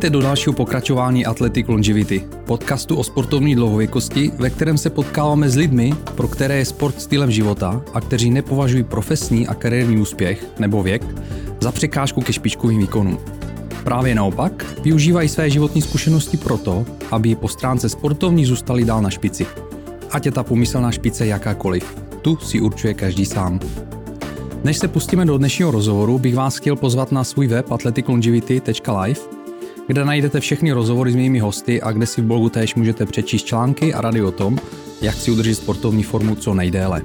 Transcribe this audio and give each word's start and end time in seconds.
Vítejte 0.00 0.16
do 0.16 0.22
dalšího 0.22 0.52
pokračování 0.52 1.26
Athletic 1.26 1.68
Longevity, 1.68 2.24
podcastu 2.46 2.96
o 2.96 3.04
sportovní 3.04 3.54
dlouhověkosti, 3.54 4.30
ve 4.38 4.50
kterém 4.50 4.78
se 4.78 4.90
potkáváme 4.90 5.50
s 5.50 5.56
lidmi, 5.56 5.92
pro 6.14 6.28
které 6.28 6.56
je 6.56 6.64
sport 6.64 7.00
stylem 7.00 7.30
života 7.30 7.82
a 7.94 8.00
kteří 8.00 8.30
nepovažují 8.30 8.82
profesní 8.82 9.46
a 9.46 9.54
kariérní 9.54 10.00
úspěch 10.00 10.46
nebo 10.58 10.82
věk 10.82 11.06
za 11.60 11.72
překážku 11.72 12.20
ke 12.20 12.32
špičkovým 12.32 12.78
výkonům. 12.78 13.18
Právě 13.84 14.14
naopak, 14.14 14.66
využívají 14.82 15.28
své 15.28 15.50
životní 15.50 15.82
zkušenosti 15.82 16.36
proto, 16.36 16.86
aby 17.10 17.34
po 17.34 17.48
stránce 17.48 17.88
sportovní 17.88 18.44
zůstali 18.44 18.84
dál 18.84 19.02
na 19.02 19.10
špici. 19.10 19.46
Ať 20.10 20.26
je 20.26 20.32
ta 20.32 20.42
pomyslná 20.42 20.92
špice 20.92 21.26
jakákoliv, 21.26 21.96
tu 22.22 22.36
si 22.36 22.60
určuje 22.60 22.94
každý 22.94 23.26
sám. 23.26 23.60
Než 24.64 24.78
se 24.78 24.88
pustíme 24.88 25.24
do 25.24 25.38
dnešního 25.38 25.70
rozhovoru, 25.70 26.18
bych 26.18 26.36
vás 26.36 26.56
chtěl 26.56 26.76
pozvat 26.76 27.12
na 27.12 27.24
svůj 27.24 27.46
web 27.46 27.72
athleticlongevity.live, 27.72 29.39
kde 29.90 30.04
najdete 30.04 30.40
všechny 30.40 30.72
rozhovory 30.72 31.12
s 31.12 31.16
mými 31.16 31.38
hosty 31.38 31.82
a 31.82 31.92
kde 31.92 32.06
si 32.06 32.20
v 32.20 32.24
blogu 32.24 32.48
též 32.48 32.74
můžete 32.74 33.06
přečíst 33.06 33.44
články 33.44 33.94
a 33.94 34.00
rady 34.00 34.22
o 34.22 34.30
tom, 34.30 34.58
jak 35.00 35.14
si 35.14 35.30
udržet 35.30 35.54
sportovní 35.54 36.02
formu 36.02 36.34
co 36.34 36.54
nejdéle. 36.54 37.02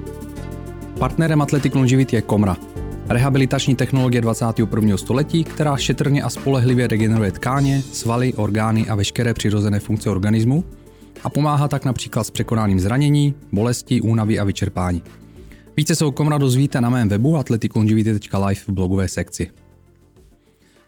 Partnerem 0.99 1.41
Athletic 1.41 1.73
Longevity 1.73 2.15
je 2.15 2.21
Komra, 2.21 2.57
rehabilitační 3.09 3.75
technologie 3.75 4.21
21. 4.21 4.97
století, 4.97 5.43
která 5.43 5.77
šetrně 5.77 6.23
a 6.23 6.29
spolehlivě 6.29 6.87
regeneruje 6.87 7.31
tkáně, 7.31 7.81
svaly, 7.81 8.33
orgány 8.33 8.87
a 8.87 8.95
veškeré 8.95 9.33
přirozené 9.33 9.79
funkce 9.79 10.09
organismu 10.09 10.63
a 11.23 11.29
pomáhá 11.29 11.67
tak 11.67 11.85
například 11.85 12.23
s 12.23 12.31
překonáním 12.31 12.79
zranění, 12.79 13.33
bolesti, 13.51 14.01
únavy 14.01 14.39
a 14.39 14.43
vyčerpání. 14.43 15.03
Více 15.77 15.95
se 15.95 16.05
o 16.05 16.11
Komra 16.11 16.37
dozvíte 16.37 16.81
na 16.81 16.89
mém 16.89 17.09
webu 17.09 17.37
athleticlongevity.live 17.37 18.61
v 18.67 18.69
blogové 18.69 19.07
sekci. 19.07 19.64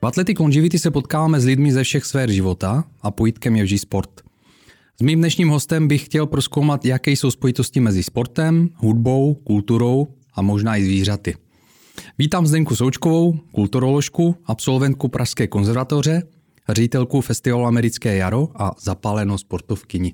V 0.02 0.06
Athletic 0.06 0.40
Longevity 0.40 0.80
se 0.80 0.92
potkáváme 0.92 1.40
s 1.40 1.46
lidmi 1.46 1.72
ze 1.72 1.84
všech 1.84 2.06
sfér 2.06 2.32
života 2.32 2.84
a 3.02 3.12
pojítkem 3.12 3.56
je 3.56 3.64
vždy 3.64 3.78
sport. 3.78 4.10
S 5.00 5.02
mým 5.02 5.20
dnešním 5.20 5.50
hostem 5.50 5.88
bych 5.88 6.06
chtěl 6.06 6.26
proskoumat, 6.26 6.86
jaké 6.86 7.12
jsou 7.12 7.32
spojitosti 7.32 7.80
mezi 7.80 8.04
sportem, 8.04 8.70
hudbou, 8.76 9.34
kulturou 9.34 10.08
a 10.34 10.42
možná 10.42 10.78
i 10.78 10.84
zvířaty. 10.84 11.36
Vítám 12.18 12.48
Zdenku 12.48 12.76
Součkovou, 12.76 13.40
kulturoložku, 13.52 14.36
absolventku 14.46 15.08
Pražské 15.08 15.48
konzervatoře, 15.48 16.24
ředitelku 16.70 17.22
festivalu 17.22 17.66
Americké 17.66 18.16
jaro 18.16 18.50
a 18.56 18.72
zapálenou 18.82 19.38
sportovkyni. 19.38 20.14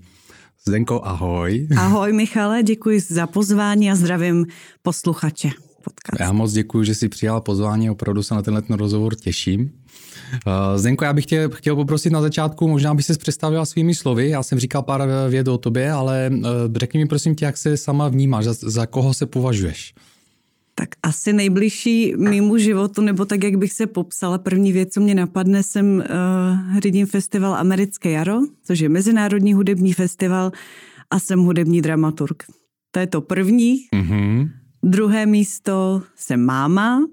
Zdenko, 0.68 1.02
ahoj. 1.06 1.68
Ahoj 1.78 2.14
Michale, 2.14 2.64
děkuji 2.64 3.00
za 3.00 3.28
pozvání 3.28 3.92
a 3.92 3.96
zdravím 3.96 4.46
posluchače. 4.82 5.50
Podcast. 5.84 6.20
Já 6.20 6.32
moc 6.32 6.54
děkuji, 6.54 6.84
že 6.84 6.96
jsi 6.96 7.10
přijal 7.10 7.42
pozvání, 7.42 7.90
opravdu 7.90 8.24
se 8.24 8.36
na 8.36 8.42
tenhle 8.42 8.64
rozhovor 8.70 9.16
těším. 9.16 9.62
Uh, 9.62 10.52
Zdenko, 10.76 11.06
já 11.06 11.14
bych 11.14 11.26
tě 11.26 11.50
chtěl 11.54 11.76
poprosit 11.76 12.10
na 12.10 12.22
začátku, 12.22 12.68
možná 12.68 12.94
by 12.94 13.04
se 13.04 13.18
představila 13.18 13.66
svými 13.66 13.96
slovy, 13.96 14.30
já 14.30 14.44
jsem 14.44 14.60
říkal 14.60 14.82
pár 14.82 15.04
věd 15.30 15.48
o 15.48 15.58
tobě, 15.58 15.92
ale 15.92 16.32
uh, 16.34 16.44
řekni 16.76 17.00
mi 17.00 17.06
prosím 17.06 17.36
tě, 17.36 17.46
jak 17.46 17.58
se 17.58 17.78
sama 17.78 18.08
vnímáš, 18.08 18.46
za, 18.46 18.54
za 18.54 18.86
koho 18.86 19.14
se 19.14 19.26
považuješ? 19.26 19.94
Tak 20.76 20.90
asi 21.04 21.34
nejbližší 21.34 22.14
mýmu 22.18 22.58
životu, 22.58 23.02
nebo 23.02 23.26
tak, 23.26 23.44
jak 23.44 23.56
bych 23.56 23.74
se 23.74 23.88
popsala, 23.88 24.38
první 24.38 24.72
věc, 24.72 24.94
co 24.94 25.02
mě 25.02 25.16
napadne, 25.16 25.64
jsem 25.64 25.96
uh, 25.96 26.80
řídím 26.80 27.06
festival 27.06 27.56
Americké 27.56 28.12
jaro, 28.12 28.40
což 28.64 28.80
je 28.80 28.90
mezinárodní 28.90 29.54
hudební 29.54 29.94
festival 29.94 30.52
a 31.12 31.20
jsem 31.20 31.40
hudební 31.40 31.82
dramaturg. 31.82 32.44
To 32.92 33.00
je 33.00 33.08
to 33.08 33.22
první. 33.22 33.78
Mm-hmm. 33.96 34.50
Druhé 34.84 35.26
místo 35.26 36.04
jsem 36.16 36.46
máma 36.46 37.08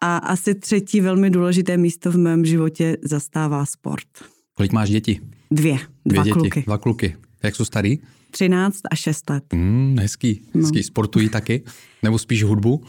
a 0.00 0.16
asi 0.16 0.54
třetí 0.54 1.00
velmi 1.00 1.30
důležité 1.30 1.76
místo 1.76 2.10
v 2.10 2.16
mém 2.16 2.44
životě 2.44 2.96
zastává 3.02 3.66
sport. 3.66 4.06
Kolik 4.54 4.72
máš 4.72 4.90
děti? 4.90 5.20
Dvě. 5.50 5.78
Dvě 6.04 6.14
dva 6.14 6.24
děti, 6.24 6.32
kluky. 6.32 6.62
Dva 6.66 6.78
kluky. 6.78 7.16
Jak 7.42 7.56
jsou 7.56 7.64
starý? 7.64 7.98
13 8.30 8.80
a 8.90 8.96
6 8.96 9.30
let. 9.30 9.44
Mm, 9.54 9.96
hezký, 10.00 10.42
hezký. 10.54 10.78
No. 10.78 10.82
Sportují 10.82 11.28
taky? 11.28 11.62
Nebo 12.02 12.18
spíš 12.18 12.44
hudbu? 12.44 12.84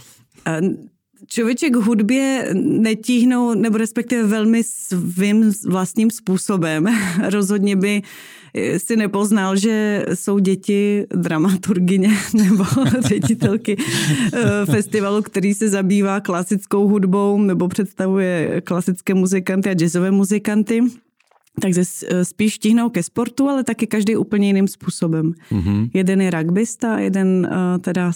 Člověček 1.27 1.73
k 1.73 1.75
hudbě 1.75 2.49
netíhnou, 2.53 3.53
nebo 3.53 3.77
respektive 3.77 4.23
velmi 4.23 4.63
svým 4.63 5.53
vlastním 5.67 6.11
způsobem. 6.11 6.85
Rozhodně 7.29 7.75
by 7.75 8.01
si 8.77 8.95
nepoznal, 8.95 9.55
že 9.55 10.05
jsou 10.13 10.39
děti 10.39 11.05
dramaturgině 11.15 12.09
nebo 12.33 12.63
ředitelky 12.99 13.77
eh, 14.33 14.65
festivalu, 14.65 15.21
který 15.21 15.53
se 15.53 15.69
zabývá 15.69 16.19
klasickou 16.19 16.87
hudbou 16.87 17.41
nebo 17.41 17.67
představuje 17.67 18.61
klasické 18.61 19.13
muzikanty 19.13 19.69
a 19.69 19.73
jazzové 19.73 20.11
muzikanty 20.11 20.81
takže 21.61 21.81
eh, 22.07 22.25
spíš 22.25 22.57
tíhnou 22.57 22.89
ke 22.89 23.03
sportu, 23.03 23.49
ale 23.49 23.63
taky 23.63 23.87
každý 23.87 24.15
úplně 24.15 24.47
jiným 24.47 24.67
způsobem. 24.67 25.33
Mm-hmm. 25.51 25.89
Jeden 25.93 26.21
je 26.21 26.31
rugbysta, 26.31 26.99
jeden 26.99 27.47
uh, 27.51 27.81
teda 27.81 28.11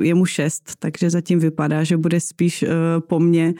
je 0.00 0.14
mu 0.14 0.26
šest, 0.26 0.72
takže 0.78 1.10
zatím 1.10 1.38
vypadá, 1.38 1.84
že 1.84 1.96
bude 1.96 2.20
spíš 2.20 2.62
uh, 2.62 2.68
po 3.00 3.20
mně 3.20 3.54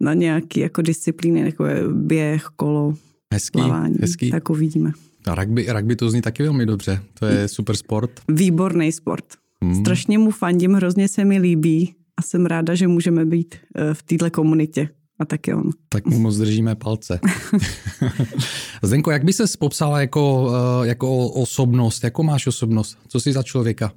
na 0.00 0.14
nějaký 0.14 0.60
jako 0.60 0.82
disciplíny, 0.82 1.40
jako 1.40 1.66
je 1.66 1.82
běh, 1.92 2.44
kolo, 2.56 2.94
hezký, 3.32 3.58
plavání. 3.58 3.96
Hezký. 4.00 4.30
Tak 4.30 4.50
uvidíme. 4.50 4.92
A 5.26 5.34
rugby, 5.34 5.66
rugby 5.72 5.96
to 5.96 6.10
zní 6.10 6.22
taky 6.22 6.42
velmi 6.42 6.66
dobře. 6.66 7.02
To 7.18 7.26
je 7.26 7.48
super 7.48 7.76
sport. 7.76 8.10
Výborný 8.28 8.92
sport. 8.92 9.24
Mm. 9.60 9.74
Strašně 9.74 10.18
mu 10.18 10.30
fandím, 10.30 10.72
hrozně 10.72 11.08
se 11.08 11.24
mi 11.24 11.38
líbí 11.38 11.94
a 12.16 12.22
jsem 12.22 12.46
ráda, 12.46 12.74
že 12.74 12.88
můžeme 12.88 13.24
být 13.24 13.54
v 13.92 14.02
této 14.02 14.30
komunitě 14.30 14.88
a 15.18 15.24
taky 15.24 15.54
on. 15.54 15.70
Tak 15.88 16.06
mu 16.06 16.18
moc 16.18 16.36
držíme 16.36 16.74
palce. 16.74 17.20
Zdenko, 18.82 19.10
jak 19.10 19.24
by 19.24 19.32
se 19.32 19.44
popsala 19.58 20.00
jako, 20.00 20.52
eh, 20.82 20.86
jako 20.88 21.28
osobnost? 21.28 22.04
Jako 22.04 22.22
máš 22.22 22.46
osobnost? 22.46 22.98
Co 23.08 23.20
jsi 23.20 23.32
za 23.32 23.42
člověka? 23.42 23.92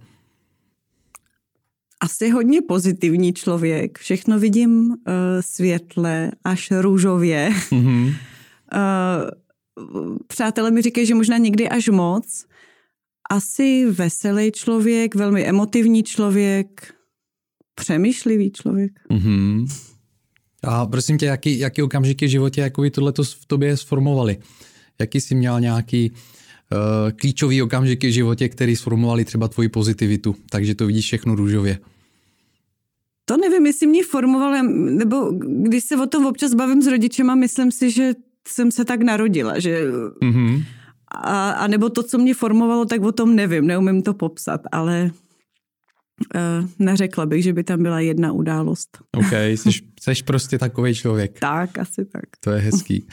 Asi 2.00 2.30
hodně 2.30 2.62
pozitivní 2.62 3.34
člověk. 3.34 3.98
Všechno 3.98 4.40
vidím 4.40 4.90
uh, 4.90 4.96
světle, 5.40 6.32
až 6.44 6.72
růžově. 6.82 7.50
Mm-hmm. 7.72 8.06
Uh, 8.08 8.14
přátelé 10.28 10.72
mi 10.72 10.82
říkají, 10.82 11.08
že 11.08 11.16
možná 11.16 11.38
někdy 11.38 11.70
až 11.70 11.88
moc. 11.90 12.46
Asi 13.30 13.86
veselý 13.86 14.52
člověk, 14.52 15.16
velmi 15.16 15.46
emotivní 15.46 16.04
člověk, 16.04 16.94
přemýšlivý 17.76 18.52
člověk. 18.52 18.92
Mm-hmm. 19.12 19.68
A 20.64 20.86
prosím 20.86 21.18
tě, 21.18 21.26
jaký, 21.26 21.60
jaký 21.60 21.82
okamžiky 21.82 22.26
v 22.26 22.30
životě 22.30 22.62
jakoby 22.62 22.92
tohleto 22.92 23.24
v 23.24 23.46
tobě 23.48 23.78
sformovali? 23.78 24.38
Jaký 25.00 25.22
jsi 25.22 25.36
měl 25.36 25.60
nějaký 25.60 26.12
uh, 26.12 26.18
klíčový 27.12 27.62
okamžiky 27.62 28.08
v 28.08 28.14
životě, 28.14 28.50
který 28.50 28.76
sformovali 28.76 29.26
třeba 29.26 29.48
tvoji 29.48 29.70
pozitivitu, 29.70 30.36
takže 30.50 30.76
to 30.76 30.86
vidíš 30.86 31.06
všechno 31.06 31.36
růžově? 31.36 31.80
To 33.26 33.38
nevím, 33.38 33.66
jestli 33.66 33.88
mě 33.88 34.04
formoval, 34.04 34.64
nebo 34.74 35.32
když 35.42 35.84
se 35.84 35.98
o 35.98 36.06
tom 36.06 36.26
občas 36.26 36.54
bavím 36.54 36.82
s 36.82 36.88
rodičema, 36.88 37.36
myslím 37.36 37.72
si, 37.72 37.92
že 37.92 38.14
jsem 38.48 38.72
se 38.72 38.86
tak 38.86 39.02
narodila, 39.02 39.60
že... 39.60 39.92
Mm-hmm. 40.24 40.64
A, 41.12 41.52
a 41.52 41.68
nebo 41.68 41.90
to, 41.90 42.04
co 42.04 42.18
mě 42.18 42.34
formovalo, 42.34 42.86
tak 42.86 43.02
o 43.02 43.12
tom 43.12 43.36
nevím, 43.36 43.68
neumím 43.68 44.02
to 44.02 44.14
popsat, 44.14 44.62
ale 44.72 45.12
Uh, 46.36 46.70
neřekla 46.80 47.26
bych, 47.26 47.44
že 47.44 47.54
by 47.54 47.64
tam 47.64 47.84
byla 47.84 48.00
jedna 48.00 48.32
událost. 48.32 48.98
OK, 49.18 49.32
jsi, 49.46 49.70
jsi 50.00 50.24
prostě 50.26 50.58
takový 50.58 50.96
člověk. 50.96 51.40
Tak, 51.40 51.78
asi 51.78 52.06
tak. 52.06 52.24
To 52.40 52.52
je 52.52 52.62
hezký. 52.62 53.08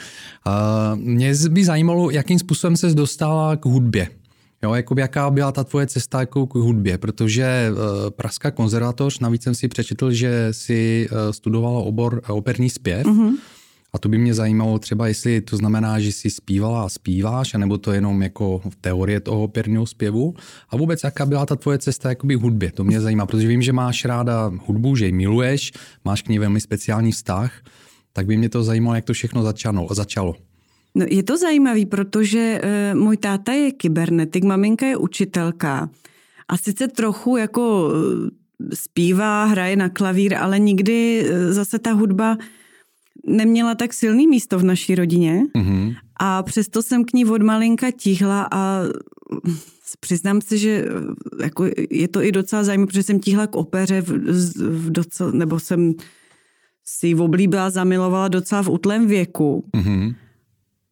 Uh, 0.47 0.99
mě 0.99 1.33
by 1.49 1.65
zajímalo, 1.65 2.09
jakým 2.09 2.39
způsobem 2.39 2.77
se 2.77 2.93
dostala 2.93 3.55
k 3.55 3.65
hudbě. 3.65 4.07
Jo, 4.63 4.73
jakoby 4.73 5.01
jaká 5.01 5.29
byla 5.29 5.51
ta 5.51 5.63
tvoje 5.63 5.87
cesta 5.87 6.19
jako 6.19 6.47
k 6.47 6.55
hudbě, 6.55 6.97
protože 6.97 7.71
uh, 7.71 8.09
Pražská 8.09 8.51
konzervatoř, 8.51 9.19
navíc 9.19 9.43
jsem 9.43 9.55
si 9.55 9.67
přečetl, 9.67 10.11
že 10.11 10.47
si 10.51 11.09
uh, 11.11 11.17
studovala 11.31 11.79
obor 11.79 12.21
operní 12.27 12.69
zpěv. 12.69 13.05
Uh-huh. 13.07 13.33
A 13.95 13.97
to 13.97 14.09
by 14.09 14.17
mě 14.17 14.33
zajímalo 14.33 14.79
třeba, 14.79 15.07
jestli 15.07 15.41
to 15.41 15.57
znamená, 15.57 15.99
že 15.99 16.11
jsi 16.11 16.29
zpívala 16.29 16.85
a 16.85 16.89
zpíváš, 16.89 17.53
anebo 17.53 17.77
to 17.77 17.91
jenom 17.91 18.21
jako 18.21 18.61
v 18.69 18.75
teorie 18.75 19.19
toho 19.19 19.43
operního 19.43 19.85
zpěvu. 19.85 20.35
A 20.69 20.77
vůbec, 20.77 21.03
jaká 21.03 21.25
byla 21.25 21.45
ta 21.45 21.55
tvoje 21.55 21.77
cesta 21.77 22.09
jakoby 22.09 22.35
hudbě? 22.35 22.71
To 22.71 22.83
mě 22.83 23.01
zajímá, 23.01 23.25
protože 23.25 23.47
vím, 23.47 23.61
že 23.61 23.73
máš 23.73 24.05
ráda 24.05 24.51
hudbu, 24.65 24.95
že 24.95 25.05
ji 25.05 25.11
miluješ, 25.11 25.71
máš 26.05 26.21
k 26.21 26.29
ní 26.29 26.39
velmi 26.39 26.61
speciální 26.61 27.11
vztah, 27.11 27.51
tak 28.13 28.25
by 28.25 28.37
mě 28.37 28.49
to 28.49 28.63
zajímalo, 28.63 28.95
jak 28.95 29.05
to 29.05 29.13
všechno 29.13 29.43
začalo. 29.43 29.87
začalo. 29.91 30.35
No, 30.95 31.05
je 31.09 31.23
to 31.23 31.37
zajímavý, 31.37 31.85
protože 31.85 32.61
uh, 32.93 32.99
můj 32.99 33.17
táta 33.17 33.51
je 33.51 33.71
kybernetik, 33.71 34.43
maminka 34.43 34.85
je 34.85 34.97
učitelka. 34.97 35.89
A 36.47 36.57
sice 36.57 36.87
trochu 36.87 37.37
jako 37.37 37.91
zpívá, 38.73 39.45
hraje 39.45 39.75
na 39.75 39.89
klavír, 39.89 40.35
ale 40.35 40.59
nikdy 40.59 41.25
zase 41.49 41.79
ta 41.79 41.91
hudba 41.91 42.37
neměla 43.27 43.75
tak 43.75 43.93
silný 43.93 44.27
místo 44.27 44.59
v 44.59 44.63
naší 44.63 44.95
rodině 44.95 45.43
mm-hmm. 45.55 45.95
a 46.19 46.43
přesto 46.43 46.81
jsem 46.81 47.05
k 47.05 47.13
ní 47.13 47.25
od 47.25 47.41
malinka 47.41 47.91
tíhla 47.91 48.47
a 48.51 48.81
přiznám 49.99 50.41
se, 50.41 50.57
že 50.57 50.85
jako 51.41 51.65
je 51.89 52.07
to 52.07 52.21
i 52.21 52.31
docela 52.31 52.63
zajímavé, 52.63 52.87
protože 52.87 53.03
jsem 53.03 53.19
tíhla 53.19 53.47
k 53.47 53.55
opeře 53.55 54.01
v, 54.01 54.09
v 54.57 54.91
docela, 54.91 55.31
nebo 55.31 55.59
jsem 55.59 55.93
si 56.85 57.07
ji 57.07 57.15
oblíbila, 57.15 57.69
zamilovala 57.69 58.27
docela 58.27 58.63
v 58.63 58.69
útlém 58.69 59.07
věku. 59.07 59.65
Mm-hmm. 59.73 60.15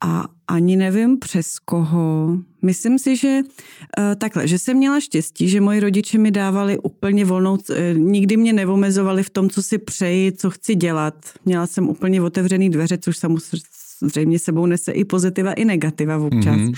a 0.03 0.27
ani 0.47 0.75
nevím 0.75 1.19
přes 1.19 1.59
koho. 1.59 2.37
Myslím 2.63 2.99
si, 2.99 3.15
že 3.15 3.39
uh, 3.41 4.15
takhle, 4.17 4.47
že 4.47 4.59
jsem 4.59 4.77
měla 4.77 4.99
štěstí, 4.99 5.49
že 5.49 5.61
moji 5.61 5.79
rodiče 5.79 6.17
mi 6.17 6.31
dávali 6.31 6.77
úplně 6.77 7.25
volnou, 7.25 7.53
uh, 7.53 7.57
nikdy 7.93 8.37
mě 8.37 8.53
neomezovali 8.53 9.23
v 9.23 9.29
tom, 9.29 9.49
co 9.49 9.63
si 9.63 9.77
přeji, 9.77 10.31
co 10.31 10.49
chci 10.49 10.75
dělat. 10.75 11.15
Měla 11.45 11.67
jsem 11.67 11.89
úplně 11.89 12.21
otevřený 12.21 12.69
dveře, 12.69 12.97
což 12.97 13.17
samozřejmě 13.17 14.39
sebou 14.39 14.65
nese 14.65 14.91
i 14.91 15.05
pozitiva, 15.05 15.53
i 15.53 15.65
negativa 15.65 16.17
občas. 16.17 16.57
Mm-hmm. 16.57 16.77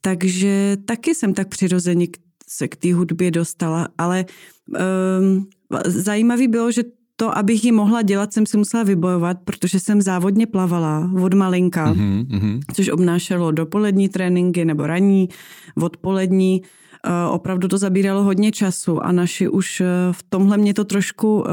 Takže 0.00 0.76
taky 0.84 1.14
jsem 1.14 1.34
tak 1.34 1.48
přirozeně 1.48 2.06
se 2.48 2.68
k 2.68 2.76
té 2.76 2.94
hudbě 2.94 3.30
dostala, 3.30 3.88
ale 3.98 4.24
um, 5.20 5.48
zajímavý 5.86 6.48
bylo, 6.48 6.72
že 6.72 6.82
to, 7.16 7.38
abych 7.38 7.64
ji 7.64 7.72
mohla 7.72 8.02
dělat, 8.02 8.32
jsem 8.32 8.46
si 8.46 8.56
musela 8.56 8.82
vybojovat, 8.82 9.36
protože 9.44 9.80
jsem 9.80 10.02
závodně 10.02 10.46
plavala 10.46 11.10
od 11.22 11.34
malinka, 11.34 11.94
mm-hmm. 11.94 12.60
což 12.74 12.88
obnášelo 12.88 13.50
dopolední 13.50 14.08
tréninky 14.08 14.64
nebo 14.64 14.86
ranní, 14.86 15.28
odpolední. 15.82 16.62
Eh, 17.06 17.28
opravdu 17.28 17.68
to 17.68 17.78
zabíralo 17.78 18.22
hodně 18.22 18.52
času 18.52 19.00
a 19.00 19.12
naši 19.12 19.48
už 19.48 19.80
eh, 19.80 19.86
v 20.12 20.22
tomhle 20.28 20.56
mě 20.56 20.74
to 20.74 20.84
trošku 20.84 21.44
eh, 21.46 21.50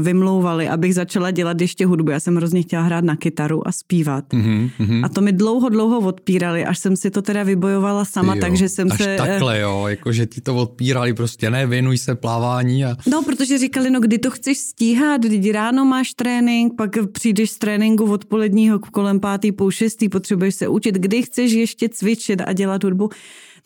vymlouvali, 0.00 0.68
abych 0.68 0.94
začala 0.94 1.30
dělat 1.30 1.60
ještě 1.60 1.86
hudbu. 1.86 2.10
Já 2.10 2.20
jsem 2.20 2.36
hrozně 2.36 2.62
chtěla 2.62 2.82
hrát 2.82 3.04
na 3.04 3.16
kytaru 3.16 3.68
a 3.68 3.72
zpívat. 3.72 4.24
Mm-hmm. 4.32 5.04
A 5.04 5.08
to 5.08 5.20
mi 5.20 5.32
dlouho, 5.32 5.68
dlouho 5.68 5.98
odpírali, 5.98 6.64
až 6.64 6.78
jsem 6.78 6.96
si 6.96 7.10
to 7.10 7.22
teda 7.22 7.42
vybojovala 7.42 8.04
sama, 8.04 8.34
jo, 8.34 8.40
takže 8.40 8.68
jsem 8.68 8.92
až 8.92 9.02
se... 9.02 9.16
takhle 9.16 9.60
jo, 9.60 9.84
jakože 9.88 10.26
ti 10.26 10.40
to 10.40 10.56
odpírali 10.56 11.14
prostě, 11.14 11.50
ne, 11.50 11.66
věnuj 11.66 11.98
se 11.98 12.14
plávání 12.14 12.84
a... 12.84 12.96
No, 13.10 13.22
protože 13.22 13.58
říkali, 13.58 13.90
no 13.90 14.00
kdy 14.00 14.18
to 14.18 14.30
chceš 14.30 14.58
stíhat, 14.58 15.22
kdy 15.22 15.52
ráno 15.52 15.84
máš 15.84 16.14
trénink, 16.14 16.72
pak 16.76 16.90
přijdeš 17.12 17.50
z 17.50 17.58
tréninku 17.58 18.12
odpoledního 18.12 18.78
kolem 18.78 19.20
pátý, 19.20 19.52
půl 19.52 19.70
šestý, 19.70 20.08
potřebuješ 20.08 20.54
se 20.54 20.68
učit, 20.68 20.94
kdy 20.94 21.22
chceš 21.22 21.52
ještě 21.52 21.88
cvičit 21.88 22.42
a 22.46 22.52
dělat 22.52 22.84
hudbu. 22.84 23.10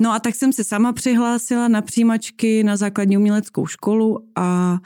No 0.00 0.12
a 0.12 0.19
tak 0.19 0.35
jsem 0.35 0.52
se 0.52 0.64
sama 0.64 0.93
přihlásila 0.93 1.69
na 1.69 1.82
přijímačky 1.82 2.64
na 2.64 2.76
základní 2.76 3.17
uměleckou 3.19 3.67
školu 3.67 4.19
a 4.37 4.79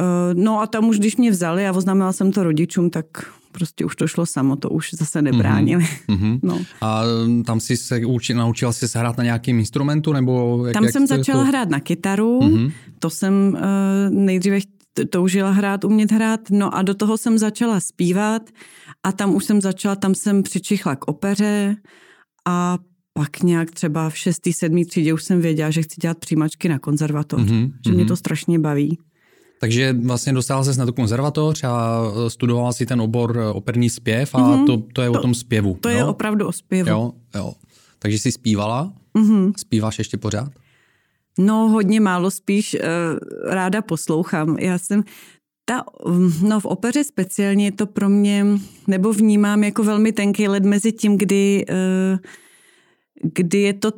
eh, 0.00 0.34
no 0.34 0.60
a 0.60 0.66
tam 0.66 0.88
už, 0.88 0.98
když 0.98 1.16
mě 1.16 1.30
vzali 1.30 1.66
a 1.66 1.72
oznámila 1.72 2.12
jsem 2.12 2.32
to 2.32 2.42
rodičům, 2.44 2.90
tak 2.90 3.06
prostě 3.52 3.84
už 3.84 3.96
to 3.96 4.06
šlo 4.06 4.26
samo, 4.26 4.56
to 4.56 4.70
už 4.70 4.90
zase 4.94 5.22
nebránili. 5.22 5.84
Mm-hmm. 6.08 6.40
No. 6.42 6.60
A 6.80 7.02
mm, 7.26 7.42
tam 7.44 7.60
jsi 7.60 7.76
se 7.76 8.06
uči, 8.06 8.34
naučila 8.34 8.72
jsi 8.72 8.88
se 8.88 8.98
hrát 8.98 9.18
na 9.18 9.24
nějakým 9.24 9.58
instrumentu? 9.58 10.12
Nebo 10.12 10.66
jak, 10.66 10.74
tam 10.74 10.84
jak 10.84 10.92
jsem 10.92 11.06
začala 11.06 11.42
to... 11.42 11.48
hrát 11.48 11.68
na 11.68 11.80
kytaru, 11.80 12.40
mm-hmm. 12.40 12.72
to 12.98 13.10
jsem 13.10 13.32
uh, 13.54 14.14
nejdříve 14.14 14.58
toužila 15.10 15.50
hrát, 15.50 15.84
umět 15.84 16.12
hrát, 16.12 16.40
no 16.50 16.74
a 16.74 16.82
do 16.82 16.94
toho 16.94 17.16
jsem 17.16 17.38
začala 17.38 17.80
zpívat 17.80 18.42
a 19.02 19.12
tam 19.12 19.34
už 19.34 19.44
jsem 19.44 19.60
začala, 19.60 19.96
tam 19.96 20.14
jsem 20.14 20.42
přičichla 20.42 20.96
k 20.96 21.08
opeře 21.08 21.76
a 22.46 22.78
pak 23.18 23.42
nějak 23.42 23.70
třeba 23.70 24.10
v 24.10 24.18
šestý, 24.18 24.52
sedmý 24.52 24.84
třídě 24.84 25.14
už 25.14 25.24
jsem 25.24 25.40
věděla, 25.40 25.70
že 25.70 25.82
chci 25.82 26.00
dělat 26.00 26.18
přijímačky 26.18 26.68
na 26.68 26.78
konzervatoř, 26.78 27.42
mm-hmm. 27.42 27.72
že 27.86 27.92
mě 27.92 28.00
mhm. 28.00 28.08
to 28.08 28.16
strašně 28.16 28.58
baví. 28.58 28.98
Takže 29.60 29.92
vlastně 29.92 30.32
dostala 30.32 30.64
se 30.64 30.78
na 30.78 30.86
tu 30.86 30.92
konzervatoř 30.92 31.64
a 31.64 32.02
studovala 32.28 32.72
si 32.72 32.86
ten 32.86 33.00
obor 33.00 33.38
eh, 33.38 33.46
operní 33.46 33.90
zpěv 33.90 34.34
a 34.34 34.38
mm-hmm. 34.38 34.66
to, 34.66 34.82
to 34.92 35.02
je 35.02 35.10
to, 35.10 35.18
o 35.18 35.22
tom 35.22 35.34
zpěvu. 35.34 35.78
To 35.80 35.88
jo? 35.88 35.96
je 35.96 36.04
opravdu 36.04 36.46
o 36.46 36.52
zpěvu. 36.52 36.90
Jo, 36.90 37.12
jo. 37.34 37.52
Takže 37.98 38.18
jsi 38.18 38.32
zpívala? 38.32 38.92
Mm-hmm. 39.14 39.52
Zpíváš 39.56 39.98
ještě 39.98 40.16
pořád? 40.16 40.52
No, 41.38 41.68
hodně 41.68 42.00
málo, 42.00 42.30
spíš 42.30 42.74
uh, 42.74 43.50
ráda 43.50 43.82
poslouchám. 43.82 44.58
Já 44.58 44.78
jsem 44.78 45.04
ta, 45.64 45.84
no 46.42 46.60
v 46.60 46.64
opeře 46.64 47.04
speciálně 47.04 47.64
je 47.64 47.72
to 47.72 47.86
pro 47.86 48.08
mě, 48.08 48.46
nebo 48.86 49.12
vnímám 49.12 49.64
jako 49.64 49.84
velmi 49.84 50.12
tenký 50.12 50.48
led 50.48 50.64
mezi 50.64 50.92
tím, 50.92 51.18
kdy 51.18 51.64
uh, 51.68 52.18
kdy 53.22 53.58
je 53.58 53.72
to 53.72 53.92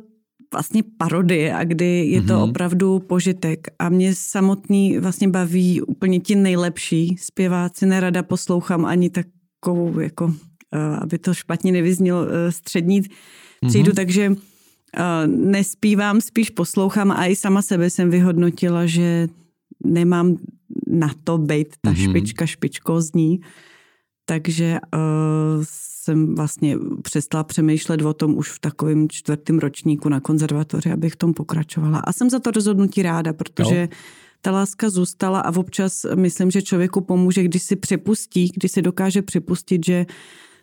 vlastně 0.53 0.83
parodie 0.97 1.53
a 1.53 1.63
kdy 1.63 2.05
je 2.05 2.21
to 2.21 2.33
mm-hmm. 2.33 2.49
opravdu 2.49 2.99
požitek. 2.99 3.67
A 3.79 3.89
mě 3.89 4.15
samotný 4.15 4.97
vlastně 4.97 5.27
baví 5.27 5.81
úplně 5.81 6.19
ti 6.19 6.35
nejlepší 6.35 7.15
zpěváci. 7.19 7.85
Nerada 7.85 8.23
poslouchám 8.23 8.85
ani 8.85 9.09
takovou, 9.09 9.99
jako, 9.99 10.33
eh, 10.73 10.97
aby 10.97 11.17
to 11.17 11.33
špatně 11.33 11.71
nevyznělo, 11.71 12.27
eh, 12.27 12.51
střední 12.51 13.01
třídu, 13.69 13.91
mm-hmm. 13.91 13.95
takže 13.95 14.35
eh, 14.97 15.27
nespívám, 15.27 16.21
spíš 16.21 16.49
poslouchám 16.49 17.11
a 17.11 17.25
i 17.25 17.35
sama 17.35 17.61
sebe 17.61 17.89
jsem 17.89 18.09
vyhodnotila, 18.09 18.85
že 18.85 19.27
nemám 19.85 20.37
na 20.87 21.11
to 21.23 21.37
být 21.37 21.67
ta 21.81 21.91
mm-hmm. 21.91 22.09
špička 22.09 22.45
špičkozní. 22.45 23.39
Takže 24.25 24.79
uh, 24.95 25.63
jsem 26.03 26.35
vlastně 26.35 26.77
přestala 27.01 27.43
přemýšlet 27.43 28.01
o 28.01 28.13
tom 28.13 28.37
už 28.37 28.49
v 28.49 28.59
takovém 28.59 29.09
čtvrtém 29.09 29.59
ročníku 29.59 30.09
na 30.09 30.19
konzervatoři, 30.19 30.91
abych 30.91 31.13
v 31.13 31.15
tom 31.15 31.33
pokračovala. 31.33 31.99
A 31.99 32.13
jsem 32.13 32.29
za 32.29 32.39
to 32.39 32.51
rozhodnutí 32.51 33.01
ráda, 33.01 33.33
protože 33.33 33.81
no. 33.81 33.97
ta 34.41 34.51
láska 34.51 34.89
zůstala 34.89 35.39
a 35.39 35.55
občas 35.55 36.05
myslím, 36.15 36.51
že 36.51 36.61
člověku 36.61 37.01
pomůže, 37.01 37.43
když 37.43 37.63
si 37.63 37.75
připustí, 37.75 38.51
když 38.55 38.71
si 38.71 38.81
dokáže 38.81 39.21
připustit, 39.21 39.85
že 39.85 40.05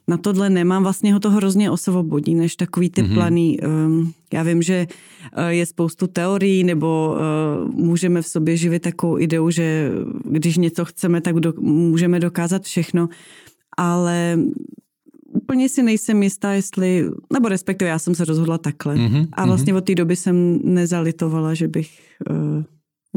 na 0.08 0.17
tohle 0.17 0.50
nemám, 0.50 0.82
vlastně 0.82 1.12
ho 1.12 1.20
to 1.20 1.31
hrozně 1.31 1.70
osvobodí, 1.70 2.35
než 2.35 2.56
takový 2.56 2.90
ty 2.90 3.02
mm-hmm. 3.02 3.14
planý. 3.14 3.61
Um, 3.61 4.12
já 4.32 4.43
vím, 4.43 4.62
že 4.62 4.87
uh, 4.87 5.44
je 5.49 5.67
spoustu 5.67 6.06
teorií, 6.06 6.64
nebo 6.64 7.14
uh, 7.14 7.75
můžeme 7.75 8.23
v 8.23 8.26
sobě 8.26 8.56
živit 8.56 8.81
takovou 8.81 9.19
ideu, 9.19 9.50
že 9.50 9.90
když 10.25 10.56
něco 10.56 10.85
chceme, 10.85 11.20
tak 11.20 11.35
do, 11.35 11.52
můžeme 11.61 12.20
dokázat 12.20 12.62
všechno, 12.62 13.08
ale 13.76 14.38
úplně 15.32 15.69
si 15.69 15.82
nejsem 15.82 16.22
jistá, 16.22 16.52
jestli, 16.52 17.04
nebo 17.32 17.48
respektive 17.48 17.90
já 17.90 17.98
jsem 17.98 18.14
se 18.14 18.25
rozhodla 18.25 18.58
takhle. 18.58 18.94
Mm-hmm, 18.94 19.28
a 19.32 19.46
vlastně 19.46 19.72
mm-hmm. 19.72 19.76
od 19.76 19.84
té 19.84 19.94
doby 19.94 20.16
jsem 20.16 20.60
nezalitovala, 20.64 21.54
že 21.54 21.69
bych 21.69 22.00
uh, 22.30 22.64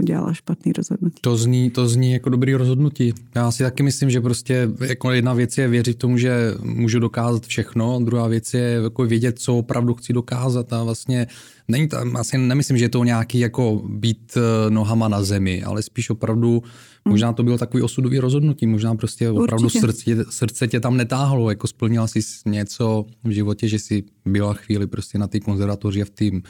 udělala 0.01 0.33
špatný 0.33 0.71
rozhodnutí. 0.71 1.17
To 1.21 1.37
zní, 1.37 1.69
to 1.69 1.87
zní 1.87 2.11
jako 2.13 2.29
dobrý 2.29 2.55
rozhodnutí. 2.55 3.13
Já 3.35 3.51
si 3.51 3.63
taky 3.63 3.83
myslím, 3.83 4.09
že 4.09 4.21
prostě 4.21 4.69
jako 4.79 5.11
jedna 5.11 5.33
věc 5.33 5.57
je 5.57 5.67
věřit 5.67 5.97
tomu, 5.97 6.17
že 6.17 6.53
můžu 6.63 6.99
dokázat 6.99 7.45
všechno, 7.45 7.99
druhá 8.03 8.27
věc 8.27 8.53
je 8.53 8.79
jako 8.83 9.05
vědět, 9.05 9.39
co 9.39 9.57
opravdu 9.57 9.93
chci 9.93 10.13
dokázat. 10.13 10.73
A 10.73 10.83
vlastně 10.83 11.27
není 11.67 11.87
to, 11.87 11.97
asi 12.15 12.37
nemyslím, 12.37 12.77
že 12.77 12.85
je 12.85 12.89
to 12.89 13.03
nějaký 13.03 13.39
jako 13.39 13.81
být 13.89 14.37
eh, 14.37 14.69
nohama 14.69 15.07
na 15.07 15.23
zemi, 15.23 15.63
ale 15.63 15.81
spíš 15.81 16.09
opravdu 16.09 16.63
Možná 17.05 17.33
to 17.33 17.43
bylo 17.43 17.57
takový 17.57 17.83
osudový 17.83 18.19
rozhodnutí, 18.19 18.67
možná 18.67 18.95
prostě 18.95 19.29
opravdu 19.29 19.69
srdce, 19.69 20.25
srdce 20.29 20.67
tě 20.67 20.79
tam 20.79 20.97
netáhlo, 20.97 21.49
jako 21.49 21.67
splnila 21.67 22.07
jsi 22.07 22.19
něco 22.45 23.05
v 23.23 23.29
životě, 23.29 23.67
že 23.67 23.79
jsi 23.79 24.03
byla 24.25 24.53
chvíli 24.53 24.87
prostě 24.87 25.17
na 25.17 25.27
té 25.27 25.39
konzervatoři 25.39 26.01
a 26.01 26.05
v, 26.05 26.09
tým, 26.09 26.43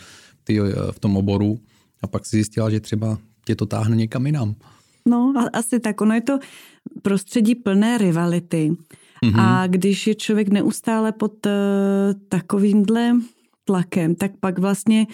tý, 0.44 0.60
v 0.92 1.00
tom 1.00 1.18
oboru. 1.18 1.60
A 2.02 2.08
pak 2.08 2.26
si 2.26 2.36
zjistila, 2.36 2.70
že 2.70 2.80
třeba 2.80 3.18
tě 3.46 3.56
to 3.56 3.66
táhne 3.66 3.96
někam 3.96 4.26
jinam. 4.26 4.56
No, 5.06 5.34
asi 5.54 5.80
tak. 5.80 6.02
Ono 6.02 6.14
je 6.14 6.22
to 6.22 6.40
prostředí 7.02 7.56
plné 7.56 7.98
rivality. 7.98 8.72
Mm-hmm. 9.26 9.40
A 9.40 9.68
když 9.68 10.08
je 10.08 10.16
člověk 10.16 10.50
neustále 10.50 11.12
pod 11.12 11.46
uh, 11.46 11.52
takovýmhle 12.30 13.16
tlakem, 13.66 14.16
tak 14.16 14.32
pak 14.40 14.60
vlastně 14.60 15.08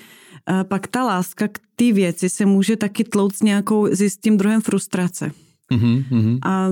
uh, 0.50 0.64
pak 0.64 0.88
ta 0.88 1.04
láska 1.04 1.48
k 1.48 1.60
té 1.76 1.94
věci 1.94 2.30
se 2.30 2.46
může 2.46 2.76
taky 2.76 3.04
tlout 3.04 3.36
s 3.36 3.42
nějakou, 3.42 3.88
s 3.88 4.18
tím 4.18 4.38
druhem 4.38 4.62
frustrace. 4.62 5.32
Mm-hmm. 5.72 6.40
A 6.46 6.70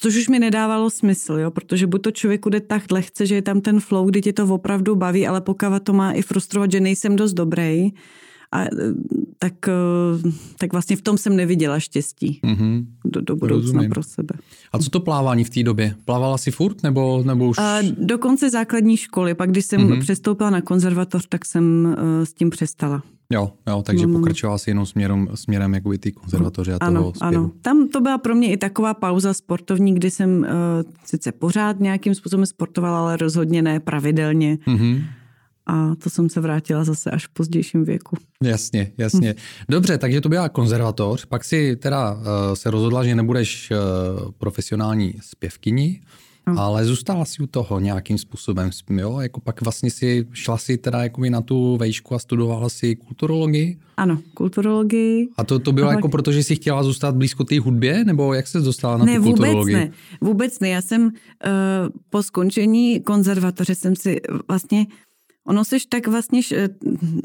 což 0.00 0.16
už 0.16 0.28
mi 0.28 0.38
nedávalo 0.38 0.90
smysl, 0.90 1.32
jo, 1.32 1.50
protože 1.50 1.86
buď 1.86 2.02
to 2.02 2.10
člověku 2.10 2.48
jde 2.48 2.60
tak 2.60 2.90
lehce, 2.90 3.26
že 3.26 3.34
je 3.34 3.42
tam 3.42 3.60
ten 3.60 3.80
flow, 3.80 4.06
kdy 4.06 4.20
tě 4.20 4.32
to 4.32 4.46
opravdu 4.46 4.96
baví, 4.96 5.26
ale 5.26 5.40
pokud 5.40 5.82
to 5.82 5.92
má 5.92 6.12
i 6.12 6.22
frustrovat, 6.22 6.72
že 6.72 6.80
nejsem 6.80 7.16
dost 7.16 7.32
dobrý, 7.32 7.90
a, 8.52 8.64
tak, 9.44 9.68
eh, 9.68 10.30
tak 10.58 10.72
vlastně 10.72 10.96
v 10.96 11.02
tom 11.02 11.18
jsem 11.18 11.36
neviděla 11.36 11.80
štěstí 11.80 12.40
mm-hmm. 12.44 12.84
do, 13.04 13.20
do 13.20 13.36
budoucna 13.36 13.66
Rozumím. 13.66 13.90
pro 13.90 14.02
sebe. 14.02 14.34
A 14.72 14.78
co 14.78 14.90
to 14.90 15.00
plávání 15.00 15.44
v 15.44 15.50
té 15.50 15.62
době? 15.62 15.94
Plávala 16.04 16.38
si 16.38 16.50
furt 16.50 16.82
nebo, 16.82 17.22
nebo 17.26 17.48
už? 17.48 17.58
A 17.58 17.78
do 17.98 18.18
konce 18.18 18.50
základní 18.50 18.96
školy, 18.96 19.34
pak 19.34 19.50
když 19.50 19.64
jsem 19.64 19.80
mm-hmm. 19.80 20.00
přestoupila 20.00 20.50
na 20.50 20.60
konzervatoř, 20.60 21.26
tak 21.28 21.44
jsem 21.44 21.96
uh, 21.98 22.24
s 22.24 22.34
tím 22.34 22.50
přestala. 22.50 23.02
Jo, 23.32 23.52
jo, 23.68 23.82
takže 23.82 24.06
no. 24.06 24.18
pokračovala 24.18 24.58
si 24.58 24.70
jenom 24.70 24.86
směrem, 24.86 25.28
směrem 25.34 25.74
jakoby 25.74 25.98
ty 25.98 26.12
konzervatoře 26.12 26.72
a 26.72 26.76
ano, 26.80 27.00
toho 27.00 27.12
zpěvu. 27.14 27.36
Ano, 27.36 27.50
tam 27.62 27.88
to 27.88 28.00
byla 28.00 28.18
pro 28.18 28.34
mě 28.34 28.52
i 28.52 28.56
taková 28.56 28.94
pauza 28.94 29.34
sportovní, 29.34 29.94
kdy 29.94 30.10
jsem 30.10 30.38
uh, 30.38 30.46
sice 31.04 31.32
pořád 31.32 31.80
nějakým 31.80 32.14
způsobem 32.14 32.46
sportovala, 32.46 33.00
ale 33.00 33.16
rozhodně 33.16 33.62
ne 33.62 33.80
pravidelně. 33.80 34.58
Mm-hmm 34.66 35.04
a 35.66 35.94
to 35.94 36.10
jsem 36.10 36.28
se 36.28 36.40
vrátila 36.40 36.84
zase 36.84 37.10
až 37.10 37.26
v 37.26 37.30
pozdějším 37.30 37.84
věku. 37.84 38.16
Jasně, 38.42 38.92
jasně. 38.98 39.30
Hm. 39.30 39.64
Dobře, 39.68 39.98
takže 39.98 40.20
to 40.20 40.28
byla 40.28 40.48
konzervatoř, 40.48 41.24
pak 41.24 41.44
si 41.44 41.76
teda 41.76 42.12
uh, 42.14 42.20
se 42.54 42.70
rozhodla, 42.70 43.04
že 43.04 43.14
nebudeš 43.14 43.70
uh, 43.70 44.30
profesionální 44.38 45.14
zpěvkyni, 45.20 46.00
No. 46.46 46.60
Ale 46.60 46.84
zůstala 46.84 47.24
si 47.24 47.42
u 47.42 47.46
toho 47.46 47.80
nějakým 47.80 48.18
způsobem, 48.18 48.70
jo? 48.90 49.20
Jako 49.20 49.40
pak 49.40 49.62
vlastně 49.62 49.90
si 49.90 50.26
šla 50.32 50.58
si 50.58 50.76
teda 50.76 51.02
jakoby 51.02 51.30
na 51.30 51.40
tu 51.40 51.76
vejšku 51.76 52.14
a 52.14 52.18
studovala 52.18 52.68
si 52.68 52.96
kulturologii? 52.96 53.78
Ano, 53.96 54.18
kulturologii. 54.34 55.28
A 55.36 55.44
to, 55.44 55.58
to 55.58 55.72
bylo 55.72 55.90
jako 55.90 56.08
proto, 56.08 56.32
že 56.32 56.42
jsi 56.42 56.56
chtěla 56.56 56.82
zůstat 56.82 57.16
blízko 57.16 57.44
té 57.44 57.60
hudbě, 57.60 58.04
nebo 58.04 58.34
jak 58.34 58.46
se 58.46 58.60
dostala 58.60 58.96
na 58.96 59.04
ne, 59.04 59.16
tu 59.16 59.22
kulturologii? 59.22 59.74
Ne, 59.74 59.90
vůbec 60.20 60.60
ne. 60.60 60.68
Já 60.68 60.82
jsem 60.82 61.02
uh, 61.04 61.10
po 62.10 62.22
skončení 62.22 63.00
konzervatoře 63.00 63.74
jsem 63.74 63.96
si 63.96 64.20
vlastně 64.48 64.86
Ono 65.46 65.64
seš 65.64 65.86
tak 65.86 66.06
vlastně 66.06 66.40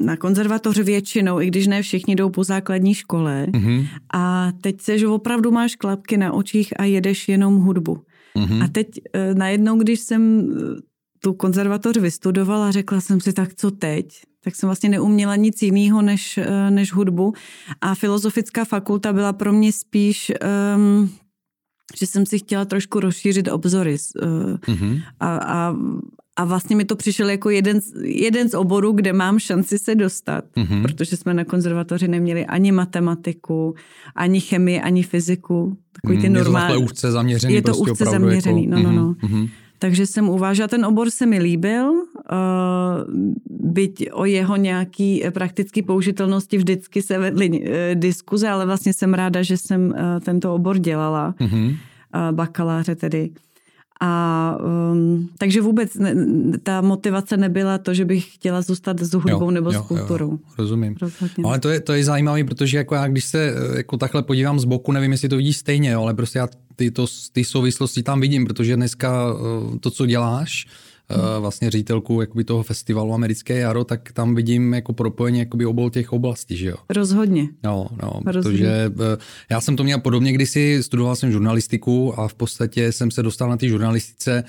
na 0.00 0.16
konzervatoři 0.16 0.82
většinou, 0.82 1.40
i 1.40 1.46
když 1.46 1.66
ne 1.66 1.82
všichni 1.82 2.16
jdou 2.16 2.30
po 2.30 2.44
základní 2.44 2.94
škole. 2.94 3.46
Mm-hmm. 3.50 3.86
A 4.14 4.52
teď 4.60 4.80
seš 4.80 5.02
opravdu 5.02 5.50
máš 5.50 5.76
klapky 5.76 6.16
na 6.16 6.32
očích 6.32 6.80
a 6.80 6.84
jedeš 6.84 7.28
jenom 7.28 7.56
hudbu. 7.56 7.98
Mm-hmm. 8.36 8.64
A 8.64 8.68
teď 8.68 8.86
eh, 9.12 9.34
najednou, 9.34 9.78
když 9.78 10.00
jsem 10.00 10.40
eh, 10.40 10.80
tu 11.22 11.32
konzervatoř 11.32 11.96
vystudovala, 11.96 12.70
řekla 12.70 13.00
jsem 13.00 13.20
si, 13.20 13.32
tak 13.32 13.54
co 13.54 13.70
teď? 13.70 14.22
Tak 14.44 14.56
jsem 14.56 14.66
vlastně 14.66 14.88
neuměla 14.88 15.36
nic 15.36 15.62
jiného 15.62 16.02
než, 16.02 16.38
eh, 16.38 16.70
než 16.70 16.92
hudbu. 16.92 17.32
A 17.80 17.94
filozofická 17.94 18.64
fakulta 18.64 19.12
byla 19.12 19.32
pro 19.32 19.52
mě 19.52 19.72
spíš, 19.72 20.32
um, 20.76 21.10
že 21.98 22.06
jsem 22.06 22.26
si 22.26 22.38
chtěla 22.38 22.64
trošku 22.64 23.00
rozšířit 23.00 23.48
obzory. 23.48 23.96
Uh, 24.22 24.56
mm-hmm. 24.56 25.02
a, 25.20 25.36
a, 25.36 25.76
a 26.36 26.44
vlastně 26.44 26.76
mi 26.76 26.84
to 26.84 26.96
přišel 26.96 27.30
jako 27.30 27.50
jeden, 27.50 27.80
jeden 28.04 28.48
z 28.48 28.54
oborů, 28.54 28.92
kde 28.92 29.12
mám 29.12 29.38
šanci 29.38 29.78
se 29.78 29.94
dostat, 29.94 30.44
mm-hmm. 30.56 30.82
protože 30.82 31.16
jsme 31.16 31.34
na 31.34 31.44
konzervatoři 31.44 32.08
neměli 32.08 32.46
ani 32.46 32.72
matematiku, 32.72 33.74
ani 34.14 34.40
chemii, 34.40 34.80
ani 34.80 35.02
fyziku. 35.02 35.76
Takový 35.92 36.18
ty 36.18 36.28
normální. 36.28 36.74
Je 36.74 36.78
to 36.78 36.84
úzce 36.84 37.10
zaměřený. 37.10 37.54
Je 37.54 37.62
to 37.62 37.72
prostě 37.72 37.92
úzce 37.92 38.04
zaměřený, 38.04 38.64
jako, 38.64 38.82
no, 38.82 38.92
no, 38.92 38.92
no. 38.92 39.12
Mm-hmm. 39.12 39.48
Takže 39.78 40.06
jsem 40.06 40.28
uvážila, 40.28 40.68
ten 40.68 40.84
obor 40.84 41.10
se 41.10 41.26
mi 41.26 41.38
líbil, 41.38 41.90
uh, 41.90 42.04
byť 43.50 44.08
o 44.12 44.24
jeho 44.24 44.56
nějaký 44.56 45.24
praktický 45.30 45.82
použitelnosti 45.82 46.58
vždycky 46.58 47.02
se 47.02 47.18
vedly 47.18 47.50
uh, 47.50 47.56
diskuze, 47.94 48.48
ale 48.48 48.66
vlastně 48.66 48.92
jsem 48.92 49.14
ráda, 49.14 49.42
že 49.42 49.56
jsem 49.56 49.86
uh, 49.86 49.96
tento 50.20 50.54
obor 50.54 50.78
dělala, 50.78 51.34
mm-hmm. 51.40 51.68
uh, 51.68 51.76
bakaláře 52.36 52.94
tedy. 52.94 53.30
A 54.02 54.56
um, 54.92 55.28
takže 55.38 55.60
vůbec 55.60 55.94
ne, 55.94 56.14
ta 56.62 56.80
motivace 56.80 57.36
nebyla 57.36 57.78
to, 57.78 57.94
že 57.94 58.04
bych 58.04 58.34
chtěla 58.34 58.62
zůstat 58.62 59.00
s 59.00 59.14
hudbou 59.14 59.44
jo, 59.44 59.50
nebo 59.50 59.72
jo, 59.72 59.82
s 59.82 59.86
kulturou. 59.86 60.30
Jo, 60.30 60.38
rozumím. 60.58 60.96
Rozhodně. 61.00 61.44
Ale 61.44 61.60
to 61.60 61.68
je, 61.68 61.80
to 61.80 61.92
je 61.92 62.04
zajímavé, 62.04 62.44
protože 62.44 62.78
jako 62.78 62.94
já, 62.94 63.08
když 63.08 63.24
se 63.24 63.54
jako 63.76 63.96
takhle 63.96 64.22
podívám 64.22 64.60
z 64.60 64.64
boku, 64.64 64.92
nevím, 64.92 65.12
jestli 65.12 65.28
to 65.28 65.36
vidíš 65.36 65.56
stejně, 65.56 65.90
jo, 65.90 66.02
ale 66.02 66.14
prostě 66.14 66.38
já 66.38 66.48
ty, 66.76 66.90
to, 66.90 67.06
ty 67.32 67.44
souvislosti 67.44 68.02
tam 68.02 68.20
vidím, 68.20 68.44
protože 68.44 68.76
dneska 68.76 69.34
uh, 69.34 69.78
to, 69.78 69.90
co 69.90 70.06
děláš, 70.06 70.66
Eh, 70.66 70.89
vlastně 71.40 71.70
ředitelku 71.70 72.20
jakoby 72.20 72.44
toho 72.44 72.62
festivalu 72.62 73.14
Americké 73.14 73.58
jaro, 73.58 73.84
tak 73.84 74.12
tam 74.12 74.34
vidím 74.34 74.74
jako 74.74 74.92
propojení 74.92 75.38
jakoby 75.38 75.66
obou 75.66 75.88
těch 75.88 76.12
oblastí, 76.12 76.56
že 76.56 76.68
jo? 76.68 76.76
Rozhodně. 76.90 77.48
No, 77.64 77.86
no, 78.02 78.20
Rozhodně. 78.26 78.58
protože 78.58 78.92
eh, 79.14 79.18
já 79.50 79.60
jsem 79.60 79.76
to 79.76 79.84
měl 79.84 80.00
podobně, 80.00 80.32
když 80.32 80.50
si 80.50 80.82
studoval 80.82 81.16
jsem 81.16 81.32
žurnalistiku 81.32 82.20
a 82.20 82.28
v 82.28 82.34
podstatě 82.34 82.92
jsem 82.92 83.10
se 83.10 83.22
dostal 83.22 83.48
na 83.48 83.56
ty 83.56 83.68
žurnalistice, 83.68 84.44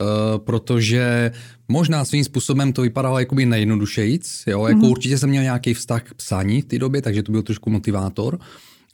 uh, 0.00 0.38
protože 0.38 1.32
možná 1.68 2.04
svým 2.04 2.24
způsobem 2.24 2.72
to 2.72 2.82
vypadalo 2.82 3.18
jakoby 3.18 3.46
nejjednodušejíc, 3.46 4.44
jo, 4.46 4.66
jako 4.66 4.80
mm-hmm. 4.80 4.90
určitě 4.90 5.18
jsem 5.18 5.30
měl 5.30 5.42
nějaký 5.42 5.74
vztah 5.74 6.02
k 6.02 6.14
psaní 6.14 6.62
v 6.62 6.64
té 6.64 6.78
době, 6.78 7.02
takže 7.02 7.22
to 7.22 7.32
byl 7.32 7.42
trošku 7.42 7.70
motivátor, 7.70 8.38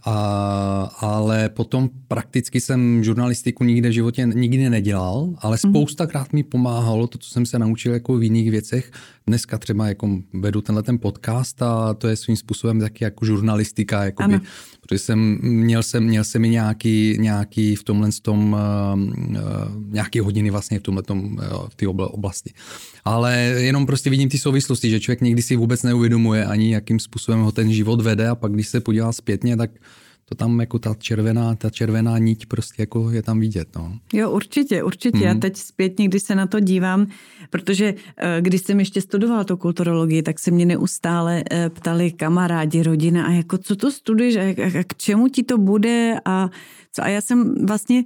a, 0.04 0.96
ale 0.98 1.48
potom 1.48 1.90
prakticky 2.08 2.60
jsem 2.60 3.04
žurnalistiku 3.04 3.64
nikde 3.64 3.88
v 3.88 3.92
životě 3.92 4.28
nikdy 4.34 4.70
nedělal, 4.70 5.34
ale 5.38 5.56
mhm. 5.64 5.70
spoustakrát 5.70 6.32
mi 6.32 6.42
pomáhalo 6.42 7.06
to, 7.06 7.18
co 7.18 7.30
jsem 7.30 7.46
se 7.46 7.58
naučil 7.58 7.92
jako 7.92 8.16
v 8.16 8.22
jiných 8.22 8.50
věcech. 8.50 8.90
Dneska 9.26 9.58
třeba 9.58 9.88
jako 9.88 10.18
vedu 10.32 10.60
tenhle 10.60 10.82
ten 10.82 10.98
podcast 10.98 11.62
a 11.62 11.94
to 11.94 12.08
je 12.08 12.16
svým 12.16 12.36
způsobem 12.36 12.80
taky 12.80 13.04
jako 13.04 13.24
žurnalistika, 13.24 14.04
jakoby, 14.04 14.40
protože 14.86 14.98
jsem 14.98 15.38
měl 15.42 15.82
jsem, 15.82 16.04
měl 16.04 16.24
jsem 16.24 16.44
i 16.44 16.48
nějaký, 16.48 17.16
nějaký 17.20 17.76
v 17.76 17.82
tomhle 17.82 18.08
tom, 18.22 18.52
uh, 18.52 19.00
uh, 19.30 19.38
nějaký 19.88 20.20
hodiny 20.20 20.50
vlastně 20.50 20.78
v 20.78 20.82
tomhle 20.82 21.02
tom, 21.02 21.24
uh, 21.24 21.68
v 21.68 21.74
té 21.74 21.88
oblasti. 21.88 22.52
Ale 23.04 23.36
jenom 23.38 23.86
prostě 23.86 24.10
vidím 24.10 24.28
ty 24.28 24.38
souvislosti, 24.38 24.90
že 24.90 25.00
člověk 25.00 25.20
někdy 25.20 25.42
si 25.42 25.56
vůbec 25.56 25.82
neuvědomuje 25.82 26.46
ani, 26.46 26.72
jakým 26.72 27.00
způsobem 27.00 27.40
ho 27.40 27.52
ten 27.52 27.72
život 27.72 28.00
vede 28.00 28.28
a 28.28 28.34
pak 28.34 28.52
když 28.52 28.68
se 28.68 28.80
podívá 28.80 29.12
zpětně, 29.12 29.56
tak 29.56 29.70
to 30.24 30.34
tam 30.34 30.60
jako 30.60 30.78
ta 30.78 30.94
červená, 30.94 31.54
ta 31.54 31.70
červená 31.70 32.18
niť 32.18 32.46
prostě 32.46 32.82
jako 32.82 33.10
je 33.10 33.22
tam 33.22 33.40
vidět. 33.40 33.68
No. 33.76 33.98
Jo, 34.12 34.30
určitě, 34.30 34.82
určitě. 34.82 35.18
Hmm. 35.18 35.26
Já 35.26 35.34
teď 35.34 35.56
zpětně, 35.56 36.08
když 36.08 36.22
se 36.22 36.34
na 36.34 36.46
to 36.46 36.60
dívám, 36.60 37.06
protože 37.50 37.94
eh, 38.16 38.36
když 38.40 38.60
jsem 38.60 38.78
ještě 38.78 39.00
studovala 39.00 39.44
tu 39.44 39.56
kulturologii, 39.56 40.22
tak 40.22 40.38
se 40.38 40.50
mě 40.50 40.66
neustále 40.66 41.42
eh, 41.50 41.70
ptali 41.70 42.10
kamarádi, 42.10 42.82
rodina 42.82 43.26
a 43.26 43.30
jako 43.30 43.58
co 43.58 43.76
to 43.76 43.90
studuješ 43.90 44.36
a, 44.36 44.40
a 44.80 44.84
k 44.86 44.94
čemu 44.96 45.28
ti 45.28 45.42
to 45.42 45.58
bude 45.58 46.14
a 46.24 46.48
co. 46.92 47.02
A 47.02 47.08
já 47.08 47.20
jsem 47.20 47.66
vlastně 47.66 48.04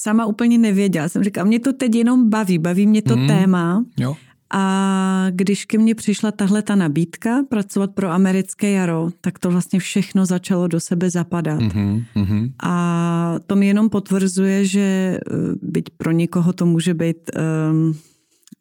sama 0.00 0.26
úplně 0.26 0.58
nevěděla. 0.58 1.08
Jsem 1.08 1.24
říkala, 1.24 1.46
mě 1.46 1.60
to 1.60 1.72
teď 1.72 1.94
jenom 1.94 2.30
baví, 2.30 2.58
baví 2.58 2.86
mě 2.86 3.02
to 3.02 3.14
hmm. 3.14 3.26
téma. 3.26 3.84
Jo. 3.98 4.16
A 4.54 5.26
když 5.30 5.64
ke 5.64 5.78
mně 5.78 5.94
přišla 5.94 6.30
tahle 6.30 6.62
ta 6.62 6.74
nabídka 6.74 7.42
pracovat 7.48 7.90
pro 7.90 8.10
americké 8.10 8.70
jaro, 8.70 9.10
tak 9.20 9.38
to 9.38 9.50
vlastně 9.50 9.80
všechno 9.80 10.26
začalo 10.26 10.68
do 10.68 10.80
sebe 10.80 11.10
zapadat. 11.10 11.60
Mm-hmm. 11.60 12.52
A 12.62 13.34
to 13.46 13.56
mi 13.56 13.66
jenom 13.66 13.90
potvrzuje, 13.90 14.64
že 14.64 14.80
eh, 14.80 15.18
byť 15.62 15.84
pro 15.96 16.10
někoho 16.10 16.52
to 16.52 16.66
může 16.66 16.94
být 16.94 17.30
um, 17.70 17.98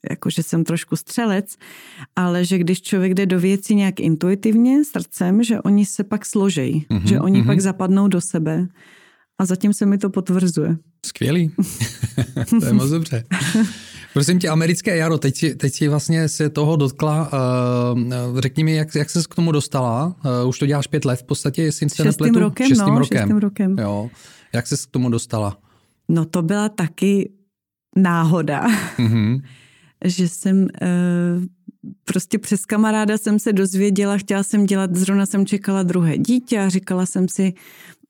jako 0.10 0.30
že 0.30 0.44
jsem 0.44 0.64
trošku 0.64 0.96
střelec, 0.96 1.58
ale 2.16 2.46
že 2.46 2.58
když 2.58 2.82
člověk 2.82 3.14
jde 3.14 3.26
do 3.26 3.40
věcí 3.40 3.76
nějak 3.76 4.00
intuitivně, 4.00 4.86
srdcem, 4.86 5.44
že 5.44 5.62
oni 5.62 5.86
se 5.86 6.04
pak 6.04 6.26
složejí, 6.26 6.86
mm-hmm, 6.90 7.04
že 7.04 7.20
oni 7.20 7.42
mm-hmm. 7.42 7.46
pak 7.46 7.60
zapadnou 7.60 8.08
do 8.08 8.22
sebe. 8.22 8.68
A 9.38 9.46
zatím 9.46 9.74
se 9.74 9.86
mi 9.86 9.98
to 9.98 10.10
potvrzuje. 10.10 10.78
Skvělý. 11.06 11.52
to 12.60 12.66
je 12.66 12.74
moc 12.74 12.90
dobře. 12.90 13.24
Prosím 14.14 14.40
tě, 14.40 14.50
americké 14.50 14.98
jaro, 14.98 15.18
teď 15.18 15.36
si, 15.36 15.56
teď 15.56 15.74
si 15.74 15.88
vlastně 15.88 16.30
se 16.30 16.50
toho 16.50 16.76
dotkla. 16.76 17.30
Uh, 17.94 18.40
řekni 18.40 18.64
mi, 18.64 18.76
jak, 18.76 18.96
jak 18.96 19.10
ses 19.10 19.28
k 19.28 19.36
tomu 19.36 19.52
dostala? 19.52 20.16
Uh, 20.44 20.50
už 20.50 20.60
to 20.60 20.66
děláš 20.66 20.88
pět 20.88 21.06
let 21.06 21.20
v 21.20 21.24
podstatě, 21.24 21.64
jestli 21.64 21.90
se 21.90 22.04
nepletu? 22.04 22.40
Rokem, 22.40 22.68
šestým 22.68 22.94
no, 22.94 23.00
rokem. 23.00 23.18
Šestým 23.18 23.38
rokem. 23.38 23.80
Jo. 23.80 24.10
Jak 24.54 24.68
ses 24.68 24.86
k 24.86 24.92
tomu 24.92 25.10
dostala? 25.10 25.58
No 26.10 26.26
to 26.26 26.42
byla 26.42 26.70
taky 26.70 27.32
náhoda, 27.96 28.68
mm-hmm. 28.98 29.42
že 30.06 30.28
jsem 30.28 30.62
uh, 30.62 30.68
prostě 32.04 32.40
přes 32.40 32.66
kamaráda 32.66 33.18
jsem 33.18 33.40
se 33.40 33.54
dozvěděla, 33.54 34.18
chtěla 34.18 34.44
jsem 34.44 34.66
dělat, 34.66 34.96
zrovna 34.96 35.26
jsem 35.26 35.46
čekala 35.46 35.84
druhé 35.84 36.18
dítě 36.18 36.60
a 36.60 36.70
říkala 36.70 37.06
jsem 37.06 37.30
si, 37.30 37.54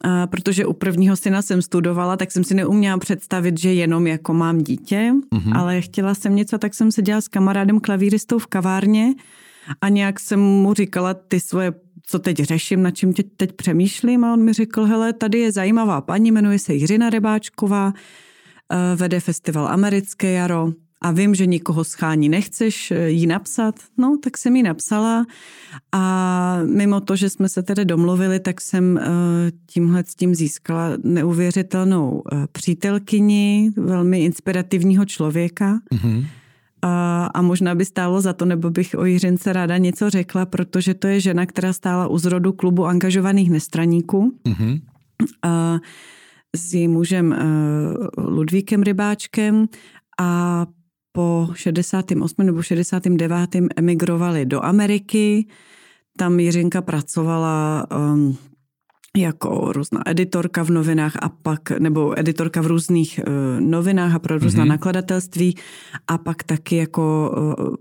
a 0.03 0.27
protože 0.27 0.65
u 0.65 0.74
prvního 0.74 1.15
syna 1.15 1.41
jsem 1.41 1.62
studovala, 1.62 2.17
tak 2.17 2.31
jsem 2.31 2.43
si 2.43 2.53
neuměla 2.55 2.98
představit, 2.98 3.60
že 3.60 3.74
jenom 3.74 4.08
jako 4.08 4.34
mám 4.34 4.58
dítě, 4.58 5.12
mm-hmm. 5.36 5.58
ale 5.58 5.81
chtěla 5.81 6.15
jsem 6.15 6.36
něco, 6.36 6.58
tak 6.58 6.74
jsem 6.74 6.91
seděla 6.91 7.22
s 7.22 7.27
kamarádem 7.27 7.79
klavíristou 7.79 8.39
v 8.39 8.48
kavárně 8.48 9.13
a 9.81 9.89
nějak 9.89 10.20
jsem 10.20 10.39
mu 10.39 10.74
říkala 10.74 11.13
ty 11.13 11.39
svoje 11.39 11.74
co 12.05 12.20
teď 12.20 12.38
řeším, 12.38 12.84
na 12.84 12.91
čím 12.91 13.13
teď 13.13 13.51
přemýšlím 13.51 14.24
a 14.24 14.34
on 14.34 14.43
mi 14.43 14.53
řekl, 14.53 14.86
hele, 14.86 15.13
tady 15.13 15.39
je 15.39 15.51
zajímavá 15.51 16.01
paní, 16.01 16.31
jmenuje 16.31 16.60
se 16.60 16.74
Jiřina 16.74 17.10
Rybáčková, 17.10 17.93
eh, 17.93 18.96
vede 18.96 19.20
festival 19.20 19.67
Americké 19.67 20.31
jaro, 20.31 20.72
a 21.01 21.12
vím, 21.12 21.36
že 21.36 21.46
nikoho 21.46 21.84
schání 21.84 22.29
nechceš 22.29 22.91
eh, 22.91 23.10
jí 23.10 23.27
napsat, 23.27 23.75
no 23.98 24.17
tak 24.24 24.38
jsem 24.38 24.55
jí 24.55 24.63
napsala 24.63 25.25
a 25.91 26.60
mimo 26.65 27.01
to, 27.01 27.15
že 27.15 27.29
jsme 27.29 27.50
se 27.50 27.63
tedy 27.63 27.86
domluvili, 27.86 28.39
tak 28.39 28.62
jsem 28.62 28.98
eh, 28.98 29.03
tímhle 29.65 30.03
s 30.03 30.15
tím 30.15 30.36
získala 30.36 30.89
neuvěřitelnou 31.03 32.24
eh, 32.31 32.48
přítelkyni, 32.51 33.72
velmi 33.77 34.24
inspirativního 34.24 35.05
člověka. 35.05 35.79
Mm-hmm. 35.93 36.25
A, 36.81 37.25
a 37.25 37.41
možná 37.41 37.75
by 37.75 37.86
stálo 37.86 38.22
za 38.22 38.34
to, 38.34 38.46
nebo 38.46 38.70
bych 38.70 38.96
o 38.98 39.05
Jiřince 39.05 39.53
ráda 39.53 39.77
něco 39.77 40.10
řekla, 40.10 40.46
protože 40.46 40.93
to 40.93 41.08
je 41.08 41.20
žena, 41.20 41.46
která 41.46 41.74
stála 41.74 42.08
u 42.08 42.17
zrodu 42.17 42.53
klubu 42.53 42.86
angažovaných 42.86 43.50
nestraníků. 43.50 44.34
Mm-hmm. 44.46 44.81
A, 45.41 45.79
s 46.55 46.74
jejím 46.74 46.91
mužem 46.91 47.36
Ludvíkem 48.17 48.84
Rybáčkem 48.84 49.67
a 50.20 50.65
po 51.12 51.50
68. 51.53 52.46
nebo 52.46 52.62
69. 52.62 53.50
emigrovali 53.75 54.46
do 54.46 54.65
Ameriky. 54.65 55.48
Tam 56.18 56.39
Jiřinka 56.39 56.82
pracovala 56.82 57.88
um, 58.13 58.38
jako 59.18 59.74
různá 59.74 60.01
editorka 60.06 60.63
v 60.63 60.70
novinách 60.70 61.15
a 61.22 61.30
pak, 61.30 61.72
nebo 61.72 62.20
editorka 62.20 62.62
v 62.62 62.68
různých 62.68 63.20
uh, 63.27 63.62
novinách 63.62 64.15
a 64.15 64.20
pro 64.20 64.38
různá 64.38 64.63
mm-hmm. 64.63 64.68
nakladatelství 64.68 65.56
a 66.08 66.18
pak 66.18 66.44
taky 66.44 66.75
jako, 66.75 67.36
uh, 67.60 67.75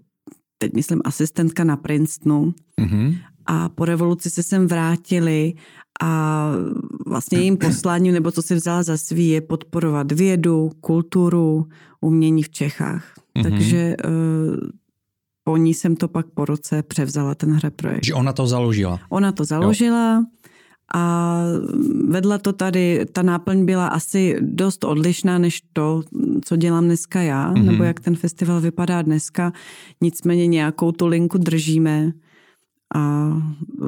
teď 0.59 0.73
myslím, 0.75 1.01
asistentka 1.05 1.65
na 1.65 1.77
Princetonu. 1.77 2.55
Mm-hmm. 2.81 3.19
A 3.47 3.69
po 3.69 3.85
revoluci 3.85 4.31
se 4.31 4.43
sem 4.43 4.67
vrátili 4.67 5.55
A 6.03 6.53
vlastně 7.07 7.39
jejím 7.39 7.57
posláním, 7.57 8.15
nebo 8.15 8.33
co 8.33 8.43
si 8.43 8.55
vzala 8.55 8.83
za 8.83 8.97
svý, 8.97 9.29
je 9.29 9.41
podporovat 9.41 10.13
vědu, 10.13 10.71
kulturu, 10.81 11.67
umění 12.01 12.43
v 12.43 12.51
Čechách. 12.51 13.05
Mm-hmm. 13.17 13.43
Takže 13.43 13.97
uh, 14.05 14.57
po 15.45 15.57
ní 15.57 15.75
jsem 15.75 15.97
to 15.97 16.09
pak 16.09 16.27
po 16.27 16.45
roce 16.45 16.83
převzala, 16.83 17.35
ten 17.35 17.53
hře 17.53 17.71
projekt. 17.71 18.05
Že 18.05 18.15
ona 18.15 18.33
to 18.33 18.47
založila? 18.47 19.01
Ona 19.09 19.33
to 19.33 19.45
založila. 19.45 20.15
Jo. 20.15 20.23
A 20.95 21.43
vedla 22.09 22.39
to 22.39 22.53
tady, 22.53 23.07
ta 23.13 23.23
náplň 23.23 23.65
byla 23.65 23.87
asi 23.87 24.37
dost 24.41 24.85
odlišná 24.85 25.39
než 25.39 25.63
to, 25.73 26.03
co 26.45 26.57
dělám 26.57 26.85
dneska 26.85 27.23
já, 27.23 27.53
mm-hmm. 27.53 27.65
nebo 27.65 27.85
jak 27.85 28.01
ten 28.01 28.17
festival 28.17 28.61
vypadá 28.61 29.03
dneska. 29.03 29.53
Nicméně 30.01 30.47
nějakou 30.47 30.93
tu 30.93 31.07
linku 31.07 31.39
držíme 31.39 32.13
a 32.95 33.33
e, 33.83 33.87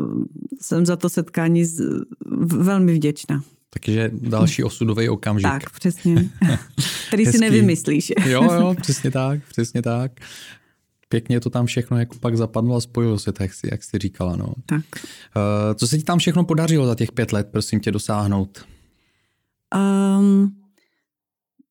jsem 0.61 0.87
za 0.87 0.97
to 0.97 1.09
setkání 1.09 1.64
z, 1.64 1.82
velmi 2.47 2.94
vděčná. 2.94 3.42
Takže 3.71 4.11
další 4.14 4.64
osudový 4.64 5.09
okamžik. 5.09 5.50
Tak, 5.50 5.71
přesně. 5.71 6.30
Který 7.09 7.26
si 7.26 7.38
nevymyslíš. 7.38 8.12
jo, 8.25 8.42
jo, 8.42 8.75
přesně 8.80 9.11
tak, 9.11 9.40
přesně 9.49 9.82
tak. 9.82 10.12
Pěkně 11.09 11.40
to 11.40 11.50
tam 11.50 11.66
všechno 11.66 11.99
jako 11.99 12.18
pak 12.18 12.37
zapadlo 12.37 12.76
a 12.76 12.80
spojilo 12.80 13.18
se, 13.18 13.32
tak 13.32 13.40
jak, 13.40 13.50
jak 13.73 13.82
jsi 13.82 13.99
říkala. 13.99 14.37
No. 14.37 14.54
Tak. 14.66 14.85
Uh, 14.97 15.75
co 15.75 15.88
se 15.88 15.99
ti 15.99 16.04
tam 16.04 16.18
všechno 16.18 16.44
podařilo 16.44 16.87
za 16.87 16.94
těch 16.94 17.12
pět 17.12 17.32
let, 17.32 17.49
prosím 17.50 17.80
tě, 17.80 17.90
dosáhnout? 17.90 18.66
Um, 19.75 20.56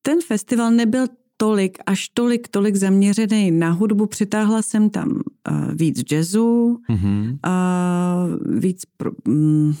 ten 0.02 0.18
festival 0.26 0.70
nebyl 0.70 1.06
tolik, 1.36 1.78
až 1.86 2.08
tolik, 2.08 2.48
tolik 2.48 2.76
zaměřený 2.76 3.50
na 3.50 3.70
hudbu. 3.70 4.06
Přitáhla 4.06 4.62
jsem 4.62 4.90
tam 4.90 5.10
uh, 5.10 5.74
víc 5.74 6.02
jazzu, 6.12 6.78
mm-hmm. 6.90 7.38
uh, 7.46 8.58
víc 8.58 8.82
pro, 8.96 9.10
um, 9.28 9.76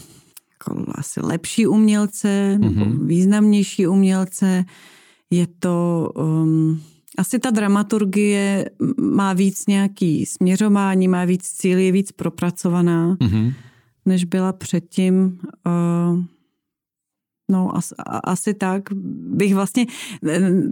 jako 0.52 0.84
asi 0.94 1.20
lepší 1.20 1.66
umělce, 1.66 2.58
mm-hmm. 2.60 2.74
nebo 2.78 3.04
významnější 3.04 3.86
umělce. 3.86 4.64
Je 5.30 5.46
to... 5.58 6.08
Um, 6.16 6.80
asi 7.18 7.38
ta 7.38 7.50
dramaturgie 7.50 8.70
má 9.00 9.32
víc 9.32 9.66
nějaký 9.66 10.26
směřování, 10.26 11.08
má 11.08 11.24
víc 11.24 11.42
cíl, 11.42 11.78
je 11.78 11.92
víc 11.92 12.12
propracovaná, 12.12 13.14
mm-hmm. 13.14 13.52
než 14.06 14.24
byla 14.24 14.52
předtím. 14.52 15.38
Uh, 15.66 16.24
No, 17.52 17.76
as, 17.76 17.92
asi 18.24 18.54
tak 18.54 18.82
bych 19.36 19.54
vlastně, 19.54 19.86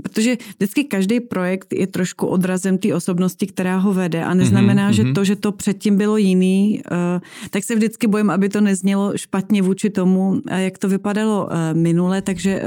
protože 0.03 0.37
vždycky 0.57 0.85
každý 0.85 1.21
projekt 1.21 1.73
je 1.73 1.87
trošku 1.87 2.27
odrazem 2.27 2.79
té 2.79 2.95
osobnosti, 2.95 3.47
která 3.47 3.77
ho 3.77 3.93
vede 3.93 4.25
a 4.25 4.35
neznamená, 4.35 4.91
mm-hmm. 4.91 5.07
že 5.09 5.13
to, 5.13 5.25
že 5.25 5.37
to 5.37 5.53
předtím 5.53 5.97
bylo 5.97 6.17
jiný, 6.17 6.83
uh, 6.91 7.21
tak 7.51 7.65
se 7.65 7.75
vždycky 7.75 8.07
bojím, 8.07 8.31
aby 8.31 8.49
to 8.49 8.61
neznělo 8.61 9.13
špatně 9.17 9.63
vůči 9.63 9.91
tomu, 9.91 10.41
jak 10.49 10.79
to 10.79 10.89
vypadalo 10.89 11.45
uh, 11.45 11.53
minule, 11.73 12.23
takže 12.23 12.63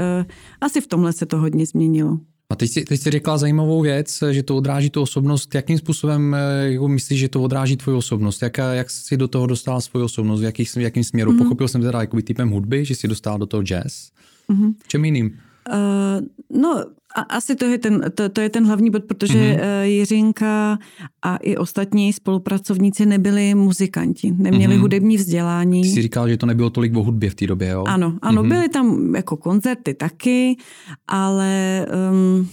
asi 0.60 0.80
v 0.80 0.86
tomhle 0.86 1.12
se 1.12 1.26
to 1.26 1.38
hodně 1.38 1.66
změnilo. 1.66 2.18
A 2.54 2.56
teď 2.56 2.70
jsi, 2.70 2.84
teď 2.84 3.00
jsi 3.00 3.10
řekla 3.10 3.38
zajímavou 3.38 3.82
věc, 3.82 4.22
že 4.30 4.42
to 4.42 4.56
odráží 4.56 4.90
tu 4.90 5.02
osobnost. 5.02 5.54
Jakým 5.54 5.78
způsobem 5.78 6.36
jako 6.62 6.88
myslíš, 6.88 7.20
že 7.20 7.28
to 7.28 7.42
odráží 7.42 7.76
tvoji 7.76 7.96
osobnost? 7.96 8.42
Jak, 8.42 8.58
jak 8.72 8.90
jsi 8.90 9.16
do 9.16 9.28
toho 9.28 9.46
dostala 9.46 9.80
svoji 9.80 10.04
osobnost? 10.04 10.40
V, 10.40 10.44
jaký, 10.44 10.64
v 10.64 10.76
jakým 10.76 11.04
směru? 11.04 11.32
Mm-hmm. 11.32 11.38
Pochopil 11.38 11.68
jsem 11.68 11.82
teda 11.82 12.00
jakoby 12.00 12.22
typem 12.22 12.50
hudby, 12.50 12.84
že 12.84 12.94
jsi 12.94 13.08
dostala 13.08 13.36
do 13.36 13.46
toho 13.46 13.62
jazz. 13.62 14.10
Mm-hmm. 14.50 14.74
Čem 14.86 15.04
jiným? 15.04 15.38
Uh, 15.72 16.60
no, 16.60 16.84
a 17.14 17.20
asi 17.20 17.54
to 17.56 17.64
je, 17.64 17.78
ten, 17.78 18.04
to, 18.14 18.28
to 18.28 18.40
je 18.40 18.48
ten 18.48 18.66
hlavní 18.66 18.90
bod, 18.90 19.04
protože 19.04 19.38
mm-hmm. 19.38 19.82
Jiřinka 19.82 20.78
a 21.22 21.36
i 21.36 21.56
ostatní 21.56 22.12
spolupracovníci 22.12 23.06
nebyli 23.06 23.54
muzikanti, 23.54 24.32
neměli 24.36 24.76
mm-hmm. 24.76 24.80
hudební 24.80 25.16
vzdělání. 25.16 25.82
Ty 25.82 25.88
jsi 25.88 26.02
říkal, 26.02 26.28
že 26.28 26.36
to 26.36 26.46
nebylo 26.46 26.70
tolik 26.70 26.96
o 26.96 27.02
hudbě 27.02 27.30
v 27.30 27.34
té 27.34 27.46
době, 27.46 27.68
jo? 27.68 27.84
Ano, 27.86 28.18
ano, 28.22 28.42
mm-hmm. 28.42 28.48
byly 28.48 28.68
tam 28.68 29.14
jako 29.14 29.36
koncerty 29.36 29.94
taky, 29.94 30.56
ale 31.08 31.86
um, 32.12 32.48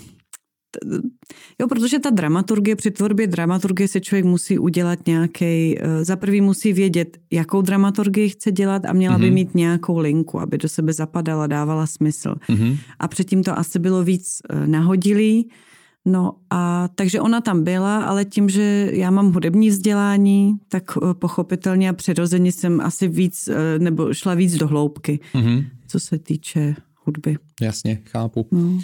Jo, 1.60 1.68
protože 1.68 2.00
ta 2.00 2.10
dramaturgie, 2.10 2.76
při 2.76 2.92
tvorbě 2.92 3.28
dramaturgie 3.28 3.88
se 3.88 4.00
člověk 4.00 4.26
musí 4.26 4.60
udělat 4.60 5.00
nějaký, 5.08 5.76
eh, 5.80 6.06
za 6.06 6.16
prvý 6.16 6.42
musí 6.42 6.74
vědět, 6.74 7.18
jakou 7.32 7.62
dramaturgii 7.62 8.30
chce 8.30 8.52
dělat 8.52 8.86
a 8.86 8.94
měla 8.94 9.16
mm-hmm. 9.16 9.20
by 9.20 9.26
mhm. 9.26 9.36
mít 9.36 9.56
nějakou 9.56 9.98
linku, 9.98 10.40
aby 10.40 10.58
do 10.58 10.70
sebe 10.70 10.94
zapadala, 10.94 11.48
dávala 11.48 11.88
smysl. 11.88 12.36
Mm-hmm. 12.50 12.78
A 13.00 13.08
předtím 13.08 13.44
to 13.44 13.60
asi 13.60 13.80
bylo 13.80 14.04
víc 14.04 14.42
eh, 14.50 14.68
nahodilý. 14.68 15.50
No 16.06 16.32
a 16.50 16.90
takže 16.96 17.22
ona 17.22 17.42
tam 17.42 17.64
byla, 17.64 18.04
ale 18.04 18.26
tím, 18.26 18.50
že 18.50 18.90
já 18.94 19.12
mám 19.12 19.34
hudební 19.34 19.70
vzdělání, 19.70 20.54
tak 20.70 20.84
eh, 20.98 21.14
pochopitelně 21.14 21.90
a 21.90 21.94
přirozeně 21.94 22.52
jsem 22.52 22.82
asi 22.82 23.08
víc, 23.08 23.50
nebo 23.78 24.14
šla 24.14 24.34
víc 24.34 24.56
do 24.56 24.68
hloubky, 24.68 25.20
mm-hmm. 25.34 25.66
co 25.88 26.00
se 26.00 26.20
týče 26.20 26.76
hudby. 27.12 27.38
Jasně, 27.62 28.00
chápu. 28.06 28.47
No. 28.52 28.60
Uh, 28.60 28.80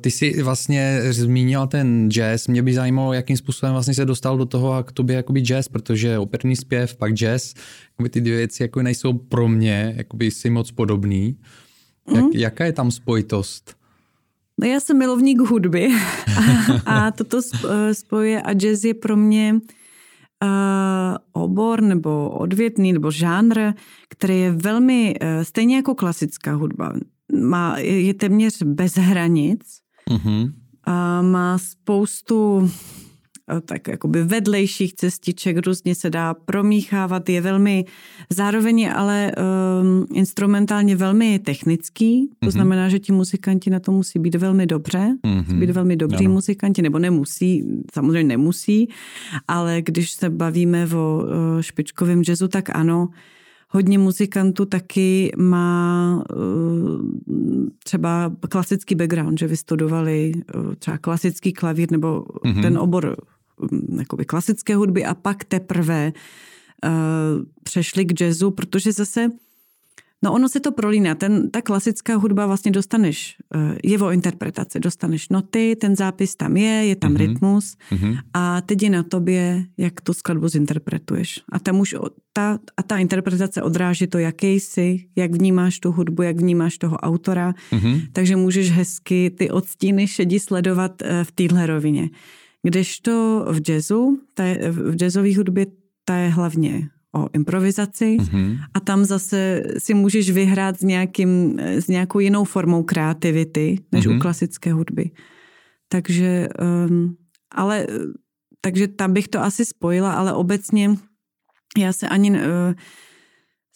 ty 0.00 0.10
jsi 0.10 0.42
vlastně 0.42 1.00
zmínila 1.10 1.66
ten 1.66 2.10
jazz. 2.10 2.48
Mě 2.48 2.62
by 2.62 2.74
zajímalo, 2.74 3.12
jakým 3.12 3.36
způsobem 3.36 3.72
vlastně 3.72 3.94
se 3.94 4.04
dostal 4.04 4.38
do 4.38 4.46
toho 4.46 4.72
a 4.72 4.82
k 4.82 4.92
tobě 4.92 5.16
jakoby 5.16 5.40
jazz, 5.40 5.68
protože 5.68 6.18
operný 6.18 6.56
zpěv, 6.56 6.96
pak 6.96 7.14
jazz, 7.14 7.54
jakoby 7.92 8.08
ty 8.08 8.20
dvě 8.20 8.36
věci 8.36 8.62
jako 8.62 8.82
nejsou 8.82 9.12
pro 9.12 9.48
mě 9.48 9.94
jakoby 9.96 10.30
si 10.30 10.50
moc 10.50 10.70
podobný. 10.70 11.36
Jak, 12.14 12.24
mm. 12.24 12.30
Jaká 12.34 12.64
je 12.64 12.72
tam 12.72 12.90
spojitost? 12.90 13.76
No 14.60 14.66
já 14.66 14.80
jsem 14.80 14.98
milovník 14.98 15.40
hudby 15.40 15.88
a, 16.86 17.06
a 17.06 17.10
toto 17.10 17.40
eh, 17.68 17.94
spoje 17.94 18.42
a 18.42 18.52
jazz 18.52 18.84
je 18.84 18.94
pro 18.94 19.16
mě 19.16 19.60
uh, 20.42 21.16
obor 21.32 21.80
nebo 21.80 22.30
odvětný 22.30 22.92
nebo 22.92 23.10
žánr, 23.10 23.72
který 24.08 24.40
je 24.40 24.52
velmi, 24.52 25.14
uh, 25.22 25.42
stejně 25.42 25.76
jako 25.76 25.94
klasická 25.94 26.54
hudba, 26.54 26.92
má, 27.32 27.78
je 27.78 28.14
téměř 28.14 28.62
bez 28.62 28.94
hranic. 28.94 29.60
Mm-hmm. 30.10 30.52
A 30.84 31.22
má 31.22 31.58
spoustu 31.58 32.70
tak 33.64 33.88
jakoby 33.88 34.24
vedlejších 34.24 34.94
cestiček, 34.94 35.66
různě 35.66 35.94
se 35.94 36.10
dá 36.10 36.34
promíchávat, 36.34 37.28
je 37.28 37.40
velmi, 37.40 37.84
zároveň 38.30 38.90
ale 38.94 39.32
um, 39.82 40.06
instrumentálně 40.12 40.96
velmi 40.96 41.38
technický, 41.38 42.28
to 42.28 42.46
mm-hmm. 42.46 42.50
znamená, 42.50 42.88
že 42.88 42.98
ti 42.98 43.12
muzikanti 43.12 43.70
na 43.70 43.80
to 43.80 43.92
musí 43.92 44.18
být 44.18 44.34
velmi 44.34 44.66
dobře, 44.66 44.98
mm-hmm. 44.98 45.44
musí 45.44 45.54
být 45.54 45.70
velmi 45.70 45.96
dobří 45.96 46.26
ano. 46.26 46.34
muzikanti, 46.34 46.82
nebo 46.82 46.98
nemusí, 46.98 47.64
samozřejmě 47.94 48.24
nemusí, 48.24 48.88
ale 49.48 49.82
když 49.82 50.10
se 50.10 50.30
bavíme 50.30 50.86
o 50.86 51.22
uh, 51.24 51.60
špičkovém 51.60 52.22
jazzu, 52.28 52.48
tak 52.48 52.76
ano, 52.76 53.08
Hodně 53.68 53.98
muzikantů 53.98 54.64
taky 54.64 55.32
má 55.36 56.22
eh, 56.30 56.36
třeba 57.84 58.32
klasický 58.48 58.94
background, 58.94 59.38
že 59.38 59.46
vystudovali 59.46 60.32
eh, 60.36 60.76
třeba 60.76 60.98
klasický 60.98 61.52
klavír 61.52 61.92
nebo 61.92 62.20
mm-hmm. 62.20 62.62
ten 62.62 62.78
obor 62.78 63.16
mm, 63.70 63.98
jakoby 63.98 64.24
klasické 64.24 64.76
hudby 64.76 65.04
a 65.04 65.14
pak 65.14 65.44
teprve 65.44 66.12
uh, 66.84 66.90
přešli 67.62 68.04
k 68.04 68.20
jazzu, 68.20 68.50
protože 68.50 68.92
zase 68.92 69.28
No 70.26 70.32
ono 70.32 70.48
se 70.48 70.60
to 70.60 70.72
prolíná. 70.72 71.14
Ten, 71.14 71.50
ta 71.50 71.62
klasická 71.62 72.16
hudba 72.16 72.46
vlastně 72.46 72.70
dostaneš, 72.70 73.36
eh, 73.54 73.78
je 73.84 73.98
o 73.98 74.10
interpretaci, 74.10 74.80
dostaneš 74.80 75.28
noty, 75.28 75.76
ten 75.80 75.96
zápis 75.96 76.36
tam 76.36 76.56
je, 76.56 76.86
je 76.86 76.96
tam 76.96 77.14
mm-hmm. 77.14 77.16
rytmus 77.16 77.76
mm-hmm. 77.90 78.18
a 78.34 78.60
teď 78.60 78.82
je 78.82 78.90
na 78.90 79.02
tobě, 79.02 79.64
jak 79.78 80.00
tu 80.00 80.14
skladbu 80.14 80.48
zinterpretuješ. 80.48 81.40
A 81.52 81.58
tam 81.58 81.80
už 81.80 81.94
ta, 82.32 82.58
a 82.76 82.82
ta 82.82 82.98
interpretace 82.98 83.62
odráží 83.62 84.06
to, 84.06 84.18
jaký 84.18 84.60
jsi, 84.60 85.06
jak 85.16 85.32
vnímáš 85.32 85.80
tu 85.80 85.92
hudbu, 85.92 86.22
jak 86.22 86.36
vnímáš 86.36 86.78
toho 86.78 86.96
autora, 86.96 87.54
mm-hmm. 87.72 88.00
takže 88.12 88.36
můžeš 88.36 88.70
hezky 88.70 89.30
ty 89.38 89.50
odstíny 89.50 90.06
šedi 90.06 90.40
sledovat 90.40 91.02
eh, 91.02 91.24
v 91.24 91.32
téhle 91.32 91.66
rovině. 91.66 92.10
Kdežto 92.62 93.46
v 93.50 93.70
jazzu, 93.70 94.18
ta 94.34 94.44
je, 94.44 94.72
v 94.72 94.96
jazzové 94.96 95.36
hudbě 95.36 95.66
ta 96.04 96.16
je 96.16 96.28
hlavně 96.28 96.88
o 97.16 97.28
improvizaci 97.32 98.16
mm-hmm. 98.20 98.58
a 98.74 98.80
tam 98.80 99.04
zase 99.04 99.62
si 99.78 99.94
můžeš 99.94 100.30
vyhrát 100.30 100.78
s, 100.78 100.82
nějakým, 100.82 101.58
s 101.60 101.88
nějakou 101.88 102.18
jinou 102.18 102.44
formou 102.44 102.82
kreativity 102.82 103.78
než 103.92 104.06
mm-hmm. 104.06 104.16
u 104.16 104.20
klasické 104.20 104.72
hudby. 104.72 105.10
Takže, 105.88 106.48
um, 106.88 107.16
ale, 107.54 107.86
takže 108.60 108.88
tam 108.88 109.12
bych 109.12 109.28
to 109.28 109.42
asi 109.42 109.64
spojila, 109.64 110.12
ale 110.12 110.32
obecně 110.32 110.96
já 111.78 111.92
se 111.92 112.08
ani, 112.08 112.30
uh, 112.30 112.36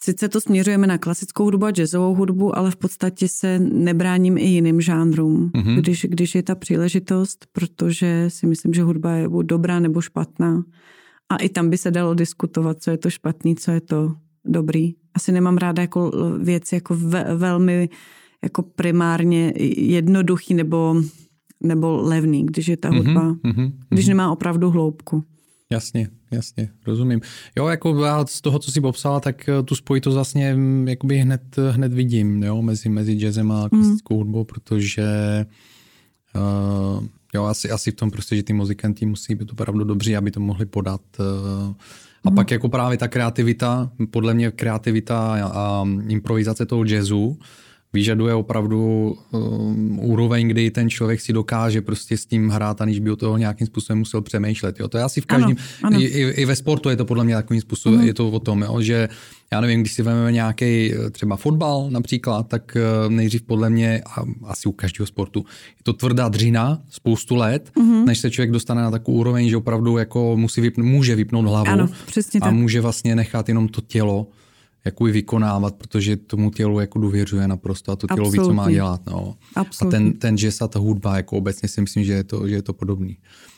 sice 0.02 0.28
to 0.28 0.40
směřujeme 0.40 0.86
na 0.86 0.98
klasickou 0.98 1.44
hudbu 1.44 1.66
a 1.66 1.70
jazzovou 1.70 2.14
hudbu, 2.14 2.58
ale 2.58 2.70
v 2.70 2.76
podstatě 2.76 3.28
se 3.28 3.58
nebráním 3.58 4.38
i 4.38 4.44
jiným 4.44 4.80
žánrům, 4.80 5.50
mm-hmm. 5.54 5.76
když, 5.76 6.06
když 6.08 6.34
je 6.34 6.42
ta 6.42 6.54
příležitost, 6.54 7.46
protože 7.52 8.24
si 8.28 8.46
myslím, 8.46 8.74
že 8.74 8.82
hudba 8.82 9.12
je 9.12 9.28
buď 9.28 9.46
dobrá 9.46 9.80
nebo 9.80 10.00
špatná. 10.00 10.62
A 11.30 11.36
i 11.36 11.48
tam 11.48 11.70
by 11.70 11.78
se 11.78 11.90
dalo 11.90 12.14
diskutovat, 12.14 12.82
co 12.82 12.90
je 12.90 12.98
to 12.98 13.10
špatný, 13.10 13.56
co 13.56 13.70
je 13.70 13.80
to 13.80 14.14
dobrý. 14.44 14.94
Asi 15.14 15.32
nemám 15.32 15.56
ráda 15.56 15.82
jako 15.82 16.12
věc 16.42 16.72
jako 16.72 16.96
ve, 16.96 17.36
velmi 17.36 17.88
jako 18.42 18.62
primárně 18.62 19.52
jednoduchý 19.76 20.54
nebo, 20.54 21.02
nebo 21.62 22.00
levný, 22.02 22.46
když 22.46 22.68
je 22.68 22.76
ta 22.76 22.90
mhm, 22.90 22.98
hudba, 22.98 23.32
mm-hmm, 23.32 23.52
mm-hmm. 23.52 23.72
když 23.88 24.08
nemá 24.08 24.32
opravdu 24.32 24.70
hloubku. 24.70 25.24
Jasně, 25.72 26.08
jasně, 26.30 26.68
rozumím. 26.86 27.20
Jo, 27.56 27.66
jako 27.66 28.04
já 28.04 28.26
z 28.26 28.40
toho, 28.40 28.58
co 28.58 28.72
jsi 28.72 28.80
popsala, 28.80 29.20
tak 29.20 29.48
eh, 29.48 29.62
tu 29.62 29.74
spojitost 29.74 30.14
vlastně 30.14 30.54
mm, 30.54 30.88
jakoby 30.88 31.18
hned, 31.18 31.56
hned 31.70 31.92
vidím, 31.92 32.42
jo, 32.42 32.62
mezi, 32.62 32.88
mezi 32.88 33.12
jazzem 33.14 33.52
a 33.52 33.68
klasickou 33.68 34.14
mm. 34.14 34.18
hudbou, 34.18 34.44
protože 34.44 35.06
uh, 36.34 37.06
jo, 37.34 37.44
asi, 37.44 37.70
asi 37.70 37.90
v 37.90 37.94
tom 37.94 38.10
prostě, 38.10 38.36
že 38.36 38.42
ty 38.42 38.52
muzikanti 38.52 39.06
musí 39.06 39.34
být 39.34 39.52
opravdu 39.52 39.84
dobří, 39.84 40.16
aby 40.16 40.30
to 40.30 40.40
mohli 40.40 40.66
podat. 40.66 41.00
Uh, 41.18 41.74
a 42.24 42.30
mm. 42.30 42.36
pak 42.36 42.50
jako 42.50 42.68
právě 42.68 42.98
ta 42.98 43.08
kreativita, 43.08 43.90
podle 44.10 44.34
mě 44.34 44.50
kreativita 44.50 45.50
a 45.52 45.84
improvizace 46.08 46.66
toho 46.66 46.84
jazzu, 46.84 47.38
vyžaduje 47.92 48.34
opravdu 48.34 49.14
um, 49.30 49.98
úroveň, 49.98 50.48
kdy 50.48 50.70
ten 50.70 50.90
člověk 50.90 51.20
si 51.20 51.32
dokáže 51.32 51.82
prostě 51.82 52.16
s 52.16 52.26
tím 52.26 52.48
hrát, 52.48 52.80
aniž 52.80 52.98
by 52.98 53.10
o 53.10 53.16
toho 53.16 53.36
nějakým 53.36 53.66
způsobem 53.66 53.98
musel 53.98 54.22
přemýšlet. 54.22 54.80
Jo? 54.80 54.88
To 54.88 54.98
je 54.98 55.04
asi 55.04 55.20
v 55.20 55.26
každém, 55.26 55.56
ano, 55.82 55.96
ano. 55.96 56.00
I, 56.00 56.04
i, 56.04 56.44
ve 56.44 56.56
sportu 56.56 56.88
je 56.90 56.96
to 56.96 57.04
podle 57.04 57.24
mě 57.24 57.34
takovým 57.34 57.60
způsobem, 57.60 58.00
mm. 58.00 58.06
je 58.06 58.14
to 58.14 58.30
o 58.30 58.40
tom, 58.40 58.62
jo? 58.62 58.80
že 58.80 59.08
já 59.52 59.60
nevím, 59.60 59.80
když 59.80 59.92
si 59.92 60.02
vezmeme 60.02 60.32
nějaký 60.32 60.94
eh, 60.94 61.10
třeba 61.10 61.36
fotbal 61.36 61.90
například, 61.90 62.48
tak 62.48 62.76
eh, 62.76 63.10
nejdřív 63.10 63.42
podle 63.42 63.70
mě, 63.70 64.02
a 64.06 64.24
asi 64.44 64.68
u 64.68 64.72
každého 64.72 65.06
sportu, 65.06 65.44
je 65.78 65.82
to 65.82 65.92
tvrdá 65.92 66.28
dřina 66.28 66.82
spoustu 66.88 67.34
let, 67.34 67.70
mm-hmm. 67.76 68.04
než 68.04 68.18
se 68.18 68.30
člověk 68.30 68.50
dostane 68.50 68.82
na 68.82 68.90
takovou 68.90 69.18
úroveň, 69.18 69.48
že 69.48 69.56
opravdu 69.56 69.98
jako 69.98 70.36
musí 70.36 70.60
vypnout, 70.60 70.86
může 70.86 71.16
vypnout 71.16 71.46
hlavu 71.46 71.70
ano, 71.70 71.88
přesně 72.06 72.40
a 72.40 72.44
tak. 72.44 72.54
může 72.54 72.80
vlastně 72.80 73.16
nechat 73.16 73.48
jenom 73.48 73.68
to 73.68 73.80
tělo 73.80 74.26
jako 74.84 75.04
vykonávat, 75.04 75.74
protože 75.74 76.16
tomu 76.16 76.50
tělu 76.50 76.80
jako 76.80 76.98
důvěřuje 76.98 77.48
naprosto 77.48 77.92
a 77.92 77.96
to 77.96 78.06
tělo 78.06 78.26
Absolutně. 78.26 78.40
ví, 78.40 78.46
co 78.46 78.54
má 78.54 78.70
dělat. 78.70 79.00
No. 79.06 79.36
A 79.56 79.64
ten, 79.90 80.12
ten 80.12 80.38
jazz 80.38 80.62
a 80.62 80.68
ta 80.68 80.78
hudba, 80.78 81.16
jako 81.16 81.36
obecně 81.36 81.68
si 81.68 81.80
myslím, 81.80 82.04
že 82.04 82.12
je 82.12 82.24
to, 82.24 82.48
že 82.48 82.54
je 82.54 82.62
to 82.62 82.72
podobný. 82.72 83.16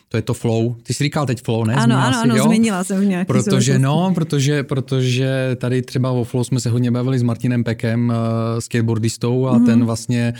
To 0.08 0.16
je 0.18 0.22
to 0.22 0.34
flow. 0.34 0.74
Ty 0.82 0.94
jsi 0.94 1.04
říkal 1.04 1.26
teď 1.26 1.42
flow, 1.42 1.64
ne? 1.64 1.74
Ano, 1.74 1.96
ano, 1.96 2.18
ano, 2.22 2.36
jo? 2.36 2.44
změnila 2.44 2.84
jsem 2.84 3.00
v 3.00 3.04
nějaký 3.04 3.26
Protože, 3.26 3.50
souvislosti. 3.50 3.78
no, 3.78 4.12
protože, 4.14 4.62
protože 4.62 5.56
tady 5.56 5.82
třeba 5.82 6.10
o 6.10 6.24
flow 6.24 6.44
jsme 6.44 6.60
se 6.60 6.70
hodně 6.70 6.90
bavili 6.90 7.18
s 7.18 7.22
Martinem 7.22 7.64
Pekem, 7.64 8.08
uh, 8.08 8.14
skateboardistou 8.60 9.46
a 9.46 9.58
mm-hmm. 9.58 9.66
ten 9.66 9.84
vlastně 9.84 10.34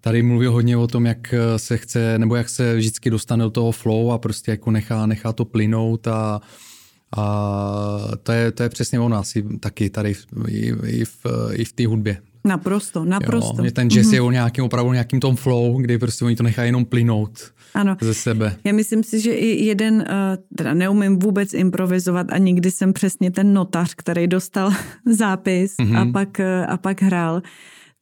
tady 0.00 0.22
mluví 0.22 0.46
hodně 0.46 0.76
o 0.76 0.86
tom, 0.86 1.06
jak 1.06 1.34
se 1.56 1.76
chce, 1.76 2.18
nebo 2.18 2.36
jak 2.36 2.48
se 2.48 2.76
vždycky 2.76 3.10
dostane 3.10 3.44
do 3.44 3.50
toho 3.50 3.72
flow 3.72 4.12
a 4.12 4.18
prostě 4.18 4.50
jako 4.50 4.70
nechá, 4.70 5.06
nechá 5.06 5.32
to 5.32 5.44
plynout 5.44 6.08
a 6.08 6.40
a 7.16 8.16
to 8.22 8.32
je, 8.32 8.52
to 8.52 8.62
je 8.62 8.68
přesně 8.68 9.00
ono 9.00 9.16
asi 9.16 9.44
taky 9.60 9.90
tady 9.90 10.14
i, 10.48 10.72
i 10.86 11.04
v, 11.04 11.26
i 11.52 11.64
v 11.64 11.72
té 11.72 11.86
hudbě. 11.86 12.18
Naprosto, 12.44 13.04
naprosto. 13.04 13.64
Jo, 13.64 13.70
ten 13.70 13.88
jazz 13.88 14.06
mm-hmm. 14.06 14.14
je 14.14 14.20
o 14.20 14.30
nějakým, 14.30 14.64
opravdu 14.64 14.92
nějakým 14.92 15.20
tom 15.20 15.36
flow, 15.36 15.80
kdy 15.80 15.98
prostě 15.98 16.24
oni 16.24 16.36
to 16.36 16.42
nechají 16.42 16.68
jenom 16.68 16.84
plynout 16.84 17.52
ano. 17.74 17.96
ze 18.00 18.14
sebe. 18.14 18.56
Já 18.64 18.72
myslím 18.72 19.02
si, 19.02 19.20
že 19.20 19.32
i 19.32 19.64
jeden, 19.64 20.04
eh, 20.08 20.38
teda 20.56 20.74
neumím 20.74 21.18
vůbec 21.18 21.54
improvizovat 21.54 22.26
a 22.30 22.38
nikdy 22.38 22.70
jsem 22.70 22.92
přesně 22.92 23.30
ten 23.30 23.52
notař, 23.52 23.94
který 23.94 24.26
dostal 24.26 24.72
zápis 25.06 25.76
mm-hmm. 25.76 26.08
a, 26.08 26.12
pak, 26.12 26.40
eh, 26.40 26.66
a 26.66 26.76
pak 26.76 27.02
hrál 27.02 27.42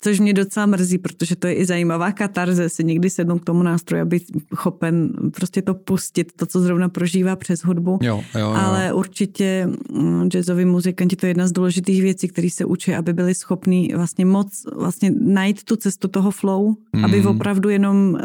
což 0.05 0.21
mě 0.21 0.35
docela 0.35 0.67
mrzí, 0.67 0.99
protože 0.99 1.37
to 1.37 1.47
je 1.47 1.55
i 1.55 1.65
zajímavá 1.65 2.13
katarze, 2.13 2.69
si 2.69 2.85
někdy 2.85 3.11
sednout 3.11 3.39
k 3.39 3.45
tomu 3.45 3.63
nástroji, 3.63 4.03
aby 4.03 4.21
chopen 4.55 5.13
prostě 5.35 5.63
to 5.63 5.75
pustit, 5.75 6.33
to, 6.37 6.47
co 6.47 6.61
zrovna 6.61 6.89
prožívá 6.89 7.37
přes 7.37 7.65
hudbu. 7.65 7.99
Jo, 8.03 8.23
jo, 8.35 8.41
jo. 8.41 8.47
Ale 8.47 8.93
určitě 8.93 9.69
mm, 9.93 10.29
jazzoví 10.35 10.65
muzikanti, 10.65 11.17
to 11.17 11.27
je 11.27 11.31
jedna 11.31 11.47
z 11.47 11.53
důležitých 11.53 12.03
věcí, 12.03 12.29
které 12.29 12.51
se 12.51 12.65
učí, 12.65 12.95
aby 12.95 13.13
byli 13.13 13.35
schopní 13.35 13.93
vlastně 13.97 14.25
moc 14.25 14.67
vlastně 14.77 15.11
najít 15.11 15.65
tu 15.65 15.77
cestu 15.77 16.09
toho 16.09 16.31
flow, 16.31 16.75
mm. 16.93 17.05
aby 17.05 17.27
opravdu 17.27 17.69
jenom, 17.69 18.15
uh, 18.15 18.21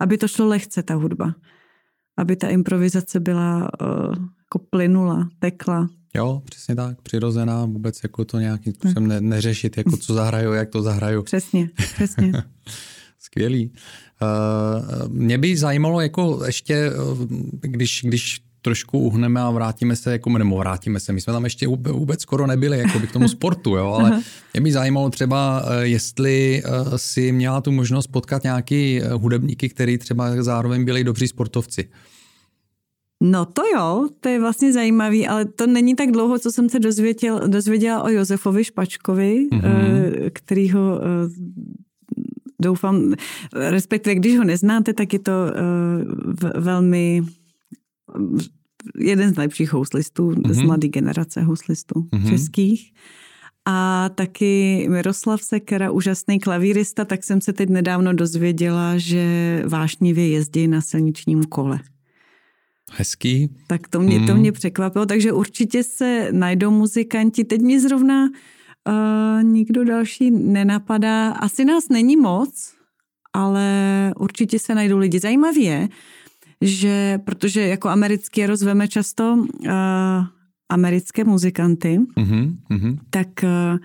aby 0.00 0.18
to 0.18 0.28
šlo 0.28 0.46
lehce, 0.46 0.82
ta 0.82 0.94
hudba. 0.94 1.34
Aby 2.18 2.36
ta 2.36 2.48
improvizace 2.48 3.20
byla 3.20 3.68
uh, 3.82 4.14
jako 4.46 4.58
plynula, 4.70 5.28
tekla. 5.38 5.88
Jo, 6.16 6.42
přesně 6.44 6.74
tak, 6.74 7.02
přirozená, 7.02 7.64
vůbec 7.64 8.00
jako 8.02 8.24
to 8.24 8.38
nějakým 8.38 8.72
způsobem 8.72 9.06
ne, 9.06 9.20
neřešit, 9.20 9.76
jako 9.76 9.96
co 9.96 10.14
zahraju, 10.14 10.52
jak 10.52 10.70
to 10.70 10.82
zahraju. 10.82 11.22
Přesně, 11.22 11.68
přesně. 11.94 12.32
Skvělý. 13.18 13.70
Uh, 14.22 15.08
mě 15.08 15.38
by 15.38 15.56
zajímalo, 15.56 16.00
jako 16.00 16.42
ještě, 16.46 16.74
eh, 16.74 16.90
když, 17.60 18.00
když 18.04 18.40
trošku 18.62 18.98
uhneme 18.98 19.40
a 19.40 19.50
vrátíme 19.50 19.96
se, 19.96 20.12
jako, 20.12 20.38
nebo 20.38 20.56
vrátíme 20.56 21.00
se, 21.00 21.12
my 21.12 21.20
jsme 21.20 21.32
tam 21.32 21.44
ještě 21.44 21.66
vůbec 21.66 22.20
skoro 22.20 22.46
nebyli, 22.46 22.78
jako 22.78 22.98
by 22.98 23.06
k 23.06 23.12
tomu 23.12 23.28
sportu, 23.28 23.76
jo, 23.76 23.86
ale 23.86 24.22
mě 24.52 24.60
by 24.60 24.72
zajímalo 24.72 25.10
třeba, 25.10 25.64
eh, 25.66 25.86
jestli 25.86 26.62
si 26.96 27.32
měla 27.32 27.60
tu 27.60 27.72
možnost 27.72 28.06
potkat 28.06 28.42
nějaký 28.42 29.00
hudebníky, 29.12 29.68
který 29.68 29.98
třeba 29.98 30.42
zároveň 30.42 30.84
byli 30.84 31.04
dobří 31.04 31.28
sportovci. 31.28 31.88
No 33.22 33.44
to 33.44 33.62
jo, 33.74 34.08
to 34.20 34.28
je 34.28 34.40
vlastně 34.40 34.72
zajímavý, 34.72 35.26
ale 35.26 35.44
to 35.44 35.66
není 35.66 35.94
tak 35.94 36.10
dlouho, 36.10 36.38
co 36.38 36.52
jsem 36.52 36.68
se 36.68 36.78
dozvěděl, 36.78 37.48
dozvěděla 37.48 38.02
o 38.02 38.08
Josefovi 38.08 38.64
Špačkovi, 38.64 39.48
mm-hmm. 39.52 40.30
kterýho 40.32 41.00
eh, 41.00 41.06
doufám, 42.62 43.14
respektive 43.52 44.14
když 44.14 44.38
ho 44.38 44.44
neznáte, 44.44 44.92
tak 44.92 45.12
je 45.12 45.18
to 45.18 45.32
eh, 45.32 46.60
velmi 46.60 47.22
jeden 48.98 49.32
z 49.32 49.36
nejlepších 49.36 49.72
houslistů 49.72 50.30
mm-hmm. 50.30 50.52
z 50.52 50.62
mladé 50.62 50.88
generace 50.88 51.42
houslistů 51.42 51.94
mm-hmm. 52.00 52.28
českých. 52.28 52.92
A 53.68 54.08
taky 54.14 54.86
Miroslav 54.90 55.42
Sekera, 55.42 55.90
úžasný 55.90 56.40
klavírista, 56.40 57.04
tak 57.04 57.24
jsem 57.24 57.40
se 57.40 57.52
teď 57.52 57.68
nedávno 57.68 58.12
dozvěděla, 58.12 58.98
že 58.98 59.62
vášnivě 59.68 60.28
jezdí 60.28 60.68
na 60.68 60.80
silničním 60.80 61.44
kole. 61.44 61.80
Hezký. 62.92 63.50
Tak 63.66 63.88
to 63.88 64.00
mě, 64.00 64.26
to 64.26 64.34
mě 64.34 64.52
překvapilo, 64.52 65.06
takže 65.06 65.32
určitě 65.32 65.82
se 65.82 66.28
najdou 66.32 66.70
muzikanti. 66.70 67.44
Teď 67.44 67.60
mě 67.60 67.80
zrovna 67.80 68.22
uh, 68.24 69.42
nikdo 69.42 69.84
další 69.84 70.30
nenapadá. 70.30 71.30
Asi 71.30 71.64
nás 71.64 71.88
není 71.88 72.16
moc, 72.16 72.74
ale 73.32 74.12
určitě 74.18 74.58
se 74.58 74.74
najdou 74.74 74.98
lidi. 74.98 75.18
Zajímavé 75.18 75.60
je, 75.60 75.88
že 76.60 77.18
protože 77.24 77.60
jako 77.60 77.88
americký 77.88 78.46
rozveme 78.46 78.88
často 78.88 79.34
uh, 79.34 79.70
americké 80.68 81.24
muzikanty, 81.24 81.98
mm-hmm, 81.98 82.98
tak 83.10 83.28
uh, 83.42 83.78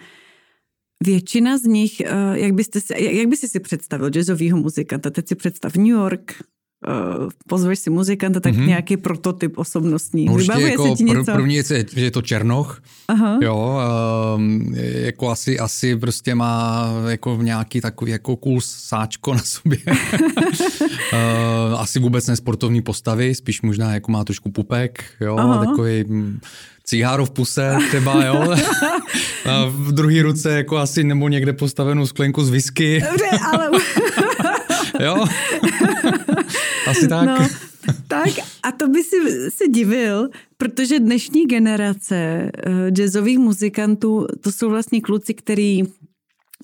většina 1.04 1.58
z 1.58 1.64
nich, 1.64 2.02
uh, 2.02 2.38
jak, 2.38 2.54
byste 2.54 2.82
si, 2.82 3.04
jak, 3.04 3.14
jak 3.14 3.28
byste 3.28 3.48
si 3.48 3.60
představil 3.60 4.10
jazzovýho 4.10 4.58
muzikanta? 4.58 5.10
Teď 5.10 5.28
si 5.28 5.36
představ 5.36 5.76
New 5.76 5.88
York, 5.88 6.44
uh, 6.88 7.30
pozveš 7.48 7.80
si 7.80 7.90
muzikanta, 7.90 8.40
tak 8.40 8.54
mm-hmm. 8.54 8.68
nějaký 8.68 8.98
prototyp 8.98 9.58
osobnostní. 9.58 10.26
No, 10.26 10.34
určitě 10.34 10.62
jako 10.62 10.88
se 10.88 10.96
ti 10.96 11.04
něco? 11.04 11.32
Pr- 11.32 11.34
první 11.34 11.56
je, 11.56 11.64
že 11.96 12.06
je 12.06 12.12
to 12.12 12.22
Černoch. 12.22 12.82
Aha. 13.08 13.40
Jo, 13.42 13.80
um, 14.36 14.76
jako 14.76 15.30
asi, 15.30 15.60
asi 15.60 15.96
prostě 15.96 16.36
má 16.36 16.86
jako 17.08 17.38
nějaký 17.42 17.82
takový 17.82 18.12
jako 18.12 18.36
cool 18.36 18.62
sáčko 18.62 19.34
na 19.34 19.44
sobě. 19.44 19.80
uh, 19.88 19.94
asi 21.78 22.00
vůbec 22.00 22.28
nesportovní 22.28 22.82
postavy, 22.82 23.36
spíš 23.36 23.62
možná 23.62 23.94
jako 23.94 24.12
má 24.12 24.24
trošku 24.24 24.52
pupek, 24.52 25.04
jo, 25.22 25.38
Aha. 25.38 25.66
takový 25.66 26.04
mm, 26.08 26.40
cigáro 26.84 27.26
v 27.26 27.32
puse 27.32 27.78
třeba, 27.90 28.26
jo. 28.26 28.56
A 29.46 29.66
v 29.66 29.92
druhé 29.92 30.22
ruce 30.22 30.52
jako 30.52 30.78
asi 30.78 31.04
nebo 31.04 31.28
někde 31.28 31.54
postavenou 31.54 32.06
sklenku 32.06 32.44
z 32.44 32.50
whisky. 32.50 33.04
Dobře, 33.12 33.38
ale... 33.54 33.70
jo. 35.04 35.26
Asi 36.88 37.08
tak. 37.08 37.26
No, 37.26 37.48
tak 38.08 38.30
a 38.64 38.72
to 38.72 38.88
by 38.88 39.04
si 39.04 39.16
se 39.50 39.68
divil, 39.68 40.30
protože 40.58 41.00
dnešní 41.00 41.46
generace 41.46 42.52
uh, 42.68 42.90
jazzových 42.90 43.40
muzikantů, 43.40 44.28
to 44.42 44.52
jsou 44.52 44.70
vlastně 44.70 45.02
kluci, 45.02 45.34
který 45.34 45.84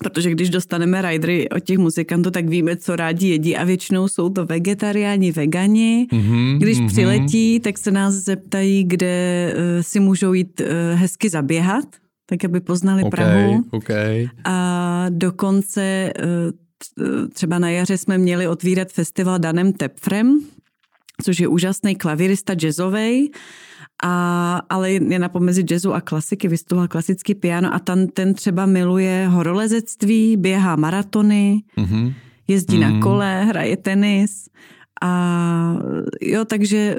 Protože 0.00 0.30
když 0.30 0.50
dostaneme 0.50 1.02
ridery 1.02 1.48
od 1.48 1.60
těch 1.60 1.78
muzikantů, 1.78 2.30
tak 2.30 2.48
víme, 2.48 2.76
co 2.76 2.96
rádi 2.96 3.28
jedí 3.28 3.56
a 3.56 3.64
většinou 3.64 4.08
jsou 4.08 4.28
to 4.28 4.46
vegetariáni, 4.46 5.32
vegani. 5.32 6.06
Mm-hmm, 6.12 6.58
když 6.58 6.78
mm-hmm. 6.78 6.86
přiletí, 6.86 7.60
tak 7.60 7.78
se 7.78 7.90
nás 7.90 8.14
zeptají, 8.14 8.84
kde 8.84 9.54
uh, 9.54 9.82
si 9.82 10.00
můžou 10.00 10.32
jít 10.32 10.60
uh, 10.60 10.66
hezky 10.98 11.28
zaběhat, 11.28 11.84
tak 12.26 12.44
aby 12.44 12.60
poznali 12.60 13.02
okay, 13.02 13.10
Prahu. 13.10 13.64
Okay. 13.70 14.28
A 14.44 15.06
dokonce 15.08 16.12
uh, 16.18 16.52
třeba 17.32 17.58
na 17.58 17.70
jaře 17.70 17.98
jsme 17.98 18.18
měli 18.18 18.48
otvírat 18.48 18.92
festival 18.92 19.38
Danem 19.38 19.72
Tepfrem, 19.72 20.40
což 21.24 21.40
je 21.40 21.48
úžasný 21.48 21.96
klavirista 21.96 22.54
jazzový, 22.54 23.30
a, 24.02 24.62
ale 24.68 24.90
je 24.90 25.18
na 25.18 25.28
pomezi 25.28 25.64
jazzu 25.70 25.94
a 25.94 26.00
klasiky, 26.00 26.48
vystudoval 26.48 26.88
klasický 26.88 27.34
piano 27.34 27.74
a 27.74 27.78
tam 27.78 28.06
ten 28.06 28.34
třeba 28.34 28.66
miluje 28.66 29.26
horolezectví, 29.28 30.36
běhá 30.36 30.76
maratony, 30.76 31.62
mm-hmm. 31.78 32.14
jezdí 32.48 32.76
mm-hmm. 32.76 32.80
na 32.80 32.88
mhm. 32.88 33.00
kole, 33.00 33.44
hraje 33.44 33.76
tenis 33.76 34.48
a 35.02 35.74
jo, 36.20 36.44
takže 36.44 36.96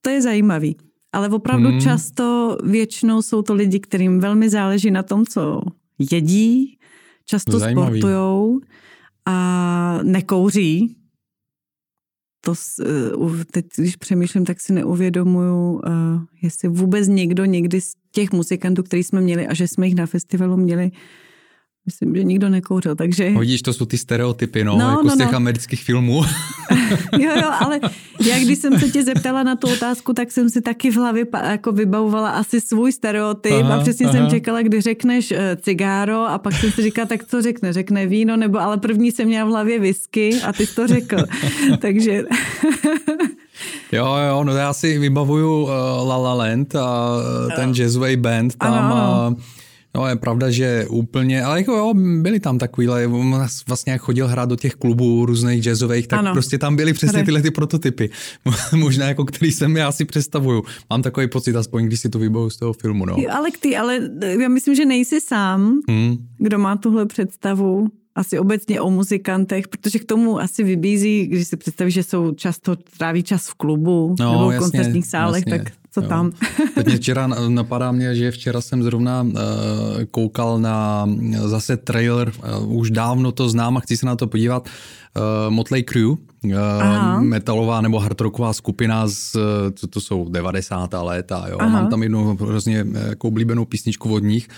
to 0.00 0.10
je 0.10 0.22
zajímavý. 0.22 0.76
Ale 1.12 1.28
opravdu 1.28 1.68
mm. 1.68 1.80
často 1.80 2.58
většinou 2.64 3.22
jsou 3.22 3.42
to 3.42 3.54
lidi, 3.54 3.80
kterým 3.80 4.20
velmi 4.20 4.50
záleží 4.50 4.90
na 4.90 5.02
tom, 5.02 5.26
co 5.26 5.62
jedí, 6.10 6.78
často 7.24 7.60
sportujou 7.60 8.60
a 9.26 10.00
nekouří. 10.02 10.96
to, 12.40 12.54
teď, 13.50 13.66
když 13.76 13.96
přemýšlím, 13.96 14.44
tak 14.44 14.60
si 14.60 14.72
neuvědomuju, 14.72 15.80
jestli 16.42 16.68
vůbec 16.68 17.08
někdo 17.08 17.44
někdy 17.44 17.80
z 17.80 17.94
těch 18.10 18.32
muzikantů, 18.32 18.82
který 18.82 19.04
jsme 19.04 19.20
měli 19.20 19.46
a 19.46 19.54
že 19.54 19.68
jsme 19.68 19.86
jich 19.86 19.94
na 19.94 20.06
festivalu 20.06 20.56
měli, 20.56 20.90
Myslím, 21.86 22.16
že 22.16 22.24
nikdo 22.24 22.48
nekouřil, 22.48 22.96
takže... 22.96 23.30
Vidíš, 23.30 23.62
to 23.62 23.72
jsou 23.72 23.84
ty 23.84 23.98
stereotypy, 23.98 24.64
no, 24.64 24.76
no 24.76 24.90
jako 24.90 25.02
no, 25.02 25.10
z 25.10 25.16
těch 25.16 25.30
no. 25.30 25.36
amerických 25.36 25.84
filmů. 25.84 26.22
jo, 27.18 27.30
jo, 27.36 27.50
ale 27.60 27.80
já 28.26 28.38
když 28.38 28.58
jsem 28.58 28.80
se 28.80 28.88
tě 28.88 29.04
zeptala 29.04 29.42
na 29.42 29.56
tu 29.56 29.72
otázku, 29.72 30.12
tak 30.12 30.32
jsem 30.32 30.50
si 30.50 30.62
taky 30.62 30.90
v 30.90 30.96
hlavě 30.96 31.26
jako 31.50 31.72
vybavovala 31.72 32.30
asi 32.30 32.60
svůj 32.60 32.92
stereotyp 32.92 33.52
aha, 33.52 33.76
a 33.76 33.80
přesně 33.80 34.06
aha. 34.06 34.12
jsem 34.12 34.30
čekala, 34.30 34.62
kdy 34.62 34.80
řekneš 34.80 35.30
uh, 35.30 35.38
cigáro 35.62 36.26
a 36.26 36.38
pak 36.38 36.54
jsem 36.54 36.70
si 36.70 36.82
říkala, 36.82 37.06
tak 37.06 37.24
co 37.24 37.42
řekne? 37.42 37.72
Řekne 37.72 38.06
víno, 38.06 38.36
nebo 38.36 38.58
ale 38.58 38.78
první 38.78 39.12
jsem 39.12 39.26
měla 39.26 39.44
v 39.44 39.48
hlavě 39.48 39.80
whisky 39.80 40.40
a 40.42 40.52
ty 40.52 40.66
to 40.66 40.86
řekl. 40.86 41.16
takže... 41.80 42.22
Jo, 43.92 44.16
jo, 44.28 44.44
no 44.44 44.56
já 44.56 44.72
si 44.72 44.98
vybavuju 44.98 45.62
uh, 45.62 45.70
La 46.08 46.16
La 46.16 46.34
Land 46.34 46.76
a 46.76 47.16
ten 47.56 47.74
jazzway 47.74 48.16
band 48.16 48.56
tam 48.56 48.74
ano, 48.74 48.94
ano. 48.94 49.02
a 49.02 49.34
No 49.96 50.06
je 50.06 50.16
pravda, 50.16 50.50
že 50.50 50.86
úplně, 50.90 51.44
ale 51.44 51.58
jako 51.58 51.72
jo, 51.72 51.94
byli 51.94 52.40
tam 52.40 52.58
takovýhle, 52.58 53.06
vlastně 53.68 53.92
jak 53.92 54.00
chodil 54.00 54.28
hrát 54.28 54.48
do 54.48 54.56
těch 54.56 54.74
klubů 54.74 55.26
různých 55.26 55.64
jazzových, 55.64 56.06
tak 56.06 56.18
ano. 56.18 56.32
prostě 56.32 56.58
tam 56.58 56.76
byly 56.76 56.92
přesně 56.92 57.24
tyhle 57.24 57.42
ty 57.42 57.50
prototypy. 57.50 58.10
Možná 58.76 59.08
jako 59.08 59.24
který 59.24 59.52
jsem 59.52 59.76
já 59.76 59.92
si 59.92 60.04
představuju. 60.04 60.62
Mám 60.90 61.02
takový 61.02 61.28
pocit, 61.28 61.56
aspoň 61.56 61.86
když 61.86 62.00
si 62.00 62.08
to 62.08 62.18
vybavu 62.18 62.50
z 62.50 62.56
toho 62.56 62.72
filmu. 62.72 63.04
No. 63.04 63.16
Ale 63.30 63.48
ty, 63.60 63.76
ale 63.76 64.00
já 64.40 64.48
myslím, 64.48 64.74
že 64.74 64.84
nejsi 64.84 65.20
sám, 65.20 65.80
hmm. 65.88 66.16
kdo 66.38 66.58
má 66.58 66.76
tuhle 66.76 67.06
představu 67.06 67.88
asi 68.14 68.38
obecně 68.38 68.80
o 68.80 68.90
muzikantech, 68.90 69.68
protože 69.68 69.98
k 69.98 70.04
tomu 70.04 70.40
asi 70.40 70.64
vybízí, 70.64 71.26
když 71.26 71.48
si 71.48 71.56
představíš, 71.56 71.94
že 71.94 72.02
jsou 72.02 72.34
často 72.34 72.76
tráví 72.76 73.22
čas 73.22 73.48
v 73.48 73.54
klubu 73.54 74.14
no, 74.20 74.32
nebo 74.32 74.48
v 74.48 74.52
jasně, 74.52 74.58
koncertních 74.58 75.06
sálech, 75.06 75.44
jasně, 75.46 75.64
tak 75.64 75.72
co 75.90 76.00
jo. 76.02 76.08
tam? 76.08 76.32
Teď 76.74 76.86
mě 76.86 76.96
včera 76.96 77.26
napadá 77.48 77.92
mě, 77.92 78.14
že 78.14 78.30
včera 78.30 78.60
jsem 78.60 78.82
zrovna 78.82 79.22
uh, 79.22 79.32
koukal 80.10 80.58
na 80.58 81.08
zase 81.44 81.76
trailer, 81.76 82.32
uh, 82.62 82.76
už 82.76 82.90
dávno 82.90 83.32
to 83.32 83.48
znám 83.48 83.76
a 83.76 83.80
chci 83.80 83.96
se 83.96 84.06
na 84.06 84.16
to 84.16 84.26
podívat, 84.26 84.68
uh, 85.16 85.50
Motley 85.50 85.82
Crue, 85.82 86.16
uh, 86.44 87.22
metalová 87.22 87.80
nebo 87.80 87.98
hardrocková 87.98 88.52
skupina 88.52 89.06
z, 89.08 89.36
co 89.74 89.86
to 89.86 90.00
jsou, 90.00 90.28
90. 90.28 90.90
léta, 91.02 91.46
jo. 91.48 91.56
Aha. 91.60 91.70
Mám 91.70 91.90
tam 91.90 92.02
jednu 92.02 92.36
hrozně 92.36 92.86
jako 93.08 93.28
oblíbenou 93.28 93.64
písničku 93.64 94.14
od 94.14 94.22
nich, 94.22 94.48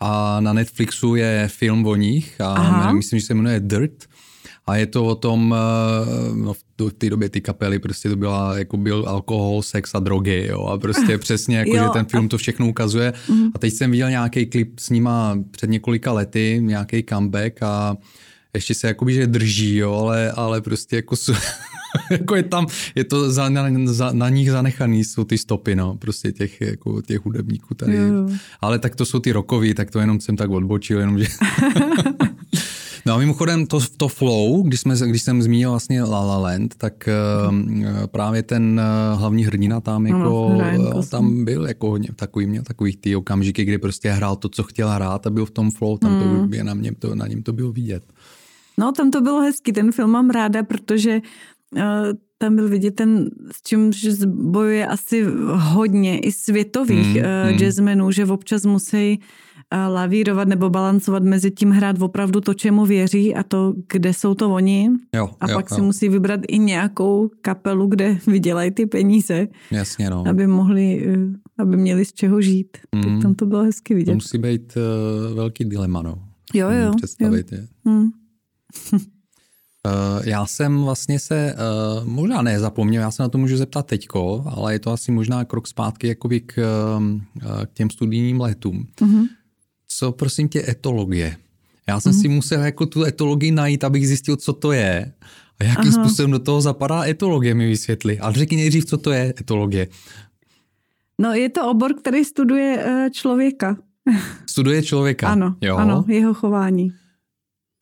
a 0.00 0.40
na 0.40 0.52
Netflixu 0.52 1.14
je 1.14 1.48
film 1.52 1.86
o 1.86 1.96
nich 1.96 2.40
a 2.40 2.52
Aha. 2.52 2.92
myslím, 2.92 3.20
že 3.20 3.26
se 3.26 3.34
jmenuje 3.34 3.60
Dirt. 3.60 4.04
A 4.66 4.76
je 4.76 4.86
to 4.86 5.04
o 5.04 5.14
tom, 5.14 5.54
eh, 5.54 6.36
no 6.36 6.52
v 6.52 6.92
té 6.98 7.10
době 7.10 7.28
ty 7.28 7.40
kapely 7.40 7.78
prostě 7.78 8.08
to 8.08 8.16
byla, 8.16 8.58
jako 8.58 8.76
byl 8.76 9.04
alkohol, 9.06 9.62
sex 9.62 9.94
a 9.94 9.98
drogy, 9.98 10.46
jo, 10.50 10.64
a 10.66 10.78
prostě 10.78 11.18
přesně, 11.18 11.58
jako, 11.58 11.76
že 11.76 11.84
ten 11.92 12.04
film 12.04 12.28
to 12.28 12.38
všechno 12.38 12.68
ukazuje. 12.68 13.12
Mm. 13.28 13.50
A 13.54 13.58
teď 13.58 13.74
jsem 13.74 13.90
viděl 13.90 14.10
nějaký 14.10 14.46
klip 14.46 14.78
s 14.78 14.90
nima 14.90 15.38
před 15.50 15.70
několika 15.70 16.12
lety, 16.12 16.58
nějaký 16.60 17.04
comeback 17.08 17.62
a 17.62 17.96
ještě 18.56 18.74
se 18.74 18.86
jakoby, 18.86 19.14
že 19.14 19.26
drží, 19.26 19.76
jo, 19.76 19.92
ale, 19.92 20.30
ale 20.30 20.60
prostě 20.60 20.96
jako 20.96 21.16
jako 22.10 22.34
je 22.36 22.42
tam, 22.42 22.66
je 22.94 23.04
to 23.04 23.30
za, 23.30 23.48
na, 23.48 23.64
za, 23.84 24.12
na 24.12 24.28
nich 24.28 24.50
zanechaný, 24.50 25.04
jsou 25.04 25.24
ty 25.24 25.38
stopy, 25.38 25.76
no, 25.76 25.94
prostě 25.94 26.32
těch, 26.32 26.60
jako, 26.60 27.02
těch 27.02 27.24
hudebníků 27.24 27.74
tady. 27.74 27.96
Jo. 27.96 28.28
Ale 28.60 28.78
tak 28.78 28.96
to 28.96 29.04
jsou 29.04 29.18
ty 29.18 29.32
rokový, 29.32 29.74
tak 29.74 29.90
to 29.90 30.00
jenom 30.00 30.20
jsem 30.20 30.36
tak 30.36 30.50
odbočil, 30.50 31.00
jenom 31.00 31.18
že... 31.18 31.26
No 33.06 33.14
a 33.14 33.18
mimochodem 33.18 33.66
to, 33.66 33.78
to 33.96 34.08
flow, 34.08 34.62
když, 34.62 34.80
jsme, 34.80 34.94
když 35.06 35.22
jsem 35.22 35.42
zmínil 35.42 35.70
vlastně 35.70 36.02
La 36.02 36.24
La 36.24 36.38
Land, 36.38 36.74
tak 36.74 37.08
uh, 37.48 37.54
právě 38.06 38.42
ten 38.42 38.80
uh, 39.12 39.20
hlavní 39.20 39.44
hrdina 39.44 39.80
tam 39.80 40.06
jako, 40.06 40.58
no, 40.78 41.02
tam 41.02 41.44
byl 41.44 41.66
jako 41.66 41.90
hodně 41.90 42.08
takový, 42.16 42.46
měl 42.46 42.62
takový 42.62 42.96
ty 42.96 43.16
okamžiky, 43.16 43.64
kdy 43.64 43.78
prostě 43.78 44.10
hrál 44.10 44.36
to, 44.36 44.48
co 44.48 44.62
chtěl 44.62 44.88
hrát 44.88 45.26
a 45.26 45.30
byl 45.30 45.46
v 45.46 45.50
tom 45.50 45.70
flow, 45.70 45.98
tam 45.98 46.12
mm. 46.12 46.50
to, 46.50 46.64
na, 46.64 46.74
něm 46.74 46.94
to, 46.94 47.14
na 47.14 47.26
něm 47.26 47.42
to 47.42 47.52
bylo 47.52 47.72
vidět. 47.72 48.02
No, 48.78 48.92
tam 48.92 49.10
to 49.10 49.20
bylo 49.20 49.40
hezky, 49.40 49.72
ten 49.72 49.92
film 49.92 50.10
mám 50.10 50.30
ráda, 50.30 50.62
protože 50.62 51.20
tam 52.38 52.56
byl 52.56 52.68
vidět 52.68 52.94
ten, 52.94 53.30
s 53.52 53.62
čím 53.62 53.90
bojuje 54.26 54.86
asi 54.86 55.26
hodně 55.52 56.18
i 56.18 56.32
světových 56.32 57.16
mm, 57.16 57.52
mm. 57.52 57.58
jazzmenů, 57.58 58.10
že 58.10 58.26
občas 58.26 58.66
musí 58.66 59.20
lavírovat 59.88 60.48
nebo 60.48 60.70
balancovat 60.70 61.22
mezi 61.22 61.50
tím 61.50 61.70
hrát 61.70 62.02
opravdu 62.02 62.40
to, 62.40 62.54
čemu 62.54 62.86
věří 62.86 63.34
a 63.34 63.42
to, 63.42 63.74
kde 63.92 64.12
jsou 64.12 64.34
to 64.34 64.50
oni. 64.50 64.90
Jo, 65.14 65.30
a 65.40 65.50
jo, 65.50 65.56
pak 65.56 65.70
jo. 65.70 65.76
si 65.76 65.82
musí 65.82 66.08
vybrat 66.08 66.40
i 66.48 66.58
nějakou 66.58 67.30
kapelu, 67.40 67.86
kde 67.86 68.18
vydělají 68.26 68.70
ty 68.70 68.86
peníze. 68.86 69.48
Jasně, 69.70 70.10
no. 70.10 70.24
Aby 70.28 70.46
mohli, 70.46 71.08
e, 71.08 71.16
aby 71.58 71.76
měli 71.76 72.04
z 72.04 72.12
čeho 72.12 72.40
žít. 72.40 72.76
Mm. 72.94 73.02
Tak 73.02 73.22
tam 73.22 73.34
to 73.34 73.46
bylo 73.46 73.62
hezky 73.62 73.94
vidět. 73.94 74.12
To 74.12 74.14
musí 74.14 74.38
být 74.38 74.74
uh, 74.76 75.36
velký 75.36 75.64
dilema, 75.64 76.02
no. 76.02 76.18
Jo, 76.54 76.70
jo. 76.70 76.92
Představit 76.96 77.52
jo. 77.52 77.58
je. 77.58 77.66
Mm. 77.84 78.08
Eh, 79.86 80.30
já 80.30 80.46
jsem 80.46 80.82
vlastně 80.82 81.18
se, 81.18 81.54
uh, 81.54 82.08
možná 82.08 82.42
nezapomněl, 82.42 83.02
já 83.02 83.10
se 83.10 83.22
na 83.22 83.28
to 83.28 83.38
můžu 83.38 83.56
zeptat 83.56 83.86
teďko, 83.86 84.44
ale 84.46 84.72
je 84.72 84.78
to 84.78 84.90
asi 84.90 85.12
možná 85.12 85.44
krok 85.44 85.66
zpátky 85.66 86.08
jakoby 86.08 86.40
k, 86.40 86.58
uh, 86.58 87.64
k 87.66 87.72
těm 87.72 87.90
studijním 87.90 88.40
letům. 88.40 88.86
Mm-hmm. 89.00 89.26
Co 89.88 90.12
prosím 90.12 90.48
tě 90.48 90.64
etologie? 90.68 91.36
Já 91.88 92.00
jsem 92.00 92.12
mm-hmm. 92.12 92.20
si 92.20 92.28
musel 92.28 92.62
jako 92.62 92.86
tu 92.86 93.04
etologii 93.04 93.50
najít, 93.50 93.84
abych 93.84 94.08
zjistil, 94.08 94.36
co 94.36 94.52
to 94.52 94.72
je. 94.72 95.12
A 95.60 95.64
jakým 95.64 95.92
Aha. 95.94 96.04
způsobem 96.04 96.30
do 96.30 96.38
toho 96.38 96.60
zapadá 96.60 97.04
etologie, 97.04 97.54
mi 97.54 97.68
vysvětli. 97.68 98.18
A 98.18 98.32
řekni 98.32 98.56
nejdřív, 98.56 98.84
co 98.84 98.96
to 98.96 99.12
je 99.12 99.34
etologie. 99.40 99.88
No 101.20 101.32
je 101.32 101.48
to 101.48 101.70
obor, 101.70 101.94
který 101.94 102.24
studuje 102.24 102.86
člověka. 103.12 103.76
Studuje 104.46 104.82
člověka? 104.82 105.28
Ano, 105.28 105.56
jo. 105.60 105.76
ano, 105.76 106.04
jeho 106.08 106.34
chování. 106.34 106.92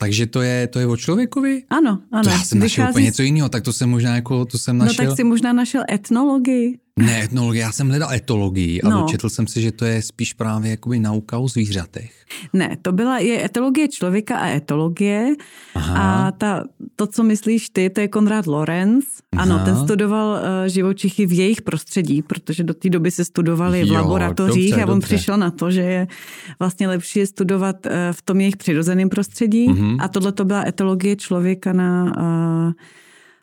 Takže 0.05 0.27
to 0.27 0.43
je, 0.43 0.67
to 0.67 0.79
je 0.79 0.87
o 0.87 0.97
člověkovi? 0.97 1.63
Ano, 1.71 1.99
ano. 2.13 2.23
To 2.23 2.29
já 2.29 2.39
jsem 2.39 2.61
Vychází... 2.61 2.61
našel 2.61 2.91
úplně 2.91 3.05
něco 3.05 3.23
jiného, 3.23 3.49
tak 3.49 3.65
to 3.65 3.73
jsem 3.73 3.91
možná 3.91 4.15
jako, 4.15 4.45
to 4.45 4.59
jsem 4.59 4.79
našel. 4.79 5.05
No 5.05 5.11
tak 5.11 5.17
si 5.17 5.25
možná 5.25 5.53
našel 5.53 5.83
etnologii. 5.91 6.79
Ne, 7.01 7.25
etnologie, 7.25 7.63
já 7.63 7.73
jsem 7.73 7.89
hledal 7.89 8.13
etologii 8.13 8.83
a 8.83 8.89
no. 8.89 9.01
dočetl 9.01 9.29
jsem 9.29 9.47
si, 9.47 9.63
že 9.63 9.73
to 9.73 9.85
je 9.85 10.03
spíš 10.03 10.33
právě 10.33 10.71
jakoby 10.71 10.99
nauka 10.99 11.39
o 11.39 11.49
zvířatech. 11.49 12.25
Ne, 12.53 12.77
to 12.83 12.93
byla 12.93 13.19
je 13.19 13.45
etologie 13.45 13.89
člověka 13.89 14.37
a 14.37 14.49
etologie 14.49 15.35
Aha. 15.75 16.27
a 16.27 16.33
ta, 16.33 16.65
to, 16.97 17.07
co 17.07 17.23
myslíš 17.23 17.69
ty, 17.69 17.91
to 17.91 18.01
je 18.01 18.09
Konrad 18.09 18.47
Lorenz. 18.47 19.05
Aha. 19.33 19.43
Ano, 19.43 19.65
ten 19.65 19.77
studoval 19.77 20.31
uh, 20.31 20.41
živočichy 20.67 21.27
v 21.27 21.33
jejich 21.33 21.63
prostředí, 21.63 22.23
protože 22.23 22.65
do 22.65 22.75
té 22.75 22.89
doby 22.91 23.11
se 23.11 23.25
studovali 23.25 23.85
v 23.85 23.87
jo, 23.87 23.95
laboratořích 23.95 24.71
dobře, 24.71 24.83
a 24.83 24.87
on 24.87 24.95
dobře. 24.95 25.17
přišel 25.17 25.37
na 25.37 25.51
to, 25.51 25.71
že 25.71 25.81
je 25.81 26.07
vlastně 26.59 26.89
lepší 26.89 27.19
je 27.19 27.27
studovat 27.27 27.87
uh, 27.87 27.93
v 28.13 28.23
tom 28.23 28.41
jejich 28.41 28.57
přirozeném 28.57 29.09
prostředí 29.09 29.69
uh-huh. 29.69 29.97
a 30.01 30.09
tohle 30.09 30.33
to 30.33 30.45
byla 30.45 30.65
etologie 30.67 31.17
člověka 31.17 31.73
na, 31.73 32.05
uh, 32.05 32.73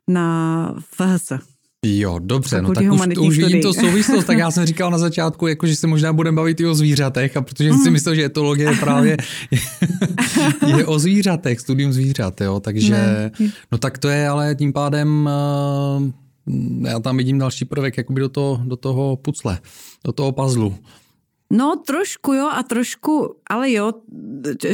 na 0.08 0.76
FHS. 0.80 1.51
Jo, 1.86 2.20
dobře, 2.20 2.62
no 2.62 2.74
tak 2.74 2.86
už, 2.92 3.18
už 3.18 3.38
vidím 3.38 3.62
to 3.62 3.74
souvislost, 3.74 4.26
tak 4.26 4.38
já 4.38 4.52
jsem 4.52 4.66
říkal 4.66 4.92
na 4.92 4.98
začátku, 4.98 5.48
jako, 5.48 5.68
že 5.68 5.76
se 5.76 5.88
možná 5.88 6.14
budeme 6.14 6.36
bavit 6.36 6.60
i 6.60 6.66
o 6.66 6.76
zvířatech, 6.76 7.38
a 7.38 7.42
protože 7.42 7.72
mm. 7.72 7.78
si 7.78 7.92
myslel, 7.92 8.16
že 8.16 8.26
etologie 8.26 8.70
je 8.70 8.76
právě 8.76 9.18
je 10.78 10.86
o 10.86 11.00
zvířatech, 11.00 11.60
studium 11.60 11.94
zvířat, 11.94 12.42
jo, 12.42 12.60
takže, 12.60 12.94
ne. 12.94 13.32
no 13.72 13.78
tak 13.78 13.98
to 13.98 14.10
je 14.10 14.28
ale 14.28 14.56
tím 14.56 14.74
pádem, 14.74 15.30
uh, 16.48 16.90
já 16.90 17.00
tam 17.00 17.18
vidím 17.18 17.40
další 17.40 17.66
prvek, 17.66 17.98
jakoby 17.98 18.22
do 18.22 18.30
toho, 18.30 18.62
do 18.66 18.76
toho 18.76 19.16
pucle, 19.16 19.60
do 20.06 20.12
toho 20.12 20.32
puzzlu. 20.32 20.76
No 21.54 21.76
trošku 21.88 22.34
jo 22.34 22.50
a 22.54 22.64
trošku, 22.64 23.36
ale 23.50 23.72
jo, 23.72 23.94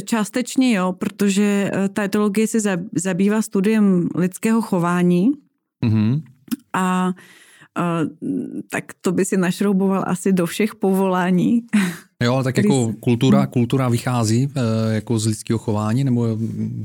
částečně 0.06 0.74
jo, 0.74 0.93
protože 0.93 1.72
eh, 1.74 1.89
ta 1.89 2.04
etologie 2.04 2.48
se 2.48 2.78
zabývá 2.96 3.41
studiem 3.41 4.10
lidského 4.15 4.62
chování, 4.62 5.32
mm-hmm 5.86 6.22
a 6.73 7.13
tak 8.69 8.93
to 9.01 9.12
by 9.12 9.25
si 9.25 9.38
našrouboval 9.38 10.03
asi 10.07 10.33
do 10.33 10.45
všech 10.45 10.75
povolání. 10.75 11.62
Jo, 12.23 12.41
tak 12.43 12.58
jako 12.58 12.93
kultura, 12.99 13.39
hmm. 13.39 13.47
kultura 13.47 13.89
vychází 13.89 14.49
eh, 14.56 14.93
jako 14.93 15.19
z 15.19 15.25
lidského 15.25 15.60
chování, 15.60 16.03
nebo 16.03 16.38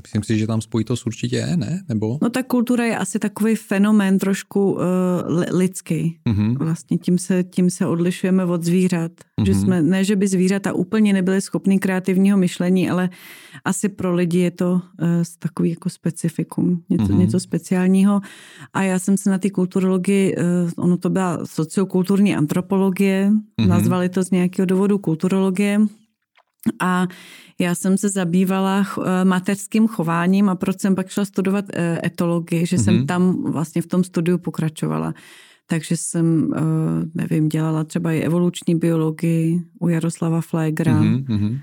myslím 0.02 0.22
si, 0.22 0.38
že 0.38 0.46
tam 0.46 0.60
spojitost 0.60 1.06
určitě 1.06 1.36
je, 1.36 1.56
ne? 1.56 1.82
Nebo? 1.88 2.18
No 2.22 2.30
tak 2.30 2.46
kultura 2.46 2.84
je 2.84 2.98
asi 2.98 3.18
takový 3.18 3.54
fenomén 3.54 4.18
trošku 4.18 4.72
uh, 4.72 4.80
lidský. 5.50 6.18
Uh-huh. 6.28 6.58
Vlastně 6.58 6.98
tím 6.98 7.18
se, 7.18 7.44
tím 7.44 7.70
se 7.70 7.86
odlišujeme 7.86 8.44
od 8.44 8.62
zvířat. 8.64 9.12
Uh-huh. 9.12 9.46
Že 9.46 9.54
jsme, 9.54 9.82
ne, 9.82 10.04
že 10.04 10.16
by 10.16 10.28
zvířata 10.28 10.72
úplně 10.72 11.12
nebyly 11.12 11.40
schopný 11.40 11.78
kreativního 11.78 12.38
myšlení, 12.38 12.90
ale 12.90 13.10
asi 13.64 13.88
pro 13.88 14.14
lidi 14.14 14.38
je 14.38 14.50
to 14.50 14.72
uh, 14.72 15.08
takový 15.38 15.70
jako 15.70 15.90
specifikum, 15.90 16.82
něco, 16.90 17.04
uh-huh. 17.04 17.18
něco 17.18 17.40
speciálního. 17.40 18.20
A 18.72 18.82
já 18.82 18.98
jsem 18.98 19.16
se 19.16 19.30
na 19.30 19.38
ty 19.38 19.50
kulturologii, 19.50 20.36
uh, 20.36 20.84
ono 20.84 20.96
to 20.96 21.10
byla 21.10 21.38
sociokulturní 21.44 22.36
antropologie, 22.36 23.32
uh-huh. 23.32 23.68
nazvali 23.68 24.08
to 24.08 24.22
z 24.22 24.30
nějakého 24.30 24.66
důvodu 24.66 24.98
kulturologie, 24.98 25.21
A 26.80 27.06
já 27.60 27.74
jsem 27.74 27.98
se 27.98 28.08
zabývala 28.08 28.86
mateřským 29.24 29.88
chováním 29.88 30.48
a 30.48 30.54
proč 30.54 30.80
jsem 30.80 30.94
pak 30.94 31.08
šla 31.08 31.24
studovat 31.24 31.64
etologii, 32.04 32.66
že 32.66 32.76
mm-hmm. 32.76 32.84
jsem 32.84 32.94
mhm. 32.96 33.06
tam 33.06 33.52
vlastně 33.52 33.82
v 33.82 33.86
tom 33.86 34.04
studiu 34.04 34.38
pokračovala. 34.38 35.14
Takže 35.66 35.96
jsem, 35.96 36.50
nevím, 37.14 37.48
dělala 37.48 37.84
třeba 37.84 38.12
i 38.12 38.20
evoluční 38.20 38.74
biologii 38.74 39.62
u 39.80 39.88
Jaroslava 39.88 40.40
Flegra. 40.40 41.02
Mm-hmm. 41.02 41.60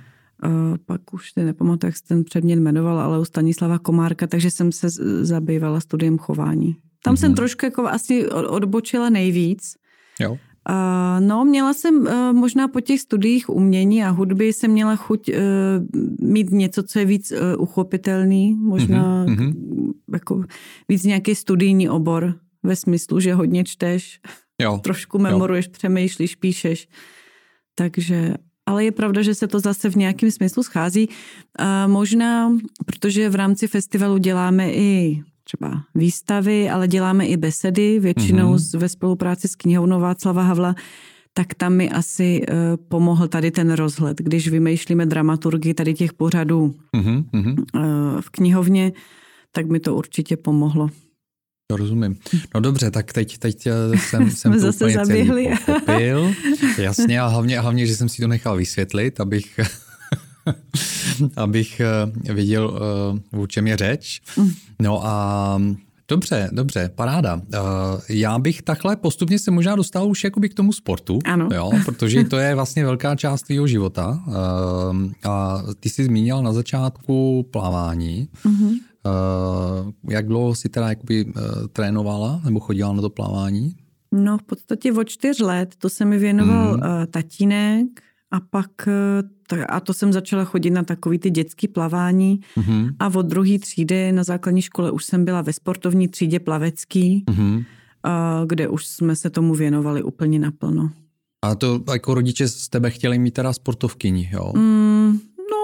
Pak 0.85 1.13
už 1.13 1.31
si 1.31 1.43
nepamatuji, 1.43 1.87
jak 1.87 1.97
se 1.97 2.03
ten 2.03 2.23
předmět 2.23 2.55
jmenoval, 2.55 2.99
ale 2.99 3.19
u 3.19 3.25
Stanislava 3.25 3.79
Komárka, 3.79 4.27
takže 4.27 4.51
jsem 4.51 4.71
se 4.71 4.87
zabývala 5.21 5.79
studiem 5.79 6.17
chování. 6.17 6.75
Tam 7.03 7.13
mm-hmm. 7.13 7.19
jsem 7.19 7.35
trošku 7.35 7.65
jako 7.65 7.87
asi 7.87 8.29
odbočila 8.29 9.09
nejvíc. 9.09 9.75
Jo. 10.19 10.37
Uh, 10.69 11.25
no, 11.27 11.45
měla 11.45 11.73
jsem 11.73 11.95
uh, 11.99 12.33
možná 12.33 12.67
po 12.67 12.81
těch 12.81 13.01
studiích 13.01 13.49
umění 13.49 14.03
a 14.03 14.09
hudby 14.09 14.53
jsem 14.53 14.71
měla 14.71 14.95
chuť 14.95 15.29
uh, 15.29 15.35
mít 16.29 16.51
něco, 16.51 16.83
co 16.83 16.99
je 16.99 17.05
víc 17.05 17.31
uh, 17.31 17.37
uchopitelný, 17.61 18.55
možná 18.55 19.25
mm-hmm. 19.25 19.53
jako 20.13 20.43
víc 20.89 21.03
nějaký 21.03 21.35
studijní 21.35 21.89
obor 21.89 22.35
ve 22.63 22.75
smyslu, 22.75 23.19
že 23.19 23.33
hodně 23.33 23.63
čteš, 23.63 24.19
jo. 24.61 24.79
trošku 24.83 25.19
memoruješ, 25.19 25.65
jo. 25.65 25.71
přemýšlíš, 25.71 26.35
píšeš. 26.35 26.87
Takže 27.75 28.33
ale 28.65 28.85
je 28.85 28.91
pravda, 28.91 29.21
že 29.21 29.35
se 29.35 29.47
to 29.47 29.59
zase 29.59 29.89
v 29.89 29.95
nějakém 29.95 30.31
smyslu 30.31 30.63
schází. 30.63 31.09
Možná, 31.87 32.51
protože 32.85 33.29
v 33.29 33.35
rámci 33.35 33.67
festivalu 33.67 34.17
děláme 34.17 34.71
i 34.73 35.21
třeba 35.49 35.83
výstavy, 35.95 36.69
ale 36.69 36.87
děláme 36.87 37.25
i 37.25 37.37
besedy, 37.37 37.99
většinou 37.99 38.55
mm-hmm. 38.55 38.77
ve 38.77 38.89
spolupráci 38.89 39.47
s 39.47 39.55
knihovnou 39.55 39.99
Václava 39.99 40.43
Havla, 40.43 40.75
tak 41.33 41.53
tam 41.53 41.73
mi 41.73 41.89
asi 41.89 42.41
uh, 42.41 42.55
pomohl 42.87 43.27
tady 43.27 43.51
ten 43.51 43.71
rozhled, 43.71 44.17
když 44.17 44.47
vymýšlíme 44.47 45.05
dramaturgii 45.05 45.73
tady 45.73 45.93
těch 45.93 46.13
pořadů 46.13 46.75
mm-hmm. 46.95 47.25
uh, 47.75 48.21
v 48.21 48.29
knihovně, 48.29 48.91
tak 49.51 49.67
mi 49.67 49.79
to 49.79 49.95
určitě 49.95 50.37
pomohlo. 50.37 50.89
To 51.71 51.77
rozumím. 51.77 52.15
No 52.55 52.61
dobře, 52.61 52.91
tak 52.91 53.13
teď, 53.13 53.37
teď 53.37 53.67
eh, 53.67 53.97
jsem, 53.97 54.31
jsem 54.37 54.53
to 54.53 54.59
zase 54.59 54.85
úplně 54.85 55.05
zaběhli. 55.05 55.53
pochopil. 55.65 56.33
Jasně 56.77 57.21
a 57.21 57.27
hlavně, 57.27 57.59
hlavně, 57.59 57.85
že 57.85 57.95
jsem 57.95 58.09
si 58.09 58.21
to 58.21 58.27
nechal 58.27 58.57
vysvětlit, 58.57 59.19
abych, 59.19 59.59
abych 61.35 61.81
eh, 62.29 62.33
viděl, 62.33 62.79
eh, 63.33 63.37
o 63.37 63.47
čem 63.47 63.67
je 63.67 63.77
řeč. 63.77 64.21
No 64.81 65.05
a 65.05 65.61
Dobře, 66.11 66.49
dobře, 66.51 66.91
paráda. 66.95 67.41
Já 68.09 68.39
bych 68.39 68.61
takhle 68.61 68.95
postupně 68.95 69.39
se 69.39 69.51
možná 69.51 69.75
dostal 69.75 70.09
už 70.09 70.23
jakoby 70.23 70.49
k 70.49 70.53
tomu 70.53 70.73
sportu, 70.73 71.19
ano. 71.25 71.49
Jo, 71.53 71.71
protože 71.85 72.23
to 72.23 72.37
je 72.37 72.55
vlastně 72.55 72.85
velká 72.85 73.15
část 73.15 73.41
tvýho 73.41 73.67
života. 73.67 74.23
A 75.23 75.63
ty 75.79 75.89
jsi 75.89 76.03
zmínil 76.03 76.43
na 76.43 76.53
začátku 76.53 77.45
plavání. 77.51 78.29
Mm-hmm. 78.45 78.69
Uh, 78.69 79.91
jak 80.09 80.27
dlouho 80.27 80.55
si 80.55 80.69
teda 80.69 80.89
jakoby, 80.89 81.33
trénovala 81.73 82.41
nebo 82.45 82.59
chodila 82.59 82.93
na 82.93 83.01
to 83.01 83.09
plavání? 83.09 83.75
No 84.11 84.37
v 84.37 84.43
podstatě 84.43 84.93
od 84.93 85.03
čtyř 85.03 85.39
let, 85.39 85.75
to 85.77 85.89
se 85.89 86.05
mi 86.05 86.17
věnoval 86.17 86.73
mm. 86.73 86.83
tatínek 87.11 87.87
a 88.31 88.39
pak, 88.39 88.71
uh, 89.51 89.63
a 89.69 89.79
to 89.79 89.93
jsem 89.93 90.13
začala 90.13 90.45
chodit 90.45 90.69
na 90.69 90.83
takový 90.83 91.19
ty 91.19 91.29
dětský 91.29 91.67
plavání 91.67 92.39
mm. 92.67 92.89
a 92.99 93.07
od 93.15 93.25
druhé 93.25 93.59
třídy 93.59 94.11
na 94.11 94.23
základní 94.23 94.61
škole 94.61 94.91
už 94.91 95.05
jsem 95.05 95.25
byla 95.25 95.41
ve 95.41 95.53
sportovní 95.53 96.07
třídě 96.07 96.39
plavecký, 96.39 97.23
mm. 97.37 97.55
uh, 97.55 97.61
kde 98.45 98.67
už 98.67 98.87
jsme 98.87 99.15
se 99.15 99.29
tomu 99.29 99.55
věnovali 99.55 100.03
úplně 100.03 100.39
naplno. 100.39 100.91
A 101.45 101.55
to 101.55 101.81
jako 101.93 102.13
rodiče 102.13 102.47
z 102.47 102.69
tebe 102.69 102.89
chtěli 102.89 103.19
mít 103.19 103.33
teda 103.33 103.53
sportovkyni, 103.53 104.29
jo? 104.33 104.53
Mm, 104.55 105.19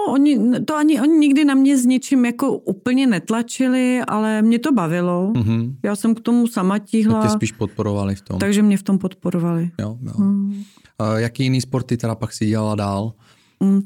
oni, 0.08 0.60
to 0.64 0.76
ani 0.76 1.00
oni 1.00 1.18
nikdy 1.18 1.44
na 1.44 1.54
mě 1.54 1.78
s 1.78 1.86
ničím 1.86 2.24
jako 2.24 2.52
úplně 2.52 3.06
netlačili, 3.06 4.00
ale 4.08 4.42
mě 4.42 4.58
to 4.58 4.72
bavilo. 4.72 5.32
Mm-hmm. 5.32 5.74
Já 5.82 5.96
jsem 5.96 6.14
k 6.14 6.20
tomu 6.20 6.46
sama 6.46 6.78
tíhla. 6.78 7.20
Tak 7.20 7.30
tě 7.30 7.34
spíš 7.34 7.52
podporovali 7.52 8.14
v 8.14 8.20
tom. 8.20 8.38
Takže 8.38 8.62
mě 8.62 8.76
v 8.76 8.82
tom 8.82 8.98
podporovali. 8.98 9.70
Jo, 9.80 9.98
jo. 10.02 10.12
Mm. 10.18 10.62
A 10.98 11.18
jaký 11.18 11.42
jiný 11.42 11.60
sporty 11.60 11.96
teda 11.96 12.14
pak 12.14 12.32
si 12.32 12.46
dělala 12.46 12.74
dál? 12.74 13.12
Mm. 13.60 13.80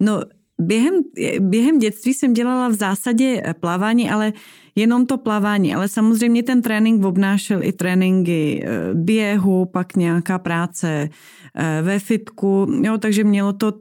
No, 0.00 0.22
během, 0.60 0.94
během 1.40 1.78
dětství 1.78 2.14
jsem 2.14 2.32
dělala 2.32 2.68
v 2.68 2.74
zásadě 2.74 3.42
plavání, 3.60 4.10
ale 4.10 4.32
jenom 4.74 5.06
to 5.06 5.18
plavání, 5.18 5.74
ale 5.74 5.88
samozřejmě 5.88 6.42
ten 6.42 6.62
trénink 6.62 7.04
obnášel 7.04 7.62
i 7.62 7.72
tréninky 7.72 8.64
eh, 8.64 8.94
běhu, 8.94 9.64
pak 9.64 9.96
nějaká 9.96 10.38
práce 10.38 11.08
eh, 11.54 11.82
ve 11.82 11.98
fitku, 11.98 12.66
jo, 12.82 12.98
takže 12.98 13.24
mělo 13.24 13.52
to, 13.52 13.72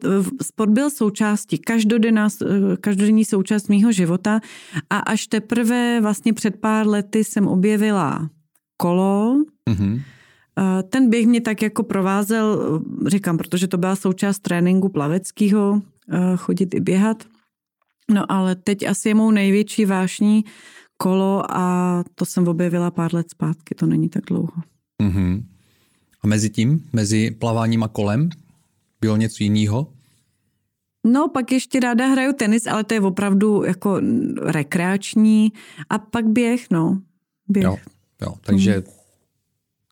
sport 0.41 0.69
byl 0.69 0.89
součástí, 0.89 1.57
každodenná, 1.57 2.27
eh, 2.41 2.77
každodenní 2.77 3.25
součást 3.25 3.67
mýho 3.67 3.91
života 3.91 4.39
a 4.89 4.97
až 4.97 5.27
teprve 5.27 6.01
vlastně 6.01 6.33
před 6.33 6.55
pár 6.59 6.87
lety 6.87 7.23
jsem 7.23 7.47
objevila 7.47 8.29
kolo, 8.77 9.43
mm-hmm. 9.69 10.01
Ten 10.89 11.09
běh 11.09 11.27
mě 11.27 11.41
tak 11.41 11.61
jako 11.61 11.83
provázel, 11.83 12.79
říkám, 13.05 13.37
protože 13.37 13.67
to 13.67 13.77
byla 13.77 13.95
součást 13.95 14.39
tréninku 14.39 14.89
plaveckého, 14.89 15.81
chodit 16.37 16.73
i 16.75 16.79
běhat. 16.79 17.23
No 18.13 18.31
ale 18.31 18.55
teď 18.55 18.87
asi 18.87 19.09
je 19.09 19.15
mou 19.15 19.31
největší 19.31 19.85
vášní 19.85 20.45
kolo 20.97 21.51
a 21.51 22.03
to 22.15 22.25
jsem 22.25 22.47
objevila 22.47 22.91
pár 22.91 23.13
let 23.13 23.29
zpátky, 23.29 23.75
to 23.75 23.85
není 23.85 24.09
tak 24.09 24.23
dlouho. 24.25 24.53
Mm-hmm. 25.03 25.43
A 26.23 26.27
mezi 26.27 26.49
tím, 26.49 26.89
mezi 26.93 27.31
plaváním 27.31 27.83
a 27.83 27.87
kolem, 27.87 28.29
bylo 29.01 29.17
něco 29.17 29.43
jiného? 29.43 29.93
No, 31.05 31.27
pak 31.27 31.51
ještě 31.51 31.79
ráda 31.79 32.07
hraju 32.07 32.33
tenis, 32.33 32.67
ale 32.67 32.83
to 32.83 32.93
je 32.93 33.01
opravdu 33.01 33.63
jako 33.63 34.01
rekreační. 34.41 35.51
A 35.89 35.97
pak 35.97 36.27
běh, 36.27 36.65
no. 36.71 37.01
Běh. 37.47 37.63
Jo, 37.63 37.77
jo 38.21 38.33
takže 38.41 38.75
mm. 38.77 38.83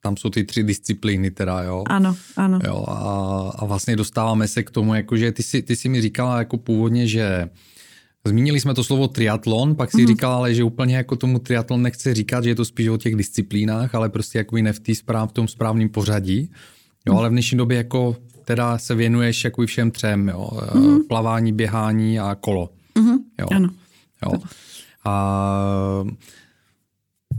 Tam 0.04 0.18
jsou 0.18 0.30
ty 0.30 0.44
tři 0.44 0.64
disciplíny 0.64 1.32
teda, 1.32 1.64
jo? 1.64 1.84
Ano, 1.88 2.16
ano. 2.38 2.60
Jo, 2.66 2.86
a, 2.88 3.52
a 3.56 3.66
vlastně 3.66 3.96
dostáváme 3.96 4.48
se 4.48 4.64
k 4.64 4.72
tomu, 4.72 4.96
jakože 4.96 5.32
ty 5.32 5.62
ty 5.62 5.76
jsi 5.76 5.90
mi 5.90 6.02
říkala 6.02 6.38
jako 6.38 6.58
původně, 6.58 7.08
že 7.08 7.50
Zmínili 8.26 8.60
jsme 8.60 8.74
to 8.74 8.84
slovo 8.84 9.08
triatlon, 9.08 9.76
pak 9.76 9.92
si 9.92 9.98
mm-hmm. 9.98 10.08
říkal, 10.08 10.34
ale 10.34 10.54
že 10.54 10.64
úplně 10.64 10.96
jako 10.96 11.16
tomu 11.16 11.40
triatlon 11.40 11.82
nechce 11.82 12.14
říkat, 12.14 12.44
že 12.44 12.50
je 12.50 12.56
to 12.56 12.66
spíš 12.66 12.88
o 12.88 12.98
těch 12.98 13.16
disciplínách, 13.16 13.96
ale 13.96 14.10
prostě 14.10 14.38
jako 14.38 14.56
ne 14.56 14.74
v, 14.74 14.80
tý 14.80 14.96
správ, 14.96 15.30
v 15.30 15.34
tom 15.34 15.48
správném 15.48 15.90
pořadí. 15.90 16.52
Jo, 17.08 17.18
ale 17.18 17.30
v 17.30 17.32
dnešní 17.32 17.58
době 17.58 17.78
jako 17.78 18.16
teda 18.46 18.78
se 18.78 18.96
věnuješ 18.96 19.44
jako 19.44 19.66
všem 19.66 19.92
třem, 19.92 20.28
jo? 20.28 20.50
Mm-hmm. 20.52 21.08
plavání, 21.08 21.54
běhání 21.54 22.20
a 22.20 22.36
kolo. 22.36 22.70
Mm-hmm. 22.96 23.18
Jo. 23.40 23.48
Ano. 23.56 23.70
Jo. 24.26 24.40
A 25.06 26.04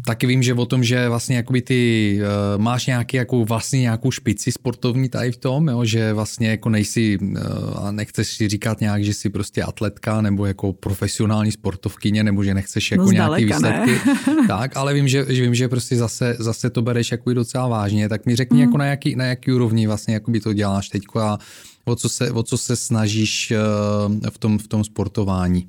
taky 0.07 0.27
vím, 0.27 0.43
že 0.43 0.55
o 0.55 0.67
tom, 0.67 0.85
že 0.85 1.09
vlastně 1.09 1.37
jakoby 1.37 1.63
ty 1.63 2.19
uh, 2.21 2.63
máš 2.63 2.87
nějaký, 2.87 3.17
jako 3.17 3.45
vlastně 3.45 3.81
nějakou 3.81 4.11
špici 4.11 4.53
sportovní 4.53 5.09
tady 5.09 5.33
v 5.33 5.37
tom, 5.37 5.69
jo, 5.69 5.85
že 5.85 6.13
vlastně 6.13 6.51
jako 6.51 6.69
nejsi 6.69 7.19
uh, 7.19 7.39
a 7.87 7.93
nechceš 7.93 8.29
si 8.29 8.49
říkat 8.49 8.81
nějak, 8.81 9.05
že 9.05 9.15
jsi 9.15 9.31
prostě 9.31 9.63
atletka 9.63 10.21
nebo 10.21 10.47
jako 10.47 10.73
profesionální 10.73 11.53
sportovkyně 11.53 12.25
nebo 12.25 12.45
že 12.45 12.55
nechceš 12.55 12.91
jako 12.91 13.05
no 13.05 13.11
nějaký 13.11 13.45
výsledky. 13.45 13.91
Ne. 13.91 14.47
tak, 14.49 14.77
ale 14.77 14.95
vím, 14.95 15.09
že, 15.09 15.27
že 15.29 15.43
vím, 15.43 15.55
že 15.55 15.69
prostě 15.69 15.97
zase, 15.97 16.37
zase 16.39 16.71
to 16.71 16.83
bereš 16.83 17.11
jako 17.11 17.35
docela 17.35 17.69
vážně, 17.69 18.09
tak 18.09 18.27
mi 18.27 18.37
řekni 18.37 18.57
mm. 18.57 18.63
jako 18.63 18.79
na 18.79 18.87
jaký, 18.87 19.17
na 19.17 19.25
jaký 19.25 19.53
úrovni 19.53 19.87
vlastně 19.87 20.15
jakoby 20.15 20.41
to 20.41 20.53
děláš 20.53 20.89
teď 20.89 21.03
a 21.21 21.39
o 21.85 21.97
co 21.97 22.09
se, 22.09 22.31
o 22.31 22.43
co 22.43 22.59
se 22.59 22.77
snažíš 22.77 23.53
uh, 23.53 24.31
v 24.31 24.39
tom, 24.39 24.59
v 24.59 24.69
tom 24.69 24.85
sportování. 24.85 25.69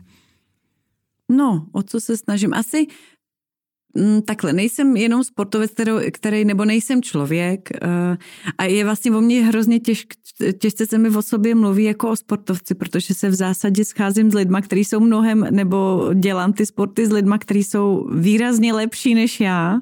No, 1.29 1.65
o 1.71 1.83
co 1.83 1.99
se 2.01 2.17
snažím? 2.17 2.53
Asi 2.53 2.87
Mm, 2.87 3.10
takhle, 4.25 4.53
nejsem 4.53 4.97
jenom 4.97 5.23
sportovec, 5.23 5.71
který, 5.71 5.91
který 6.11 6.45
nebo 6.45 6.65
nejsem 6.65 7.01
člověk 7.01 7.69
uh, 7.83 8.17
a 8.57 8.63
je 8.63 8.85
vlastně 8.85 9.11
o 9.11 9.21
mě 9.21 9.45
hrozně 9.45 9.79
těž, 9.79 10.05
těžce 10.59 10.87
se 10.87 10.97
mi 10.97 11.09
o 11.09 11.21
sobě 11.21 11.55
mluví 11.55 11.83
jako 11.83 12.09
o 12.09 12.15
sportovci, 12.15 12.75
protože 12.75 13.13
se 13.13 13.29
v 13.29 13.33
zásadě 13.33 13.85
scházím 13.85 14.31
s 14.31 14.33
lidma, 14.33 14.61
kteří 14.61 14.85
jsou 14.85 14.99
mnohem, 14.99 15.47
nebo 15.51 16.09
dělám 16.13 16.53
ty 16.53 16.65
sporty 16.65 17.07
s 17.07 17.11
lidma, 17.11 17.37
kteří 17.37 17.63
jsou 17.63 18.07
výrazně 18.15 18.73
lepší 18.73 19.15
než 19.15 19.39
já. 19.39 19.79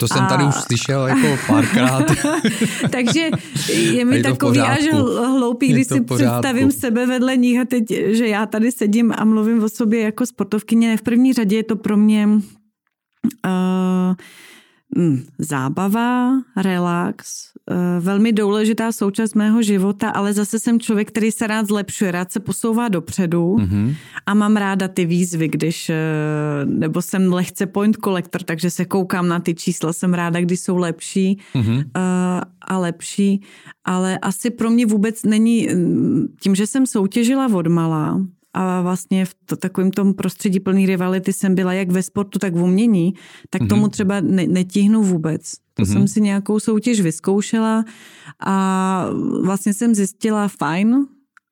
To 0.00 0.08
jsem 0.08 0.22
a... 0.22 0.28
tady 0.28 0.44
už 0.44 0.54
slyšel 0.54 1.06
jako 1.06 1.26
párkrát. 1.46 2.04
Takže 2.90 3.30
je 3.68 4.04
mi 4.04 4.22
takový 4.22 4.58
až 4.58 4.88
hloupý, 5.26 5.68
když 5.68 5.86
si 5.86 6.00
představím 6.00 6.72
sebe 6.72 7.06
vedle 7.06 7.36
nich 7.36 7.60
a 7.60 7.64
teď, 7.64 7.84
že 8.06 8.28
já 8.28 8.46
tady 8.46 8.72
sedím 8.72 9.12
a 9.16 9.24
mluvím 9.24 9.62
o 9.62 9.68
sobě 9.68 10.00
jako 10.00 10.26
sportovkyně. 10.26 10.96
V 10.96 11.02
první 11.02 11.32
řadě 11.32 11.56
je 11.56 11.64
to 11.64 11.76
pro 11.76 11.96
mě 11.96 12.26
mm, 12.26 12.42
zábava, 15.38 16.32
relax, 16.56 17.44
eh, 17.70 18.00
velmi 18.00 18.32
důležitá 18.32 18.92
součást 18.92 19.34
mého 19.34 19.62
života, 19.62 20.10
ale 20.10 20.32
zase 20.32 20.58
jsem 20.58 20.80
člověk, 20.80 21.08
který 21.08 21.32
se 21.32 21.46
rád 21.46 21.66
zlepšuje, 21.66 22.10
rád 22.12 22.32
se 22.32 22.40
posouvá 22.40 22.88
dopředu 22.88 23.56
mm-hmm. 23.56 23.94
a 24.26 24.34
mám 24.34 24.56
ráda 24.56 24.88
ty 24.88 25.04
výzvy, 25.04 25.48
když, 25.48 25.90
eh, 25.90 25.96
nebo 26.64 27.02
jsem 27.02 27.32
lehce 27.32 27.66
point 27.66 27.96
collector, 28.04 28.42
takže 28.42 28.70
se 28.70 28.84
koukám 28.84 29.28
na 29.28 29.40
ty 29.40 29.54
čísla, 29.54 29.92
jsem 29.92 30.14
ráda, 30.14 30.40
když 30.40 30.60
jsou 30.60 30.76
lepší 30.76 31.38
mm-hmm. 31.54 31.84
a 32.60 32.78
lepší, 32.78 33.42
ale 33.84 34.18
asi 34.18 34.50
pro 34.50 34.70
mě 34.70 34.86
vůbec 34.86 35.22
není, 35.22 35.68
mm, 35.68 36.26
tím, 36.40 36.54
že 36.54 36.66
jsem 36.66 36.86
soutěžila 36.86 37.46
od 37.54 37.66
malá, 37.66 38.20
a 38.58 38.80
vlastně 38.82 39.24
v 39.24 39.34
to, 39.46 39.56
takovém 39.56 39.90
tom 39.90 40.14
prostředí 40.14 40.60
plný 40.60 40.86
rivality 40.86 41.32
jsem 41.32 41.54
byla 41.54 41.72
jak 41.72 41.90
ve 41.90 42.02
sportu, 42.02 42.38
tak 42.38 42.54
v 42.54 42.62
umění, 42.62 43.14
tak 43.50 43.62
mm-hmm. 43.62 43.68
tomu 43.68 43.88
třeba 43.88 44.20
ne, 44.20 44.46
netíhnu 44.46 45.02
vůbec. 45.02 45.54
To 45.74 45.82
mm-hmm. 45.82 45.92
jsem 45.92 46.08
si 46.08 46.20
nějakou 46.20 46.60
soutěž 46.60 47.00
vyzkoušela 47.00 47.84
a 48.46 49.06
vlastně 49.44 49.74
jsem 49.74 49.94
zjistila 49.94 50.48
fajn, 50.48 51.06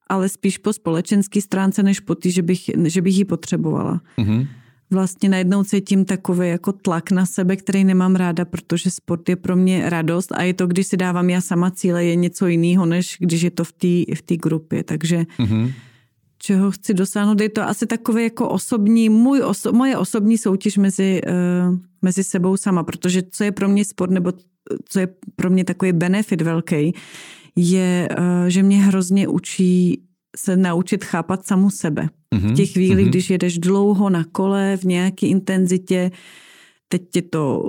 ale 0.08 0.28
spíš 0.28 0.58
po 0.58 0.72
společenské 0.72 1.40
stránce, 1.40 1.82
než 1.82 2.00
po 2.00 2.14
tý, 2.14 2.30
že 2.30 2.42
bych, 2.42 2.70
že 2.84 3.02
bych 3.02 3.18
ji 3.18 3.24
potřebovala. 3.24 4.00
Mm-hmm. 4.18 4.48
Vlastně 4.90 5.28
najednou 5.28 5.64
cítím 5.64 6.04
takový 6.04 6.48
jako 6.48 6.72
tlak 6.72 7.10
na 7.10 7.26
sebe, 7.26 7.56
který 7.56 7.84
nemám 7.84 8.14
ráda, 8.14 8.44
protože 8.44 8.90
sport 8.90 9.28
je 9.28 9.36
pro 9.36 9.56
mě 9.56 9.90
radost 9.90 10.32
a 10.32 10.42
je 10.42 10.54
to, 10.54 10.66
když 10.66 10.86
si 10.86 10.96
dávám 10.96 11.30
já 11.30 11.40
sama 11.40 11.70
cíle, 11.70 12.04
je 12.04 12.16
něco 12.16 12.46
jiného, 12.46 12.86
než 12.86 13.16
když 13.20 13.42
je 13.42 13.50
to 13.50 13.64
v 13.64 13.72
té 13.72 14.14
v 14.14 14.22
tý 14.22 14.36
grupě. 14.36 14.84
Takže 14.84 15.24
mm-hmm 15.38 15.72
čeho 16.46 16.70
chci 16.70 16.94
dosáhnout. 16.94 17.40
Je 17.40 17.48
to 17.48 17.62
asi 17.62 17.86
takové 17.86 18.22
jako 18.22 18.48
osobní, 18.48 19.08
můj 19.08 19.42
oso, 19.42 19.72
moje 19.72 19.98
osobní 19.98 20.38
soutěž 20.38 20.76
mezi, 20.76 21.20
uh, 21.26 21.78
mezi 22.02 22.24
sebou 22.24 22.56
sama, 22.56 22.82
protože 22.82 23.22
co 23.30 23.44
je 23.44 23.52
pro 23.52 23.68
mě 23.68 23.84
sport, 23.84 24.10
nebo 24.10 24.32
co 24.88 25.00
je 25.00 25.08
pro 25.36 25.50
mě 25.50 25.64
takový 25.64 25.92
benefit 25.92 26.42
velký, 26.42 26.94
je, 27.56 28.08
uh, 28.18 28.46
že 28.46 28.62
mě 28.62 28.78
hrozně 28.82 29.28
učí 29.28 30.02
se 30.36 30.56
naučit 30.56 31.04
chápat 31.04 31.46
samu 31.46 31.70
sebe. 31.70 32.08
Mm-hmm. 32.34 32.52
V 32.52 32.54
těch 32.54 32.72
chvílích, 32.72 33.06
mm-hmm. 33.06 33.10
když 33.10 33.30
jedeš 33.30 33.58
dlouho 33.58 34.10
na 34.10 34.24
kole 34.24 34.76
v 34.76 34.84
nějaké 34.84 35.26
intenzitě, 35.26 36.10
teď 36.88 37.02
tě 37.10 37.22
to 37.22 37.68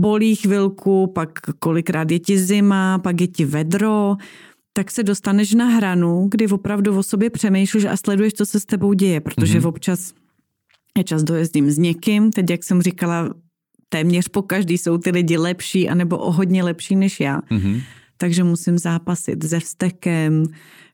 bolí 0.00 0.36
chvilku, 0.36 1.06
pak 1.06 1.38
kolikrát 1.58 2.10
je 2.10 2.18
ti 2.18 2.38
zima, 2.38 2.98
pak 2.98 3.20
je 3.20 3.26
ti 3.26 3.44
vedro, 3.44 4.16
tak 4.72 4.90
se 4.90 5.02
dostaneš 5.02 5.54
na 5.54 5.66
hranu, 5.66 6.28
kdy 6.30 6.46
opravdu 6.46 6.98
o 6.98 7.02
sobě 7.02 7.30
přemýšlíš 7.30 7.84
a 7.84 7.96
sleduješ, 7.96 8.32
co 8.32 8.46
se 8.46 8.60
s 8.60 8.64
tebou 8.64 8.92
děje, 8.92 9.20
protože 9.20 9.60
mm-hmm. 9.60 9.68
občas 9.68 10.12
je 10.98 11.04
čas 11.04 11.22
dojezdím 11.22 11.70
s 11.70 11.78
někým, 11.78 12.32
teď 12.32 12.50
jak 12.50 12.64
jsem 12.64 12.82
říkala, 12.82 13.34
téměř 13.88 14.28
po 14.28 14.42
každý 14.42 14.78
jsou 14.78 14.98
ty 14.98 15.10
lidi 15.10 15.36
lepší 15.36 15.88
anebo 15.88 16.18
o 16.18 16.32
hodně 16.32 16.64
lepší 16.64 16.96
než 16.96 17.20
já. 17.20 17.40
Mm-hmm. 17.40 17.82
Takže 18.16 18.44
musím 18.44 18.78
zápasit 18.78 19.44
se 19.44 19.60
vztekem, 19.60 20.44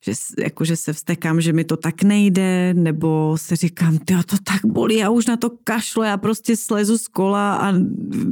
že, 0.05 0.13
jako, 0.39 0.65
že 0.65 0.77
se 0.77 0.93
vstekám, 0.93 1.41
že 1.41 1.53
mi 1.53 1.65
to 1.65 1.77
tak 1.77 2.03
nejde, 2.03 2.75
nebo 2.75 3.37
se 3.39 3.57
říkám, 3.57 3.99
ty 3.99 4.15
to 4.27 4.37
tak 4.45 4.61
bolí, 4.65 4.97
já 4.97 5.11
už 5.11 5.27
na 5.27 5.37
to 5.37 5.51
kašlo, 5.65 6.03
já 6.03 6.17
prostě 6.17 6.57
slezu 6.57 6.99
z 6.99 7.09
kola 7.09 7.55
a 7.55 7.73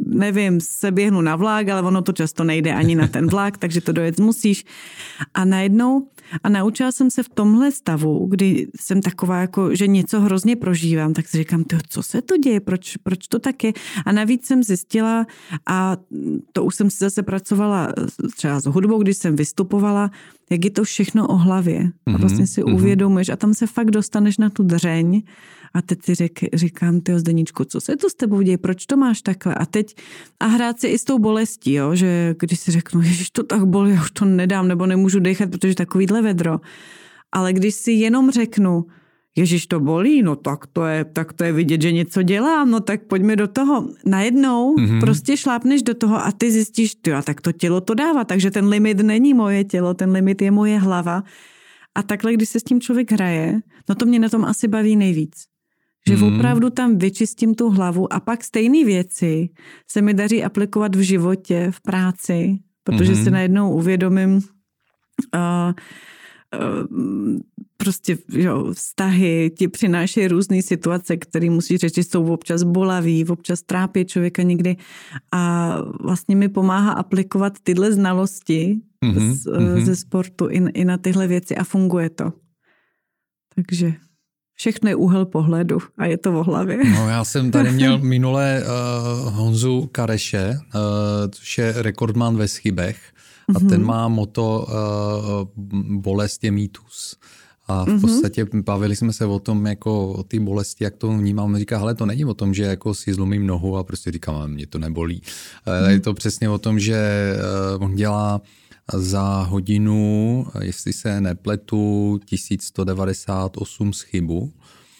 nevím, 0.06 0.60
se 0.60 0.90
běhnu 0.90 1.20
na 1.20 1.36
vlák, 1.36 1.68
ale 1.68 1.82
ono 1.82 2.02
to 2.02 2.12
často 2.12 2.44
nejde 2.44 2.74
ani 2.74 2.94
na 2.94 3.08
ten 3.08 3.26
vlak, 3.26 3.58
takže 3.58 3.80
to 3.80 3.92
dojet 3.92 4.20
musíš. 4.20 4.64
A 5.34 5.44
najednou, 5.44 6.06
a 6.42 6.48
naučila 6.48 6.92
jsem 6.92 7.10
se 7.10 7.22
v 7.22 7.28
tomhle 7.28 7.72
stavu, 7.72 8.26
kdy 8.30 8.68
jsem 8.80 9.02
taková 9.02 9.40
jako, 9.40 9.74
že 9.74 9.86
něco 9.86 10.20
hrozně 10.20 10.56
prožívám, 10.56 11.14
tak 11.14 11.28
si 11.28 11.38
říkám, 11.38 11.64
ty, 11.64 11.76
co 11.88 12.02
se 12.02 12.22
to 12.22 12.36
děje, 12.36 12.60
proč, 12.60 12.96
proč 12.96 13.28
to 13.28 13.38
tak 13.38 13.64
je? 13.64 13.72
A 14.06 14.12
navíc 14.12 14.46
jsem 14.46 14.62
zjistila, 14.62 15.26
a 15.66 15.96
to 16.52 16.64
už 16.64 16.74
jsem 16.74 16.90
si 16.90 16.96
zase 16.98 17.22
pracovala 17.22 17.92
třeba 18.36 18.60
s 18.60 18.66
hudbou, 18.66 19.02
když 19.02 19.16
jsem 19.16 19.36
vystupovala, 19.36 20.10
jak 20.50 20.64
je 20.64 20.70
to 20.70 20.84
všechno 20.84 21.28
o 21.28 21.36
hlavě. 21.36 21.90
A 22.06 22.10
mhm, 22.10 22.20
vlastně 22.20 22.46
si 22.46 22.62
mm-hmm. 22.62 22.74
uvědomuješ 22.74 23.28
a 23.28 23.36
tam 23.36 23.54
se 23.54 23.66
fakt 23.66 23.90
dostaneš 23.90 24.38
na 24.38 24.50
tu 24.50 24.62
dřeň 24.62 25.22
a 25.74 25.82
teď 25.82 26.04
si 26.04 26.14
řek, 26.14 26.40
říkám, 26.54 27.00
ty 27.00 27.18
Zdeničku, 27.18 27.64
co 27.64 27.80
se 27.80 27.96
to 27.96 28.10
s 28.10 28.14
tebou 28.14 28.42
děje, 28.42 28.58
proč 28.58 28.86
to 28.86 28.96
máš 28.96 29.22
takhle? 29.22 29.54
A 29.54 29.66
teď 29.66 29.96
a 30.40 30.46
hrát 30.46 30.80
si 30.80 30.88
i 30.88 30.98
s 30.98 31.04
tou 31.04 31.18
bolestí, 31.18 31.72
jo? 31.72 31.94
že 31.94 32.34
když 32.38 32.60
si 32.60 32.70
řeknu, 32.70 33.02
ježiš, 33.02 33.30
to 33.30 33.42
tak 33.42 33.64
bolí, 33.64 33.94
já 33.94 34.00
už 34.00 34.10
to 34.10 34.24
nedám, 34.24 34.68
nebo 34.68 34.86
nemůžu 34.86 35.20
dechat, 35.20 35.50
protože 35.50 35.74
takovýhle 35.74 36.22
vedro. 36.22 36.60
Ale 37.32 37.52
když 37.52 37.74
si 37.74 37.92
jenom 37.92 38.30
řeknu, 38.30 38.84
Ježíš 39.36 39.66
to 39.66 39.80
bolí, 39.80 40.22
no 40.22 40.36
tak 40.36 40.66
to 40.66 40.84
je, 40.86 41.04
tak 41.04 41.32
to 41.32 41.44
je 41.44 41.52
vidět, 41.52 41.82
že 41.82 41.92
něco 41.92 42.22
dělám, 42.22 42.70
no 42.70 42.80
tak 42.80 43.02
pojďme 43.02 43.36
do 43.36 43.48
toho. 43.48 43.88
Najednou 44.06 44.74
mm-hmm. 44.74 45.00
prostě 45.00 45.36
šlápneš 45.36 45.82
do 45.82 45.94
toho 45.94 46.16
a 46.16 46.32
ty 46.32 46.50
zjistíš, 46.50 46.94
ty 46.94 47.10
tak 47.24 47.40
to 47.40 47.52
tělo 47.52 47.80
to 47.80 47.94
dává, 47.94 48.24
takže 48.24 48.50
ten 48.50 48.68
limit 48.68 48.98
není 49.00 49.34
moje 49.34 49.64
tělo, 49.64 49.94
ten 49.94 50.10
limit 50.10 50.42
je 50.42 50.50
moje 50.50 50.78
hlava. 50.78 51.22
A 51.94 52.02
takhle, 52.02 52.34
když 52.34 52.48
se 52.48 52.60
s 52.60 52.62
tím 52.62 52.80
člověk 52.80 53.12
hraje, 53.12 53.60
no 53.88 53.94
to 53.94 54.06
mě 54.06 54.18
na 54.18 54.28
tom 54.28 54.44
asi 54.44 54.68
baví 54.68 54.96
nejvíc. 54.96 55.51
Že 56.08 56.16
mm. 56.16 56.22
opravdu 56.22 56.70
tam 56.70 56.98
vyčistím 56.98 57.54
tu 57.54 57.70
hlavu 57.70 58.12
a 58.12 58.20
pak 58.20 58.44
stejné 58.44 58.84
věci 58.84 59.48
se 59.90 60.02
mi 60.02 60.14
daří 60.14 60.44
aplikovat 60.44 60.94
v 60.94 61.00
životě, 61.00 61.70
v 61.70 61.80
práci, 61.80 62.58
protože 62.84 63.12
mm. 63.12 63.24
si 63.24 63.30
najednou 63.30 63.72
uvědomím, 63.72 64.30
uh, 64.34 64.40
uh, 66.60 67.38
prostě 67.76 68.18
jo, 68.32 68.72
vztahy 68.72 69.50
ti 69.58 69.68
přinášejí 69.68 70.28
různé 70.28 70.62
situace, 70.62 71.16
které 71.16 71.50
musíš 71.50 71.80
řešit, 71.80 72.10
jsou 72.10 72.32
občas 72.32 72.62
bolaví, 72.62 73.24
občas 73.24 73.62
trápí 73.62 74.04
člověka 74.04 74.42
někdy 74.42 74.76
a 75.32 75.76
vlastně 76.00 76.36
mi 76.36 76.48
pomáhá 76.48 76.92
aplikovat 76.92 77.58
tyhle 77.62 77.92
znalosti 77.92 78.80
mm-hmm, 79.04 79.32
z, 79.32 79.46
mm-hmm. 79.46 79.84
ze 79.84 79.96
sportu 79.96 80.50
i, 80.50 80.56
i 80.74 80.84
na 80.84 80.98
tyhle 80.98 81.26
věci 81.26 81.56
a 81.56 81.64
funguje 81.64 82.10
to. 82.10 82.32
Takže 83.54 83.94
všechno 84.62 84.88
je 84.88 84.96
úhel 84.96 85.24
pohledu 85.26 85.78
a 85.98 86.06
je 86.06 86.18
to 86.18 86.40
o 86.40 86.42
hlavě. 86.42 86.78
No, 86.94 87.08
já 87.08 87.24
jsem 87.24 87.50
tady 87.50 87.70
měl 87.82 87.98
minule 87.98 88.62
uh, 88.62 89.34
Honzu 89.34 89.88
Kareše, 89.92 90.54
uh, 90.54 90.80
což 91.30 91.58
je 91.58 91.74
rekordman 91.76 92.36
ve 92.36 92.48
schybech 92.48 92.98
a 93.48 93.52
mm-hmm. 93.52 93.68
ten 93.68 93.84
má 93.84 94.08
moto 94.08 94.66
uh, 94.68 95.48
bolest 95.98 96.44
je 96.44 96.50
mýtus. 96.50 97.16
A 97.68 97.84
v 97.84 97.88
mm-hmm. 97.88 98.00
podstatě 98.00 98.46
bavili 98.54 98.96
jsme 98.96 99.12
se 99.12 99.26
o 99.26 99.38
tom, 99.38 99.66
jako 99.66 100.12
o 100.12 100.22
té 100.22 100.40
bolesti, 100.40 100.84
jak 100.84 100.96
to 100.96 101.08
vnímám. 101.08 101.54
On 101.54 101.58
říká, 101.58 101.78
hele, 101.78 101.94
to 101.94 102.06
není 102.06 102.24
o 102.24 102.34
tom, 102.34 102.54
že 102.54 102.62
jako 102.62 102.94
si 102.94 103.14
zlomím 103.14 103.46
nohu 103.46 103.76
a 103.76 103.84
prostě 103.84 104.10
říkám, 104.10 104.50
mě 104.50 104.66
to 104.66 104.78
nebolí. 104.78 105.22
Mm-hmm. 105.66 105.90
Je 105.90 106.00
to 106.00 106.14
přesně 106.14 106.48
o 106.48 106.58
tom, 106.58 106.78
že 106.78 107.34
on 107.78 107.94
dělá 107.94 108.40
za 108.94 109.42
hodinu, 109.42 110.46
jestli 110.60 110.92
se 110.92 111.20
nepletu, 111.20 112.20
1198 112.24 113.92
schybu. 113.92 114.52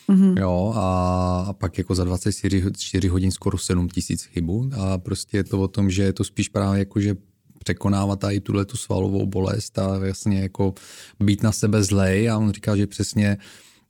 Mm-hmm. 0.09 0.41
Jo, 0.41 0.73
a, 0.77 1.45
a 1.49 1.53
pak 1.53 1.79
jako 1.79 1.95
za 1.95 2.05
24 2.05 3.09
hodin 3.09 3.31
skoro 3.31 3.59
7000 3.59 4.25
chybu. 4.25 4.71
A 4.77 4.99
prostě 4.99 5.37
je 5.37 5.45
to 5.45 5.61
o 5.61 5.69
tom, 5.69 5.91
že 5.91 6.03
je 6.03 6.13
to 6.13 6.25
spíš 6.25 6.49
právě 6.49 6.79
jako, 6.79 7.01
že 7.01 7.17
překonávat 7.59 8.21
tady 8.21 8.41
tuhle 8.41 8.65
tu 8.65 8.77
svalovou 8.77 9.27
bolest 9.27 9.79
a 9.79 9.99
vlastně 9.99 10.41
jako 10.41 10.75
být 11.21 11.43
na 11.43 11.53
sebe 11.53 11.85
zlej 11.85 12.31
a 12.31 12.39
on 12.39 12.53
říká, 12.53 12.77
že 12.77 12.87
přesně 12.87 13.37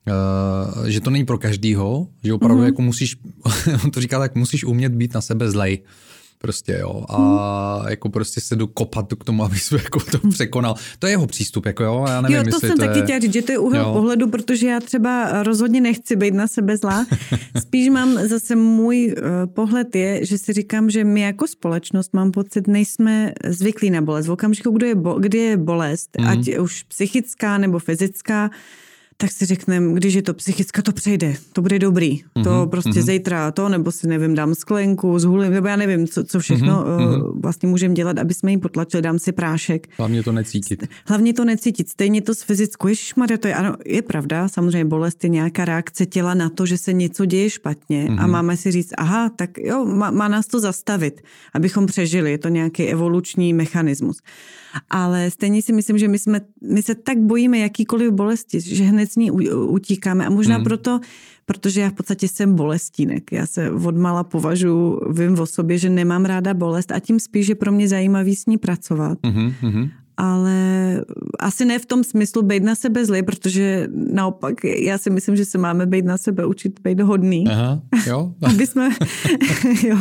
Uh, 0.07 0.87
že 0.87 1.01
to 1.01 1.11
není 1.11 1.25
pro 1.25 1.39
každýho, 1.39 2.09
že 2.25 2.33
opravdu 2.33 2.63
mm-hmm. 2.63 2.67
jako 2.67 2.83
musíš, 2.83 3.17
on 3.85 3.91
to 3.91 4.01
říká 4.01 4.19
tak, 4.19 4.35
musíš 4.35 4.65
umět 4.65 4.93
být 4.93 5.15
na 5.15 5.21
sebe 5.21 5.51
zlej. 5.51 5.83
Prostě 6.43 6.79
jo. 6.81 7.05
A 7.09 7.17
hmm. 7.77 7.89
jako 7.91 8.09
prostě 8.09 8.41
se 8.41 8.57
jdu 8.57 8.67
kopat 8.67 9.15
k 9.21 9.25
tomu, 9.25 9.45
aby 9.47 9.59
se 9.59 9.77
jako 9.77 10.01
to 10.01 10.29
překonal. 10.29 10.75
To 10.99 11.07
je 11.07 11.13
jeho 11.13 11.27
přístup, 11.27 11.67
jako 11.67 11.85
jo. 11.85 12.05
Já 12.09 12.21
nevím, 12.21 12.37
jo, 12.37 12.45
to 12.45 12.61
jsem 12.61 12.71
to 12.71 12.77
taky 12.77 12.99
je... 12.99 13.05
chtěla 13.05 13.19
říct, 13.19 13.33
že 13.33 13.43
to 13.43 13.53
je 13.53 13.59
úhel 13.59 13.85
jo. 13.85 13.93
pohledu, 13.93 14.29
protože 14.29 14.67
já 14.67 14.81
třeba 14.81 15.43
rozhodně 15.43 15.81
nechci 15.81 16.17
být 16.17 16.35
na 16.35 16.47
sebe 16.47 16.77
zlá. 16.77 17.07
Spíš 17.61 17.89
mám 17.89 18.29
zase 18.29 18.57
můj 18.57 19.15
uh, 19.17 19.53
pohled 19.55 19.97
je, 19.97 20.27
že 20.27 20.39
si 20.39 20.53
říkám, 20.53 20.91
že 20.91 21.05
my 21.05 21.21
jako 21.21 21.47
společnost 21.47 22.15
mám 22.15 22.31
pocit, 22.33 22.67
nejsme 22.69 23.33
zvyklí 23.45 23.91
na 23.91 24.03
bolest. 24.03 24.27
V 24.27 24.31
okamžiku, 24.31 24.71
kdy 24.71 24.87
je, 24.87 24.95
bo, 24.95 25.19
kdy 25.19 25.39
je 25.39 25.57
bolest, 25.57 26.11
hmm. 26.19 26.29
ať 26.29 26.59
už 26.59 26.83
psychická 26.83 27.59
nebo 27.59 27.79
fyzická, 27.79 28.51
tak 29.23 29.33
si 29.33 29.47
řekneme, 29.47 29.95
když 29.95 30.15
je 30.15 30.23
to 30.23 30.35
psychická, 30.35 30.83
to 30.83 30.93
přejde, 30.93 31.35
to 31.53 31.63
bude 31.63 31.79
dobrý. 31.79 32.19
Mm-hmm, 32.19 32.45
to 32.45 32.51
mhm, 32.51 32.69
prostě 32.69 32.91
mm-hmm. 32.91 33.13
zítra 33.13 33.51
to, 33.51 33.69
nebo 33.69 33.93
si 33.93 34.07
nevím, 34.09 34.35
dám 34.35 34.55
sklenku, 34.55 35.19
zhulím, 35.19 35.53
nebo 35.53 35.69
já 35.69 35.77
nevím, 35.77 36.09
co, 36.09 36.25
co 36.25 36.41
všechno 36.41 36.85
mm-hmm. 36.85 37.23
uh, 37.23 37.41
vlastně 37.41 37.69
můžeme 37.69 37.95
dělat, 37.95 38.19
aby 38.19 38.35
jsme 38.35 38.51
jim 38.51 38.61
potlačili, 38.61 39.03
dám 39.03 39.19
si 39.19 39.33
prášek. 39.33 39.89
Hlavně 39.99 40.23
to 40.23 40.33
necítit. 40.33 40.87
Hlavně 41.07 41.35
to 41.35 41.45
necítit. 41.45 41.89
Stejně 41.89 42.23
to 42.23 42.35
s 42.35 42.43
fyzickou. 42.43 42.89
Ježišmarja, 42.89 43.39
to 43.39 43.49
je, 43.49 43.55
ano, 43.55 43.77
je 43.87 44.03
pravda, 44.03 44.49
samozřejmě 44.49 44.85
bolest 44.85 45.25
je 45.25 45.31
nějaká 45.31 45.65
reakce 45.65 46.07
těla 46.07 46.35
na 46.35 46.49
to, 46.49 46.67
že 46.67 46.79
se 46.79 46.93
něco 46.93 47.25
děje 47.25 47.51
špatně 47.51 48.05
mm-hmm. 48.05 48.21
a 48.21 48.23
mhm. 48.23 48.31
máme 48.31 48.57
si 48.57 48.71
říct, 48.71 48.91
aha, 48.99 49.31
tak 49.37 49.51
jo, 49.59 49.85
má, 49.85 50.11
má 50.11 50.29
nás 50.29 50.47
to 50.47 50.61
zastavit, 50.61 51.23
abychom 51.55 51.87
přežili. 51.87 52.31
Je 52.31 52.39
to 52.39 52.49
nějaký 52.49 52.83
evoluční 52.83 53.53
mechanismus. 53.53 54.19
Ale 54.91 55.31
stejně 55.31 55.63
si 55.63 55.73
myslím, 55.73 55.99
že 55.99 56.09
my, 56.09 56.19
jsme, 56.19 56.41
my 56.63 56.83
se 56.83 56.95
tak 56.95 57.19
bojíme 57.19 57.59
jakýkoliv 57.59 58.11
bolesti, 58.13 58.61
že 58.61 58.85
hned 58.85 59.13
z 59.13 59.17
ní 59.17 59.31
utíkáme 59.31 60.27
a 60.27 60.31
možná 60.31 60.55
Hmm. 60.55 60.65
proto, 60.65 61.01
protože 61.47 61.81
já 61.81 61.91
v 61.91 61.93
podstatě 61.93 62.29
jsem 62.29 62.55
bolestínek. 62.55 63.33
Já 63.33 63.47
se 63.47 63.71
odmala 63.71 64.25
považuji, 64.25 65.01
vím 65.13 65.39
o 65.39 65.47
sobě, 65.47 65.79
že 65.79 65.91
nemám 65.91 66.25
ráda 66.25 66.55
bolest 66.55 66.93
a 66.93 67.01
tím 67.01 67.21
spíš 67.21 67.49
je 67.49 67.55
pro 67.55 67.73
mě 67.73 67.89
zajímavý 67.89 68.37
s 68.37 68.47
ní 68.47 68.59
pracovat. 68.59 69.19
Mhm, 69.23 69.55
mhm. 69.63 69.91
Ale 70.17 71.01
asi 71.39 71.65
ne 71.65 71.79
v 71.79 71.87
tom 71.87 72.05
smyslu 72.05 72.43
být 72.43 72.63
na 72.63 72.75
sebe 72.75 73.05
zlý, 73.05 73.23
protože 73.23 73.89
naopak 74.13 74.65
já 74.65 74.99
si 74.99 75.11
myslím, 75.11 75.37
že 75.37 75.45
se 75.45 75.59
máme 75.59 75.87
být 75.87 76.05
na 76.05 76.19
sebe 76.19 76.47
učit 76.47 76.81
být 76.85 77.01
hodný. 77.01 77.45
Aha, 77.49 77.83
jo. 78.07 78.33
Aby 78.43 78.67
jsme, 78.67 78.89
jo, 79.89 79.99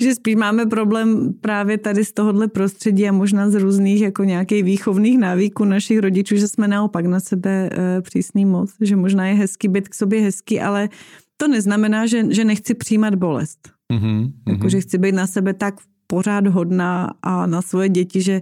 že 0.00 0.14
spíš 0.14 0.34
máme 0.34 0.66
problém 0.66 1.34
právě 1.40 1.78
tady 1.78 2.04
z 2.04 2.12
tohohle 2.12 2.48
prostředí 2.48 3.08
a 3.08 3.12
možná 3.12 3.50
z 3.50 3.54
různých 3.54 4.00
jako 4.02 4.24
nějakých 4.24 4.64
výchovných 4.64 5.18
návyků 5.18 5.64
našich 5.64 5.98
rodičů, 5.98 6.36
že 6.36 6.48
jsme 6.48 6.68
naopak 6.68 7.06
na 7.06 7.20
sebe 7.20 7.70
e, 7.72 8.02
přísný 8.02 8.44
moc, 8.44 8.70
že 8.80 8.96
možná 8.96 9.26
je 9.26 9.34
hezký 9.34 9.68
být 9.68 9.88
k 9.88 9.94
sobě 9.94 10.20
hezký, 10.20 10.60
ale 10.60 10.88
to 11.36 11.48
neznamená, 11.48 12.06
že, 12.06 12.34
že 12.34 12.44
nechci 12.44 12.74
přijímat 12.74 13.14
bolest. 13.14 13.70
Mhm, 13.92 14.32
Jako, 14.48 14.60
mhm. 14.60 14.70
že 14.70 14.80
chci 14.80 14.98
být 14.98 15.14
na 15.14 15.26
sebe 15.26 15.54
tak 15.54 15.74
pořád 16.06 16.46
hodná 16.46 17.14
a 17.22 17.46
na 17.46 17.62
svoje 17.62 17.88
děti, 17.88 18.22
že 18.22 18.40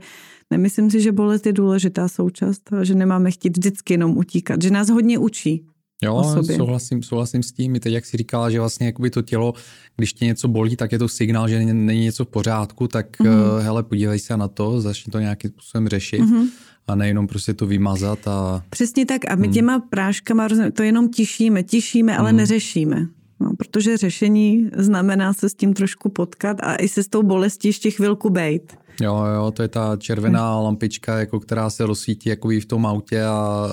nemyslím 0.51 0.91
si, 0.91 1.01
že 1.01 1.13
bolest 1.13 1.47
je 1.47 1.53
důležitá 1.53 2.09
součást 2.09 2.73
a 2.73 2.85
že 2.85 2.95
nemáme 2.95 3.31
chtít 3.31 3.57
vždycky 3.57 3.95
jenom 3.95 4.19
utíkat, 4.19 4.63
že 4.63 4.71
nás 4.71 4.89
hodně 4.91 5.19
učí. 5.19 5.65
Jo, 6.05 6.25
souhlasím, 6.57 7.03
souhlasím 7.03 7.43
s 7.43 7.53
tím. 7.53 7.75
I 7.77 7.81
teď, 7.81 7.93
jak 7.93 8.07
jsi 8.07 8.17
říkala, 8.17 8.51
že 8.51 8.59
vlastně 8.61 8.87
jakoby 8.87 9.11
to 9.11 9.23
tělo, 9.23 9.53
když 9.97 10.13
tě 10.13 10.25
něco 10.25 10.49
bolí, 10.49 10.77
tak 10.77 10.93
je 10.93 10.99
to 10.99 11.09
signál, 11.09 11.49
že 11.49 11.65
není 11.65 12.01
něco 12.01 12.25
v 12.25 12.29
pořádku, 12.29 12.89
tak 12.89 13.07
Mhm. 13.21 13.31
mm. 13.35 13.37
hele, 13.61 13.83
podívej 13.83 14.19
se 14.19 14.37
na 14.37 14.49
to, 14.49 14.81
začni 14.81 15.11
to 15.11 15.19
nějakým 15.19 15.51
způsobem 15.51 15.89
řešit 15.89 16.19
Mhm. 16.21 16.47
a 16.87 16.95
nejenom 16.95 17.27
prostě 17.27 17.55
to 17.55 17.67
vymazat 17.67 18.29
a 18.29 18.65
Přesně 18.71 19.07
tak. 19.07 19.31
A 19.31 19.35
my 19.37 19.47
Hmm. 19.47 19.55
těma 19.55 19.79
práškama 19.81 20.49
to 20.75 20.83
jenom 20.83 21.09
tišíme, 21.09 21.63
tišíme, 21.63 22.17
ale 22.17 22.29
Hmm. 22.29 22.37
neřešíme. 22.37 23.07
No, 23.41 23.53
protože 23.59 23.97
řešení 23.97 24.71
znamená 24.77 25.33
se 25.33 25.49
s 25.49 25.55
tím 25.55 25.75
trošku 25.75 26.09
potkat 26.09 26.57
a 26.63 26.75
i 26.77 26.89
se 26.89 27.03
s 27.03 27.09
tou 27.09 27.23
bolestí 27.23 27.69
ještě 27.69 27.91
chvilku 27.91 28.31
bejt. 28.31 28.77
Jo, 29.01 29.25
jo, 29.35 29.51
to 29.51 29.63
je 29.63 29.69
ta 29.69 29.97
červená 29.97 30.61
lampička, 30.61 31.19
jako 31.19 31.41
která 31.41 31.71
se 31.71 31.87
rozsvítí 31.87 32.29
jako 32.29 32.49
v 32.49 32.65
tom 32.65 32.87
autě 32.87 33.23
a, 33.23 33.29
a 33.31 33.69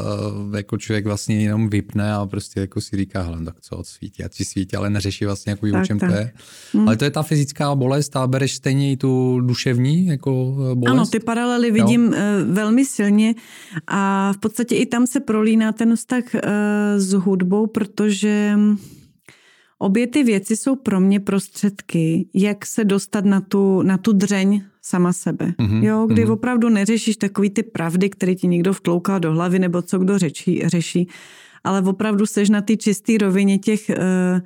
jako 0.57 0.77
člověk 0.77 1.05
vlastně 1.05 1.43
jenom 1.43 1.69
vypne 1.69 2.13
a 2.13 2.25
prostě 2.25 2.59
jako 2.59 2.81
si 2.81 2.97
říká, 2.97 3.21
hele, 3.21 3.45
tak 3.45 3.61
co 3.61 3.77
odsvítí, 3.77 4.23
a 4.23 4.27
ti 4.27 4.45
svítí, 4.45 4.75
ale 4.75 4.89
neřeší 4.89 5.25
vlastně, 5.25 5.49
jako 5.49 5.67
o 5.67 5.71
Tak, 5.71 5.85
čem 5.85 5.99
tak. 5.99 6.09
to 6.09 6.15
je. 6.15 6.31
Hmm. 6.73 6.87
Ale 6.87 6.97
to 6.97 7.03
je 7.03 7.11
ta 7.11 7.23
fyzická 7.23 7.75
bolest 7.75 8.15
a 8.15 8.27
bereš 8.27 8.55
stejně 8.55 8.91
i 8.91 8.97
tu 8.97 9.41
duševní 9.41 10.05
jako 10.07 10.57
eh, 10.71 10.75
bolest? 10.75 10.93
Ano, 10.93 11.05
ty 11.05 11.19
paralely 11.19 11.71
vidím 11.71 12.03
jo. 12.03 12.19
velmi 12.45 12.85
silně 12.85 13.35
a 13.87 14.33
v 14.33 14.37
podstatě 14.37 14.75
i 14.75 14.85
tam 14.85 15.07
se 15.07 15.19
prolíná 15.19 15.71
ten 15.71 15.95
vztah 15.95 16.23
s 16.97 17.13
hudbou, 17.13 17.67
protože 17.67 18.57
obě 19.79 20.07
ty 20.07 20.23
věci 20.23 20.57
jsou 20.57 20.75
pro 20.75 20.99
mě 20.99 21.19
prostředky, 21.19 22.29
jak 22.33 22.65
se 22.65 22.85
dostat 22.85 23.25
na 23.25 23.41
tu, 23.41 23.81
na 23.81 23.97
tu 23.97 24.13
dřeň 24.13 24.61
sama 24.87 25.13
sebe. 25.13 25.53
Mhm, 25.61 25.83
Jo, 25.83 26.07
kdy 26.09 26.23
mhm. 26.23 26.31
opravdu 26.31 26.69
neřešíš 26.69 27.17
takový 27.17 27.49
ty 27.49 27.63
pravdy, 27.63 28.09
které 28.09 28.35
ti 28.35 28.47
někdo 28.47 28.73
vtloukal 28.73 29.19
do 29.19 29.31
hlavy 29.31 29.59
nebo 29.59 29.81
co 29.81 29.99
kdo 29.99 30.17
řečí, 30.17 30.61
řeší, 30.65 31.07
ale 31.63 31.81
opravdu 31.81 32.25
seš 32.25 32.49
na 32.49 32.61
ty 32.61 32.77
čisté 32.77 33.17
rovině 33.17 33.57
těch, 33.59 33.89
eh, 33.89 34.41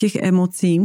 těch 0.00 0.16
emocí. 0.16 0.80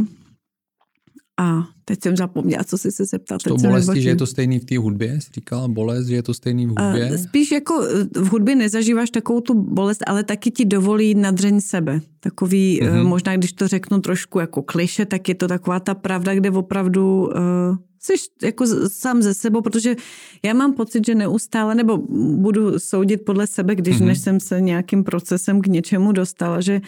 A 1.40 1.64
teď 1.84 2.02
jsem 2.02 2.16
zapomněla, 2.16 2.64
co 2.64 2.78
jsi 2.78 2.92
se 2.92 3.04
zeptal. 3.04 3.38
To 3.38 3.56
bolesti, 3.56 4.00
že 4.02 4.08
je 4.08 4.16
to 4.16 4.26
stejný 4.26 4.58
v 4.58 4.64
té 4.64 4.78
hudbě, 4.78 5.20
jsi 5.20 5.30
říkala 5.34 5.68
bolest, 5.68 6.06
že 6.06 6.14
je 6.14 6.22
to 6.22 6.34
stejný 6.34 6.66
v 6.66 6.68
hudbě? 6.68 7.10
Uh, 7.10 7.16
Spíš 7.16 7.50
jako 7.50 7.82
eh, 7.82 8.20
v 8.20 8.28
hudbě 8.28 8.56
nezažíváš 8.56 9.10
takovou 9.10 9.40
tu 9.40 9.54
bolest, 9.54 10.00
ale 10.06 10.24
taky 10.24 10.50
ti 10.50 10.64
dovolí 10.64 11.08
jít 11.08 11.14
na 11.14 11.30
dřeň 11.30 11.60
sebe. 11.60 12.00
Takový, 12.20 12.80
Mhm. 12.82 12.90
mm-hmm. 12.92 13.08
možná 13.08 13.36
když 13.36 13.52
to 13.52 13.68
řeknu 13.68 14.00
trošku 14.00 14.38
jako 14.38 14.62
kliše, 14.62 15.06
tak 15.06 15.28
je 15.28 15.34
to 15.34 15.48
taková 15.48 15.80
ta 15.80 15.94
pravda, 15.94 16.34
kde 16.34 16.50
opravdu 16.50 17.26
uh, 17.26 17.76
jsi 18.02 18.12
jako 18.42 18.64
sám 18.88 19.22
ze 19.22 19.34
sebou, 19.34 19.60
protože 19.60 19.96
já 20.42 20.54
mám 20.54 20.72
pocit, 20.74 21.06
že 21.06 21.14
neustále, 21.14 21.74
nebo 21.74 21.98
budu 22.36 22.78
soudit 22.78 23.24
podle 23.24 23.46
sebe, 23.46 23.74
když 23.74 23.94
Mhm. 23.94 24.02
mm-hmm. 24.04 24.06
než 24.08 24.18
jsem 24.18 24.40
se 24.40 24.60
nějakým 24.60 25.04
procesem 25.04 25.60
k 25.60 25.66
něčemu 25.66 26.12
dostala, 26.12 26.60
že, 26.60 26.80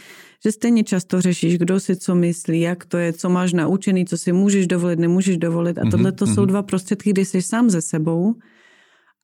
že 0.44 0.52
stejně 0.52 0.84
často 0.84 1.20
řešíš, 1.20 1.58
kdo 1.58 1.80
si 1.80 1.96
co 1.96 2.14
myslí, 2.14 2.60
jak 2.60 2.84
to 2.84 2.96
je, 2.98 3.12
co 3.12 3.28
máš 3.28 3.52
naučený, 3.52 4.06
co 4.06 4.18
si 4.18 4.32
můžeš 4.32 4.66
dovolit, 4.66 4.98
nemůžeš 4.98 5.36
dovolit. 5.36 5.78
A 5.78 5.82
Mhm, 5.82 5.90
tohle 5.90 6.12
to 6.12 6.26
jsou 6.26 6.40
mhm. 6.40 6.46
dva 6.48 6.62
prostředky, 6.62 7.10
kdy 7.10 7.24
jsi 7.24 7.42
sám 7.42 7.70
ze 7.70 7.82
sebou 7.82 8.34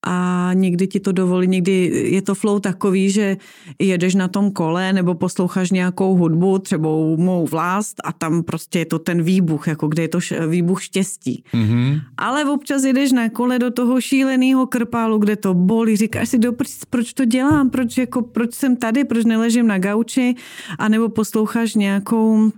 a 0.06 0.50
někdy 0.54 0.86
ti 0.86 1.00
to 1.00 1.12
dovolí, 1.12 1.46
někdy 1.46 1.72
je 2.04 2.22
to 2.22 2.34
flow 2.34 2.60
takový, 2.60 3.10
že 3.10 3.36
jedeš 3.78 4.14
na 4.14 4.28
tom 4.28 4.50
kole 4.50 4.92
nebo 4.92 5.14
posloucháš 5.14 5.70
nějakou 5.70 6.16
hudbu, 6.16 6.58
třeba 6.58 6.88
mou 7.16 7.46
vlast 7.50 7.96
a 8.04 8.12
tam 8.12 8.42
prostě 8.42 8.78
je 8.78 8.84
to 8.84 8.98
ten 8.98 9.22
výbuch, 9.22 9.68
jako 9.68 9.88
kde 9.88 10.02
je 10.02 10.08
to 10.08 10.18
š- 10.18 10.46
výbuch 10.46 10.82
štěstí. 10.82 11.44
Mhm. 11.52 12.00
Ale 12.16 12.44
občas 12.44 12.84
jedeš 12.84 13.12
na 13.12 13.28
kole 13.28 13.58
do 13.58 13.70
toho 13.70 14.00
šíleného 14.00 14.66
krpálu, 14.66 15.18
kde 15.18 15.36
to 15.36 15.54
bolí, 15.54 15.96
říkáš 15.96 16.28
si, 16.28 16.38
do 16.38 16.52
proč 16.90 17.12
to 17.12 17.24
dělám, 17.24 17.70
proč, 17.70 17.98
jako, 17.98 18.22
proč 18.22 18.54
jsem 18.54 18.76
tady, 18.76 19.04
proč 19.04 19.24
neležím 19.24 19.66
na 19.66 19.78
gauči, 19.78 20.34
anebo 20.78 21.08
posloucháš 21.08 21.74
nějakou 21.74 22.50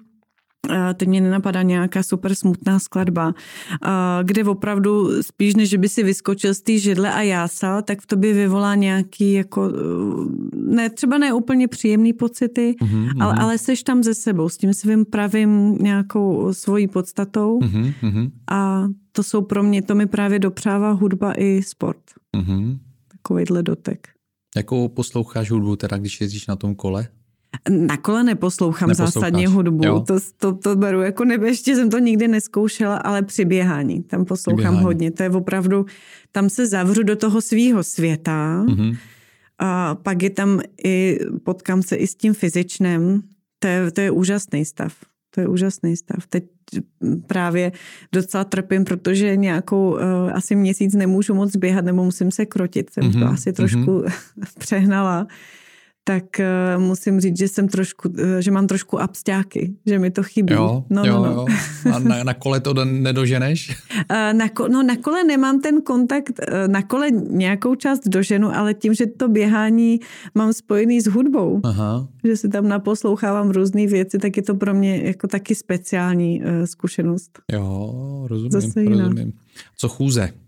teď 0.94 1.08
mě 1.08 1.20
nenapadá 1.20 1.62
nějaká 1.62 2.02
super 2.02 2.34
smutná 2.34 2.78
skladba, 2.78 3.34
kde 4.22 4.44
opravdu 4.44 5.22
spíš, 5.22 5.54
než 5.54 5.74
by 5.74 5.88
si 5.88 6.02
vyskočil 6.02 6.54
z 6.54 6.60
té 6.60 6.78
židle 6.78 7.12
a 7.12 7.22
jásal, 7.22 7.82
tak 7.82 8.00
v 8.00 8.06
tobě 8.06 8.32
vyvolá 8.34 8.74
nějaký 8.74 9.32
jako, 9.32 9.68
uh, 9.68 10.26
ne, 10.54 10.90
třeba 10.90 11.18
ne 11.18 11.32
úplně 11.32 11.68
příjemný 11.68 12.12
pocity, 12.12 12.74
Mhm, 12.82 13.08
ale, 13.22 13.32
mhm. 13.32 13.42
ale 13.42 13.58
seš 13.58 13.82
tam 13.82 14.02
ze 14.02 14.14
sebou, 14.14 14.48
s 14.48 14.56
tím 14.56 14.74
svým 14.74 15.04
pravým 15.04 15.78
nějakou 15.80 16.52
svojí 16.52 16.88
podstatou 16.88 17.58
Mhm, 17.62 17.92
mhm, 18.02 18.30
a 18.50 18.84
to 19.12 19.22
jsou 19.22 19.42
pro 19.42 19.62
mě, 19.62 19.82
to 19.82 19.94
mi 19.94 20.06
právě 20.06 20.38
dopřává 20.38 20.92
hudba 20.92 21.32
i 21.36 21.62
sport. 21.62 22.02
mhm. 22.36 22.78
Takovýhle 23.12 23.62
dotek. 23.62 24.08
Jakou 24.56 24.88
posloucháš 24.88 25.50
hudbu 25.50 25.76
teda, 25.76 25.98
když 25.98 26.20
jezdíš 26.20 26.46
na 26.46 26.56
tom 26.56 26.74
kole? 26.74 27.08
Na 27.70 27.96
kole 27.96 28.24
neposlouchám 28.24 28.88
Neposloucháš, 28.88 29.14
zásadně 29.14 29.48
hudbu, 29.48 29.84
jo. 29.86 30.00
to, 30.00 30.14
to, 30.36 30.52
to 30.54 30.76
beru 30.76 31.00
jako 31.02 31.24
nebe, 31.24 31.48
ještě 31.48 31.76
jsem 31.76 31.90
to 31.90 31.98
nikdy 31.98 32.28
neskoušela, 32.28 32.96
ale 32.96 33.22
při 33.22 33.44
běhání, 33.44 34.02
tam 34.02 34.24
poslouchám 34.24 34.56
běhání. 34.56 34.84
hodně, 34.84 35.10
to 35.10 35.22
je 35.22 35.30
opravdu, 35.30 35.86
tam 36.32 36.50
se 36.50 36.66
zavřu 36.66 37.02
do 37.02 37.16
toho 37.16 37.40
svýho 37.40 37.82
světa 37.84 38.62
Mhm. 38.62 38.92
a 39.58 39.94
pak 39.94 40.22
je 40.22 40.30
tam 40.30 40.60
i, 40.84 41.18
potkám 41.44 41.82
se 41.82 41.96
i 41.96 42.06
s 42.06 42.14
tím 42.14 42.34
fyzičným, 42.34 43.22
to 43.58 43.68
je, 43.68 43.90
to 43.90 44.00
je 44.00 44.10
úžasný 44.10 44.64
stav. 44.64 44.94
To 45.34 45.40
je 45.40 45.48
úžasný 45.48 45.96
stav. 45.96 46.26
Teď 46.28 46.44
právě 47.26 47.72
docela 48.12 48.44
trpím, 48.44 48.84
protože 48.84 49.36
nějakou 49.36 49.90
uh, 49.92 49.98
asi 50.32 50.54
měsíc 50.54 50.94
nemůžu 50.94 51.34
moc 51.34 51.56
běhat 51.56 51.84
nebo 51.84 52.04
musím 52.04 52.30
se 52.30 52.46
krotit. 52.46 52.90
Jsem 52.90 53.04
mm-hmm. 53.04 53.12
to 53.12 53.18
Mhm, 53.18 53.28
asi 53.28 53.52
trošku 53.52 54.04
přehnala. 54.58 55.26
Tak 56.04 56.24
uh, 56.38 56.82
musím 56.82 57.20
říct, 57.20 57.38
že 57.38 57.48
jsem 57.48 57.68
trošku, 57.68 58.08
uh, 58.08 58.14
že 58.38 58.50
mám 58.50 58.66
trošku 58.66 59.00
absťáky, 59.00 59.74
že 59.86 59.98
mi 59.98 60.10
to 60.10 60.22
chybí. 60.22 60.54
Jo, 60.54 60.84
no, 60.90 61.04
jo, 61.04 61.16
no, 61.16 61.24
no. 61.24 61.30
jo. 61.32 61.46
A 61.94 61.98
na, 61.98 62.24
na 62.24 62.34
kole 62.34 62.60
to 62.60 62.72
do- 62.72 62.84
nedoženeš? 62.84 63.70
Uh, 63.70 64.32
na, 64.38 64.48
ko, 64.48 64.68
no, 64.68 64.82
na 64.82 64.96
kole 64.96 65.24
nemám 65.24 65.60
ten 65.60 65.82
kontakt, 65.82 66.40
uh, 66.52 66.68
na 66.68 66.82
kole 66.82 67.10
nějakou 67.10 67.74
část 67.74 68.08
doženu, 68.08 68.56
ale 68.56 68.74
tím, 68.74 68.94
že 68.94 69.06
to 69.06 69.28
běhání 69.28 70.00
mám 70.34 70.52
spojený 70.52 71.00
s 71.00 71.06
hudbou, 71.06 71.60
Aha. 71.64 72.08
že 72.24 72.36
si 72.36 72.48
tam 72.48 72.68
naposlouchávám 72.68 73.50
různé 73.50 73.86
věci, 73.86 74.18
tak 74.18 74.36
je 74.36 74.42
to 74.42 74.54
pro 74.54 74.74
mě 74.74 75.02
jako 75.02 75.28
taky 75.28 75.54
speciální 75.54 76.40
uh, 76.40 76.64
zkušenost. 76.64 77.38
Jo, 77.52 78.26
rozumím, 78.28 78.50
Zase 78.50 78.84
rozumím. 78.84 79.32
Co 79.76 79.88
chůze? 79.88 80.41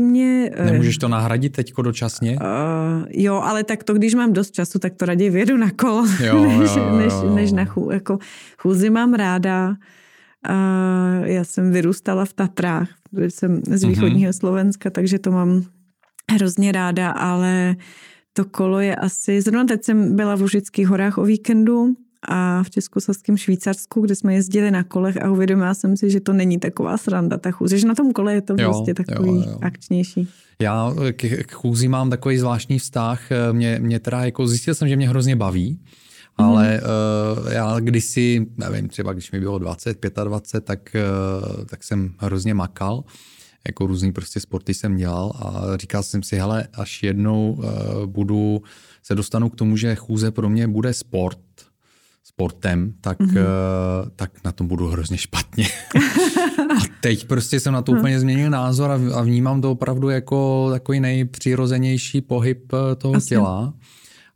Mě... 0.00 0.50
eh, 0.54 0.64
Nemůžeš 0.70 0.98
to 0.98 1.08
nahradit 1.08 1.52
teďko 1.52 1.82
dočasně? 1.82 2.36
Uh, 2.40 3.06
jo, 3.10 3.34
ale 3.34 3.64
tak 3.64 3.84
to, 3.84 3.94
když 3.94 4.14
mám 4.14 4.32
dost 4.32 4.50
času, 4.50 4.78
tak 4.78 4.94
to 4.94 5.04
raději 5.04 5.30
vědu 5.30 5.56
na 5.56 5.70
kolo, 5.70 6.06
Jo, 6.24 6.44
než, 6.60 6.76
jo, 6.76 6.82
jo, 6.82 6.96
než, 6.98 7.12
jo. 7.12 7.34
než 7.34 7.52
na 7.52 7.64
chů. 7.64 7.90
Jako, 7.92 8.18
chůzi 8.58 8.90
mám 8.90 9.14
ráda. 9.14 9.68
Uh, 10.48 11.26
já 11.26 11.44
jsem 11.44 11.70
vyrůstala 11.72 12.24
v 12.24 12.32
Tatrách, 12.32 12.88
protože 13.10 13.30
jsem 13.30 13.52
Mhm. 13.52 13.62
z 13.76 13.84
východního 13.84 14.32
Slovenska, 14.32 14.90
takže 14.90 15.18
to 15.18 15.30
mám 15.32 15.62
hrozně 16.32 16.72
ráda, 16.72 17.10
ale 17.10 17.76
to 18.32 18.44
kolo 18.44 18.80
je 18.80 18.96
asi... 18.96 19.40
Zrovna 19.40 19.64
teď 19.64 19.84
jsem 19.84 20.16
byla 20.16 20.36
v 20.36 20.42
Užických 20.42 20.88
horách 20.88 21.18
o 21.18 21.22
víkendu 21.24 21.94
a 22.28 22.62
v 22.62 22.70
Českosaském 22.70 23.36
Švýcarsku, 23.36 24.00
kde 24.00 24.14
jsme 24.14 24.34
jezdili 24.34 24.70
na 24.70 24.82
kolech 24.84 25.22
a 25.22 25.30
uvědomila 25.30 25.74
jsem 25.74 25.96
si, 25.96 26.10
že 26.10 26.20
to 26.20 26.32
není 26.32 26.58
taková 26.58 26.96
sranda, 26.96 27.38
ta 27.38 27.50
chůze, 27.50 27.78
že 27.78 27.86
na 27.86 27.94
tom 27.94 28.12
kole 28.12 28.34
je 28.34 28.42
to 28.42 28.54
Jo, 28.58 28.70
prostě 28.70 28.94
takový 28.94 29.28
jo, 29.28 29.44
jo. 29.46 29.58
akčnější. 29.62 30.28
Já 30.62 30.94
k, 31.12 31.44
k 31.46 31.52
chůzi 31.52 31.88
mám 31.88 32.10
takový 32.10 32.38
zvláštní 32.38 32.78
vztah. 32.78 33.20
Mě, 33.52 33.78
mě 33.82 34.00
teda 34.00 34.24
jako 34.24 34.46
zjistil 34.46 34.74
jsem, 34.74 34.88
že 34.88 34.96
mě 34.96 35.08
hrozně 35.08 35.36
baví, 35.36 35.80
ale 36.36 36.80
uh, 36.80 37.52
já 37.52 37.80
kdysi, 37.80 38.46
nevím, 38.56 38.88
třeba 38.88 39.12
když 39.12 39.32
mi 39.32 39.40
bylo 39.40 39.58
20, 39.58 40.06
25, 40.24 40.64
tak, 40.64 40.96
uh, 41.58 41.64
tak 41.64 41.84
jsem 41.84 42.14
hrozně 42.18 42.54
makal 42.54 43.04
jako 43.66 43.86
různý 43.86 44.12
prostě 44.12 44.40
sporty 44.40 44.74
jsem 44.74 44.96
dělal 44.96 45.32
a 45.36 45.76
říkal 45.76 46.02
jsem 46.02 46.22
si, 46.22 46.36
hele, 46.36 46.68
až 46.74 47.02
jednou 47.02 47.52
uh, 47.52 47.64
budu, 48.06 48.62
se 49.02 49.14
dostanu 49.14 49.48
k 49.48 49.56
tomu, 49.56 49.76
že 49.76 49.94
chůze 49.94 50.30
pro 50.30 50.48
mě 50.48 50.68
bude 50.68 50.92
sport, 50.92 51.38
sportem, 52.24 52.92
tak, 53.00 53.20
mm-hmm. 53.20 53.36
uh, 53.36 54.08
tak 54.16 54.44
na 54.44 54.52
tom 54.52 54.68
budu 54.68 54.88
hrozně 54.88 55.18
špatně. 55.18 55.66
a 56.78 56.80
teď 57.00 57.26
prostě 57.26 57.60
jsem 57.60 57.72
na 57.72 57.82
to 57.82 57.92
úplně 57.92 58.20
změnil 58.20 58.50
názor 58.50 58.90
a, 58.90 59.00
a 59.14 59.22
vnímám 59.22 59.60
to 59.60 59.70
opravdu 59.70 60.08
jako 60.08 60.68
takový 60.70 61.00
nejpřirozenější 61.00 62.20
pohyb 62.20 62.72
eh, 62.72 62.96
toho 62.96 63.14
Asi. 63.14 63.28
těla 63.28 63.74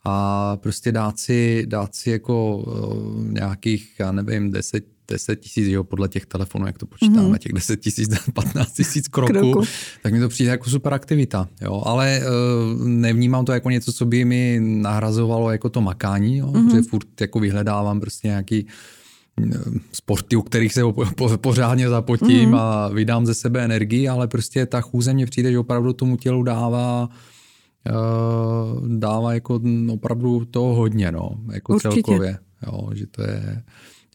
a 0.05 0.57
prostě 0.57 0.93
dát 0.93 1.19
si, 1.19 1.67
dát 1.67 1.95
si 1.95 2.11
jako 2.11 2.57
uh, 2.57 3.29
nějakých, 3.29 3.95
já 3.99 4.13
nevím, 4.13 4.51
10, 4.51 4.85
10 5.09 5.37
tisíc, 5.37 5.69
jo, 5.69 5.85
podle 5.85 6.09
těch 6.09 6.27
telefonů, 6.27 6.67
jak 6.67 6.79
to 6.79 6.87
počítáme, 6.87 7.29
mm-hmm. 7.29 7.39
těch 7.39 7.53
10 7.53 7.77
tisíc, 7.77 8.11
15 8.35 8.73
tisíc 8.73 9.09
kroků, 9.09 9.33
Kroku. 9.33 9.63
tak 10.03 10.13
mi 10.13 10.21
to 10.21 10.29
přijde 10.29 10.51
jako 10.51 10.71
super 10.71 10.95
aktivita, 10.95 11.49
jo, 11.61 11.83
ale 11.87 12.21
uh, 12.21 12.87
nevnímám 12.87 13.45
to 13.45 13.53
jako 13.53 13.71
něco, 13.71 13.93
co 13.93 14.07
by 14.07 14.25
mi 14.25 14.59
nahrazovalo 14.61 15.51
jako 15.51 15.69
to 15.69 15.81
makání, 15.81 16.37
jo, 16.37 16.47
mm-hmm. 16.47 16.69
protože 16.69 16.83
furt 16.83 17.21
jako 17.21 17.41
vyhledávám 17.41 18.01
prostě 18.01 18.29
nějaký 18.29 18.67
sporty, 19.93 20.37
u 20.37 20.43
kterých 20.43 20.73
se 20.73 20.83
pořádně 21.37 21.89
zapotím 21.89 22.51
mm-hmm. 22.51 22.59
a 22.59 22.89
vydám 22.89 23.27
ze 23.27 23.35
sebe 23.35 23.65
energii, 23.65 24.09
ale 24.09 24.29
prostě 24.29 24.67
ta 24.67 24.81
chůze 24.81 25.13
mě 25.13 25.27
přijde, 25.27 25.53
že 25.53 25.59
opravdu 25.59 25.93
tomu 25.93 26.17
tělu 26.17 26.43
dává 26.43 27.09
uh, 27.91 28.89
dává 28.89 29.35
jako 29.35 29.61
opravdu 29.89 30.45
toho 30.45 30.75
hodně, 30.75 31.13
no, 31.13 31.31
jako 31.53 31.75
Určitě. 31.75 31.93
celkově, 31.93 32.39
jo, 32.67 32.91
že 32.95 33.07
to 33.07 33.23
je 33.23 33.63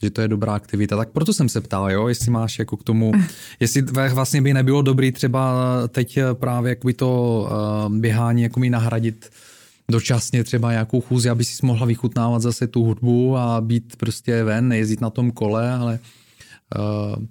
že 0.04 0.10
to 0.10 0.22
je 0.22 0.28
dobrá 0.28 0.54
aktivita. 0.54 0.98
Tak 0.98 1.10
proto 1.10 1.34
jsem 1.34 1.50
se 1.50 1.62
ptal, 1.62 1.92
jo, 1.92 2.08
jestli 2.08 2.32
máš 2.32 2.60
jako 2.60 2.78
k 2.78 2.84
tomu, 2.84 3.12
jestli 3.60 3.82
vlastně 4.14 4.42
by 4.42 4.54
nebylo 4.54 4.82
dobrý 4.82 5.12
třeba 5.12 5.54
teď 5.88 6.20
právě 6.34 6.70
jakoby 6.70 6.94
to 6.94 7.42
uh, 7.88 7.96
běhání 7.96 8.42
jako 8.42 8.60
mi 8.60 8.70
nahradit 8.70 9.30
dočasně 9.92 10.44
třeba 10.44 10.72
nějakou 10.72 11.02
chůzi, 11.02 11.30
aby 11.30 11.44
si 11.44 11.66
mohla 11.66 11.86
vychutnávat 11.86 12.42
zase 12.42 12.68
tu 12.68 12.84
hudbu 12.84 13.38
a 13.38 13.62
být 13.62 13.96
prostě 13.96 14.44
ven, 14.44 14.68
nejezdit 14.68 15.02
na 15.02 15.10
tom 15.10 15.32
kole, 15.32 15.72
ale 15.72 16.00
uh, 16.78 17.26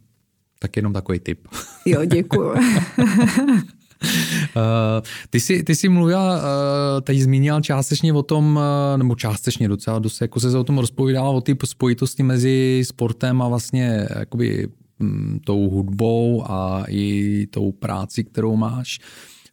tak 0.59 0.77
jenom 0.77 0.93
takový 0.93 1.19
tip. 1.19 1.49
Jo, 1.87 2.05
děkuju. 2.05 2.55
Uh, 4.03 5.07
ty, 5.31 5.41
jsi, 5.41 5.63
ty 5.63 5.75
jsi 5.75 5.89
mluvila, 5.89 6.37
uh, 6.37 6.43
teď 7.03 7.19
zmínila 7.19 7.61
částečně 7.61 8.13
o 8.13 8.23
tom, 8.23 8.57
uh, 8.57 8.99
nebo 8.99 9.15
částečně 9.15 9.69
docela 9.69 9.99
dost, 9.99 10.21
jako 10.21 10.41
se 10.41 10.59
o 10.59 10.65
tom 10.65 10.79
rozpovídala, 10.79 11.31
o 11.31 11.41
ty 11.41 11.57
spojitosti 11.65 12.23
mezi 12.23 12.83
sportem 12.85 13.43
a 13.43 13.49
vlastně 13.49 14.07
jakoby 14.19 14.69
m, 15.01 15.41
tou 15.45 15.71
hudbou 15.71 16.45
a 16.51 16.85
i 16.89 17.47
tou 17.51 17.73
práci, 17.73 18.25
kterou 18.25 18.57
máš. 18.57 18.99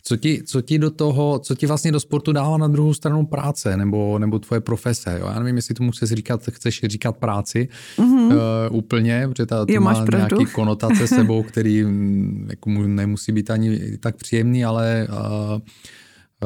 Co 0.07 0.17
ti, 0.17 0.43
co 0.43 0.61
ti 0.61 0.79
do 0.79 0.91
toho, 0.91 1.39
co 1.39 1.55
ti 1.55 1.65
vlastně 1.65 1.91
do 1.91 1.99
sportu 1.99 2.31
dává 2.31 2.57
na 2.57 2.67
druhou 2.67 2.93
stranu 2.93 3.25
práce 3.25 3.77
nebo, 3.77 4.19
nebo 4.19 4.39
tvoje 4.39 4.61
profese? 4.61 5.17
Jo? 5.19 5.27
Já 5.33 5.39
nevím, 5.39 5.55
jestli 5.55 5.75
tomu 5.75 5.91
chceš 5.91 6.09
říkat, 6.09 6.41
chceš 6.51 6.81
říkat 6.83 7.17
práci 7.17 7.67
mm-hmm. 7.97 8.25
uh, 8.25 8.77
úplně, 8.77 9.27
protože 9.27 9.45
ta, 9.45 9.65
to 9.65 9.73
jo, 9.73 9.81
má 9.81 10.05
nějaký 10.11 10.45
konotace 10.53 11.07
sebou, 11.07 11.43
který 11.43 11.83
mm, 11.83 12.47
jako 12.49 12.69
nemusí 12.69 13.31
být 13.31 13.49
ani 13.49 13.97
tak 13.97 14.15
příjemný, 14.15 14.65
ale 14.65 15.07
uh, 15.09 15.59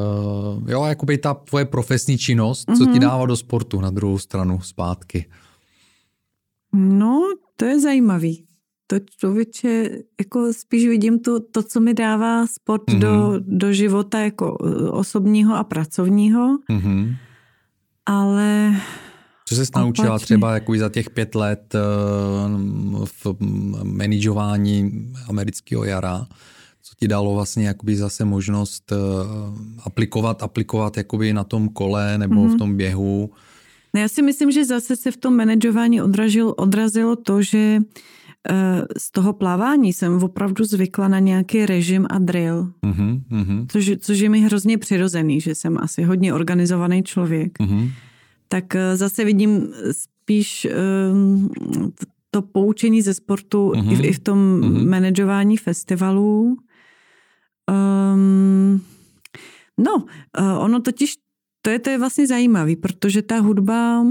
uh, 0.04 0.70
jo, 0.70 0.86
jakoby 0.86 1.18
ta 1.18 1.34
tvoje 1.34 1.66
profesní 1.66 2.18
činnost, 2.18 2.68
mm-hmm. 2.68 2.78
co 2.78 2.86
ti 2.86 2.92
mhm. 2.92 3.00
dává 3.00 3.26
do 3.26 3.36
sportu 3.36 3.82
na 3.82 3.90
druhou 3.90 4.18
stranu 4.18 4.62
zpátky? 4.62 5.26
No, 6.74 7.22
to 7.56 7.66
je 7.66 7.80
zajímavý 7.80 8.44
to 8.92 9.00
člověče, 9.18 9.90
jako 10.20 10.54
spíš 10.54 10.88
vidím 10.88 11.20
to, 11.20 11.40
to 11.40 11.64
co 11.64 11.80
mi 11.80 11.94
dává 11.94 12.48
sport 12.48 12.84
mm-hmm. 12.88 13.00
do, 13.00 13.34
do 13.40 13.74
života 13.74 14.20
jako 14.20 14.58
e, 14.66 14.90
osobního 14.90 15.56
a 15.56 15.64
pracovního. 15.64 16.58
Mm-hmm. 16.70 17.16
Ale 18.06 18.76
co 19.46 19.56
jsi 19.56 19.72
naučila 19.76 20.10
opačně. 20.10 20.26
třeba 20.26 20.54
jako 20.54 20.78
za 20.78 20.90
těch 20.90 21.10
pět 21.10 21.36
let 21.36 21.76
e, 21.76 21.80
v 23.06 23.36
manažování 23.84 25.12
amerického 25.30 25.84
jara? 25.84 26.28
Co 26.82 26.94
ti 27.00 27.08
dalo 27.08 27.36
vlastně 27.36 27.68
jakoby 27.68 27.96
zase 27.96 28.26
možnost 28.26 28.92
e, 28.92 28.96
aplikovat, 29.84 30.44
aplikovat 30.44 30.98
jakoby 30.98 31.34
na 31.34 31.44
tom 31.44 31.70
kole 31.70 32.18
nebo 32.18 32.36
mm-hmm. 32.36 32.56
v 32.56 32.58
tom 32.58 32.78
běhu? 32.78 33.32
No 33.94 34.02
já 34.02 34.08
si 34.08 34.22
myslím, 34.22 34.52
že 34.52 34.66
zase 34.66 34.96
se 34.96 35.12
v 35.12 35.18
tom 35.18 35.36
manažování 35.36 36.02
odrazilo, 36.02 36.54
odrazilo 36.54 37.16
to, 37.16 37.42
že 37.42 37.78
uh, 37.80 37.86
z 38.98 39.12
toho 39.12 39.34
plavání 39.34 39.94
jsem 39.94 40.24
opravdu 40.24 40.66
zvykla 40.66 41.08
na 41.08 41.20
nějaký 41.20 41.66
režim 41.66 42.08
a 42.10 42.20
drill, 42.20 42.74
mm-hmm, 42.84 43.22
mm-hmm. 43.32 43.66
Což, 43.72 43.92
což 44.00 44.20
je 44.20 44.30
mi 44.30 44.40
hrozně 44.40 44.78
přirozený, 44.78 45.42
že 45.42 45.56
jsem 45.56 45.78
asi 45.78 46.04
hodně 46.04 46.34
organizovaný 46.34 47.04
člověk. 47.04 47.60
Mm-hmm. 47.60 47.92
Tak 48.48 48.76
eh, 48.76 48.98
zase 48.98 49.26
vidím 49.26 49.68
spíš 49.92 50.68
um, 51.12 51.50
to 52.32 52.42
poučení 52.42 53.02
ze 53.02 53.14
sportu 53.14 53.72
mm-hmm. 53.72 53.92
i, 53.92 53.96
v, 53.96 54.06
i 54.06 54.14
v 54.14 54.20
tom 54.20 54.62
mm-hmm. 54.62 54.90
manažování 54.90 55.58
festivalů. 55.58 56.58
Um, 58.14 58.82
no, 59.78 59.96
uh, 60.40 60.64
ono 60.64 60.80
totiž, 60.80 61.16
to 61.62 61.70
je, 61.70 61.80
to 61.80 61.90
je 61.90 62.00
vlastně 62.00 62.28
zajímavý, 62.28 62.76
protože 62.76 63.22
ta 63.22 63.40
hudba 63.40 64.06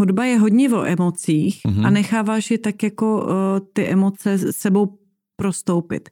Hudba 0.00 0.24
je 0.24 0.38
hodně 0.38 0.70
o 0.70 0.84
emocích 0.84 1.60
mm-hmm. 1.66 1.78
a 1.78 1.90
mhm. 1.90 1.94
necháváš 1.94 2.50
je 2.50 2.58
tak 2.58 2.82
jako 2.82 3.22
uh, 3.22 3.30
ty 3.72 3.86
emoce 3.86 4.52
sebou 4.52 4.98
prostoupit. 5.36 6.08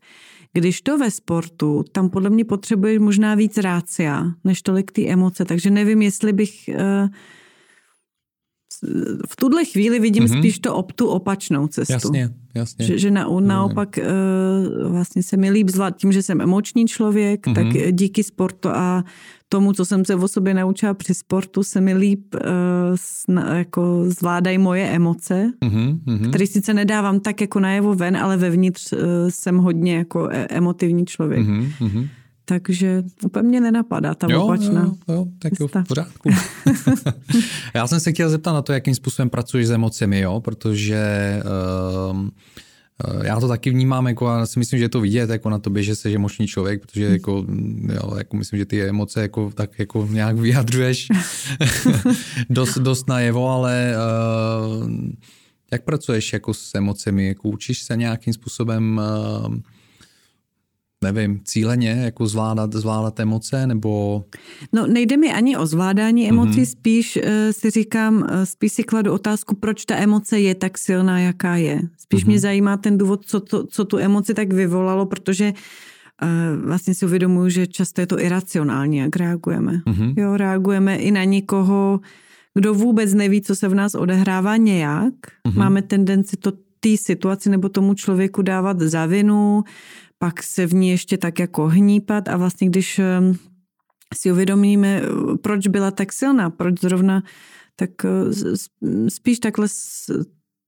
Když 0.53 0.81
to 0.81 0.99
ve 0.99 1.11
sportu, 1.11 1.85
tam 1.93 2.11
podle 2.11 2.31
mě 2.31 2.45
potřebuješ 2.45 2.99
možná 2.99 3.35
víc 3.35 3.59
rácia, 3.59 4.33
než 4.45 4.63
tolik 4.63 4.93
ty 4.93 5.09
emoce, 5.09 5.45
takže 5.45 5.71
nevím, 5.71 6.03
jestli 6.03 6.33
bych 6.33 6.53
uh, 6.69 7.09
v 9.29 9.37
tuhle 9.37 9.65
chvíli 9.65 10.01
vidím 10.01 10.25
mm-hmm. 10.25 10.39
spíš 10.39 10.59
to 10.59 10.75
op, 10.75 10.93
tu 10.93 11.07
opačnou 11.07 11.67
cestu. 11.67 11.93
Jasně, 11.93 12.31
jasně. 12.55 12.87
Že, 12.87 12.99
že 12.99 13.11
na, 13.11 13.27
naopak 13.41 13.99
uh, 13.99 14.93
vlastně 14.93 15.23
se 15.23 15.37
mi 15.37 15.51
líp 15.51 15.69
zvládat 15.69 15.97
tím, 15.97 16.13
že 16.13 16.23
jsem 16.23 16.41
emoční 16.41 16.87
člověk, 16.87 17.47
mm-hmm. 17.47 17.55
tak 17.55 17.93
díky 17.93 18.25
sportu 18.25 18.69
a 18.69 19.05
tomu, 19.49 19.73
co 19.73 19.85
jsem 19.85 20.05
se 20.05 20.15
o 20.15 20.29
sobě 20.29 20.55
naučila 20.55 20.95
při 20.95 21.15
sportu, 21.15 21.63
se 21.63 21.81
mi 21.81 21.95
líp 21.95 22.35
uh, 22.35 22.41
sna, 22.95 23.57
jako 23.57 24.05
zvládají 24.07 24.59
moje 24.59 24.89
emoce, 24.89 25.53
mm-hmm. 25.65 26.29
které 26.29 26.47
sice 26.47 26.75
nedávám 26.75 27.21
tak 27.21 27.41
jako 27.41 27.61
najevo 27.61 27.95
ven, 27.95 28.17
ale 28.17 28.37
vevnitř 28.37 28.93
uh, 28.93 28.99
jsem 29.29 29.59
hodně 29.59 29.97
jako 29.97 30.29
e- 30.31 30.47
emotivní 30.51 31.07
člověk. 31.07 31.47
Mm-hmm. 31.47 32.09
Takže 32.49 33.03
úplně 33.25 33.49
mě 33.49 33.61
nenapadá 33.61 34.15
ta 34.15 34.27
jo, 34.31 34.43
opačná. 34.43 34.81
Jo, 34.81 35.15
jo, 35.15 35.27
tak 35.39 35.53
jo, 35.61 35.69
v 35.69 35.89
pořádku. 35.89 36.31
Já 37.75 37.87
jsem 37.87 38.01
se 38.01 38.13
chtěl 38.13 38.31
zeptat 38.31 38.53
na 38.53 38.63
to, 38.63 38.73
jakým 38.73 38.95
způsobem 38.95 39.31
pracuješ 39.31 39.67
s 39.67 39.71
emocemi, 39.71 40.21
jo, 40.21 40.41
protože 40.41 41.03
uh, 42.11 42.29
já 43.23 43.41
to 43.41 43.49
taky 43.49 43.71
vnímám, 43.71 44.07
jako 44.07 44.29
a 44.29 44.47
si 44.47 44.59
myslím, 44.59 44.79
že 44.79 44.85
je 44.85 44.89
to 44.89 45.01
vidět 45.01 45.31
jako 45.31 45.51
na 45.51 45.59
tobě, 45.59 45.83
že 45.83 45.97
jsi 45.97 46.15
emoční 46.15 46.47
člověk, 46.47 46.81
protože 46.81 47.05
hmm. 47.05 47.13
jako, 47.13 47.45
jo, 47.95 48.15
jako 48.19 48.37
myslím, 48.37 48.59
že 48.59 48.65
ty 48.65 48.83
emoce 48.83 49.23
jako, 49.23 49.51
tak 49.55 49.79
jako 49.79 50.09
nějak 50.11 50.37
vyjadřuješ 50.37 51.09
dost, 52.51 52.79
dost 52.79 53.09
najevo, 53.09 53.49
ale 53.49 53.95
uh, 54.77 54.91
jak 55.73 55.85
pracuješ 55.85 56.33
jako 56.33 56.55
s 56.55 56.75
emocemi? 56.75 57.27
Jako 57.27 57.49
učíš 57.49 57.83
se 57.83 57.97
nějakým 57.97 58.33
způsobem 58.33 59.01
uh, 59.47 59.55
nevím, 61.05 61.41
cíleně 61.45 61.91
jako 61.91 62.27
zvládat, 62.27 62.73
zvládat 62.73 63.21
emoce, 63.21 63.67
nebo... 63.67 64.25
No 64.73 64.87
nejde 64.87 65.17
mi 65.17 65.33
ani 65.33 65.57
o 65.57 65.67
zvládání 65.67 66.29
emocí, 66.29 66.63
mm-hmm. 66.63 66.71
spíš 66.71 67.17
uh, 67.17 67.23
si 67.51 67.71
říkám, 67.71 68.17
uh, 68.17 68.27
spíš 68.45 68.73
si 68.73 68.83
kladu 68.83 69.13
otázku, 69.13 69.57
proč 69.57 69.85
ta 69.85 69.97
emoce 69.97 70.41
je 70.41 70.55
tak 70.55 70.79
silná, 70.79 71.19
jaká 71.19 71.57
je. 71.57 71.81
Spíš 71.99 72.25
mm-hmm. 72.25 72.29
mě 72.29 72.39
zajímá 72.39 72.77
ten 72.77 72.99
důvod, 72.99 73.25
co, 73.25 73.41
to, 73.41 73.67
co 73.67 73.85
tu 73.85 73.99
emoci 73.99 74.35
tak 74.35 74.53
vyvolalo, 74.53 75.07
protože 75.07 75.53
uh, 76.23 76.67
vlastně 76.67 76.95
si 76.95 77.07
uvědomuji, 77.07 77.51
že 77.51 77.67
často 77.67 78.01
je 78.01 78.07
to 78.07 78.21
iracionální, 78.21 78.97
jak 78.97 79.17
reagujeme. 79.17 79.73
Mm-hmm. 79.73 80.15
Jo, 80.17 80.37
reagujeme 80.37 80.97
i 80.97 81.11
na 81.11 81.25
někoho, 81.25 82.01
kdo 82.55 82.75
vůbec 82.75 83.15
neví, 83.15 83.43
co 83.43 83.57
se 83.57 83.69
v 83.69 83.75
nás 83.75 83.95
odehrává 83.95 84.57
nějak. 84.57 85.15
Mm-hmm. 85.15 85.59
Máme 85.59 85.83
tendenci 85.83 86.37
to 86.37 86.53
té 86.81 86.97
situaci 86.97 87.51
nebo 87.51 87.69
tomu 87.69 87.95
člověku 87.95 88.43
dávat 88.43 88.81
za 88.81 89.07
vinu, 89.07 89.65
pak 90.19 90.43
se 90.43 90.67
v 90.67 90.75
ní 90.75 90.91
ještě 90.91 91.19
tak 91.19 91.39
jako 91.39 91.67
hnípat 91.67 92.29
a 92.29 92.37
vlastně 92.37 92.69
když 92.69 92.99
ehm, 92.99 93.39
si 94.15 94.33
uvědomíme, 94.33 95.03
proč 95.43 95.67
byla 95.67 95.91
tak 95.91 96.13
silná, 96.13 96.51
proč 96.51 96.81
zrovna, 96.81 97.23
tak 97.77 97.91
eh, 98.05 99.11
spíš 99.11 99.39
takhle, 99.39 99.69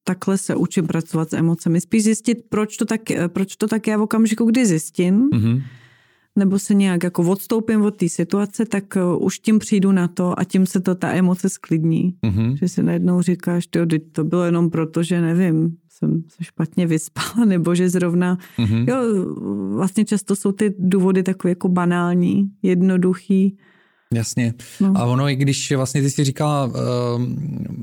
takhle 0.05 0.38
se 0.38 0.55
učím 0.55 0.86
pracovat 0.86 1.30
s 1.30 1.32
emocemi. 1.32 1.80
Spíš 1.80 2.05
zjistit, 2.05 2.38
proč 2.48 2.76
to 2.76 2.84
tak, 2.84 3.11
eh, 3.11 3.28
proč 3.28 3.57
to 3.57 3.66
tak 3.66 3.86
já 3.86 3.96
v 3.96 4.03
okamžiku, 4.03 4.44
kdy 4.44 4.66
zjistím, 4.66 5.30
mm-hmm. 5.30 5.62
nebo 6.36 6.59
se 6.59 6.74
nějak 6.74 7.03
jako 7.03 7.22
odstoupím 7.22 7.82
od 7.82 7.96
té 7.96 8.09
situace, 8.09 8.64
tak 8.64 8.84
už 9.18 9.38
tím 9.38 9.59
přijdu 9.59 9.92
na 9.92 10.09
to 10.09 10.40
a 10.40 10.44
tím 10.44 10.66
se 10.66 10.80
to 10.80 10.94
ta 10.94 11.12
emoce 11.12 11.48
sklidní. 11.48 12.14
Mm-hmm. 12.26 12.55
Že 12.55 12.68
si 12.68 12.82
najednou 12.82 13.22
říkáš, 13.22 13.66
to, 13.66 13.80
to 14.12 14.24
bylo 14.24 14.44
jenom 14.44 14.70
proto, 14.70 15.03
že 15.03 15.20
nevím, 15.20 15.76
jsem 16.01 16.22
se 16.28 16.44
špatně 16.44 16.86
vyspala, 16.86 17.44
nebo 17.46 17.74
že 17.74 17.88
zrovna, 17.88 18.38
mm-hmm. 18.59 18.88
jo, 18.88 19.24
vlastně 19.74 20.05
často 20.05 20.36
jsou 20.36 20.53
ty 20.53 20.74
důvody 20.78 21.22
takové 21.22 21.51
jako 21.51 21.68
banální, 21.68 22.51
jednoduchý. 22.62 23.57
Jasně. 24.14 24.55
No. 24.80 24.92
A 24.96 25.05
ono, 25.05 25.28
i 25.28 25.36
když 25.36 25.72
vlastně 25.72 26.03
ty 26.03 26.11
si 26.11 26.24
říkala, 26.24 26.72
ehm, 26.74 27.36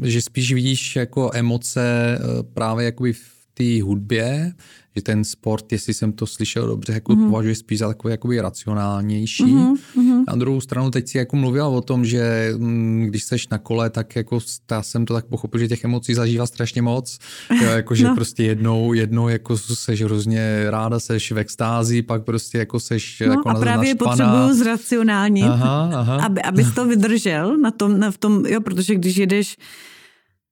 že 0.03 0.21
spíš 0.21 0.53
vidíš 0.53 0.95
jako 0.95 1.29
emoce 1.33 1.81
eh, 2.19 2.43
právě 2.53 2.85
jakoby 2.85 3.13
v 3.13 3.47
té 3.53 3.83
hudbě, 3.83 4.53
že 4.95 5.01
ten 5.01 5.23
sport, 5.23 5.71
jestli 5.71 5.93
jsem 5.93 6.11
to 6.11 6.27
slyšel 6.27 6.67
dobře, 6.67 6.93
jako 6.93 7.13
mm-hmm. 7.13 7.29
považuje 7.29 7.55
spíš 7.55 7.79
za 7.79 7.87
takový 7.87 8.11
jakoby 8.11 8.41
racionálnější. 8.41 9.43
Mm-hmm. 9.43 10.16
Na 10.27 10.35
druhou 10.35 10.61
stranu 10.61 10.91
teď 10.91 11.07
si 11.07 11.17
jako 11.17 11.35
mluvila 11.35 11.67
o 11.67 11.81
tom, 11.81 12.05
že 12.05 12.53
mm, 12.57 13.05
když 13.07 13.23
seš 13.23 13.47
na 13.47 13.57
kole, 13.57 13.89
tak 13.89 14.15
jako 14.15 14.39
já 14.71 14.83
jsem 14.83 15.05
to 15.05 15.13
tak 15.13 15.25
pochopil, 15.25 15.59
že 15.59 15.67
těch 15.67 15.83
emocí 15.83 16.13
zažívá 16.13 16.45
strašně 16.45 16.81
moc. 16.81 17.19
Jako, 17.77 17.95
že 17.95 18.07
no. 18.07 18.15
prostě 18.15 18.43
jednou, 18.43 18.93
jednou 18.93 19.27
jako 19.27 19.57
seš 19.57 20.01
hrozně 20.01 20.65
ráda, 20.69 20.99
seš 20.99 21.31
v 21.31 21.37
extázi, 21.37 22.01
pak 22.01 22.23
prostě 22.23 22.57
jako 22.57 22.79
seš 22.79 23.23
no, 23.25 23.31
jako 23.31 23.49
a 23.49 23.53
právě 23.53 23.95
potřebuju 23.95 24.53
zracionálně, 24.53 25.43
aha, 25.43 25.89
aha. 25.93 26.25
aby, 26.25 26.41
abys 26.41 26.71
to 26.75 26.85
vydržel 26.85 27.57
na 27.57 27.71
tom, 27.71 27.99
na, 27.99 28.11
v 28.11 28.17
tom, 28.17 28.45
jo, 28.45 28.61
protože 28.61 28.95
když 28.95 29.17
jedeš 29.17 29.57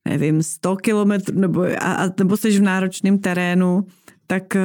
nevím, 0.07 0.43
100 0.43 0.75
kilometrů, 0.75 1.39
nebo, 1.39 1.65
a, 1.81 2.09
nebo 2.19 2.37
jsi 2.37 2.59
v 2.59 2.61
náročném 2.61 3.17
terénu, 3.17 3.85
tak 4.27 4.55
eh, 4.55 4.61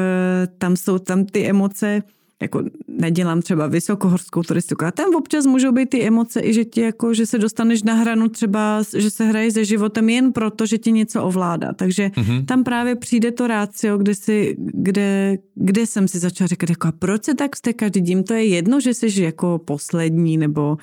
tam 0.58 0.76
jsou 0.76 0.98
tam 0.98 1.24
ty 1.24 1.48
emoce, 1.48 2.02
jako 2.42 2.64
nedělám 2.88 3.42
třeba 3.42 3.66
vysokohorskou 3.66 4.42
turistiku, 4.42 4.84
a 4.84 4.90
tam 4.90 5.14
občas 5.14 5.46
můžou 5.46 5.72
být 5.72 5.90
ty 5.90 6.02
emoce 6.06 6.40
i, 6.40 6.52
že 6.52 6.64
ti 6.64 6.80
jako, 6.80 7.14
že 7.14 7.26
se 7.26 7.38
dostaneš 7.38 7.82
na 7.82 7.94
hranu 7.94 8.28
třeba, 8.28 8.82
že 8.96 9.10
se 9.10 9.24
hraje 9.24 9.50
se 9.50 9.64
životem 9.64 10.08
jen 10.08 10.32
proto, 10.32 10.66
že 10.66 10.78
ti 10.78 10.92
něco 10.92 11.22
ovládá. 11.22 11.72
Takže 11.72 12.08
mm-hmm. 12.08 12.44
tam 12.44 12.64
právě 12.64 12.96
přijde 12.96 13.32
to 13.32 13.46
rácio, 13.46 13.98
kde, 13.98 14.14
si, 14.14 14.56
kde, 14.58 15.38
kde 15.54 15.86
jsem 15.86 16.08
si 16.08 16.18
začala 16.18 16.48
říkat, 16.48 16.70
jako 16.70 16.88
a 16.88 16.92
proč 16.92 17.24
se 17.24 17.34
tak 17.34 17.56
jste 17.56 17.72
každý 17.72 18.00
to 18.24 18.34
je 18.34 18.44
jedno, 18.44 18.80
že 18.80 18.94
jsi 18.94 19.22
jako 19.22 19.60
poslední, 19.64 20.36
nebo 20.36 20.76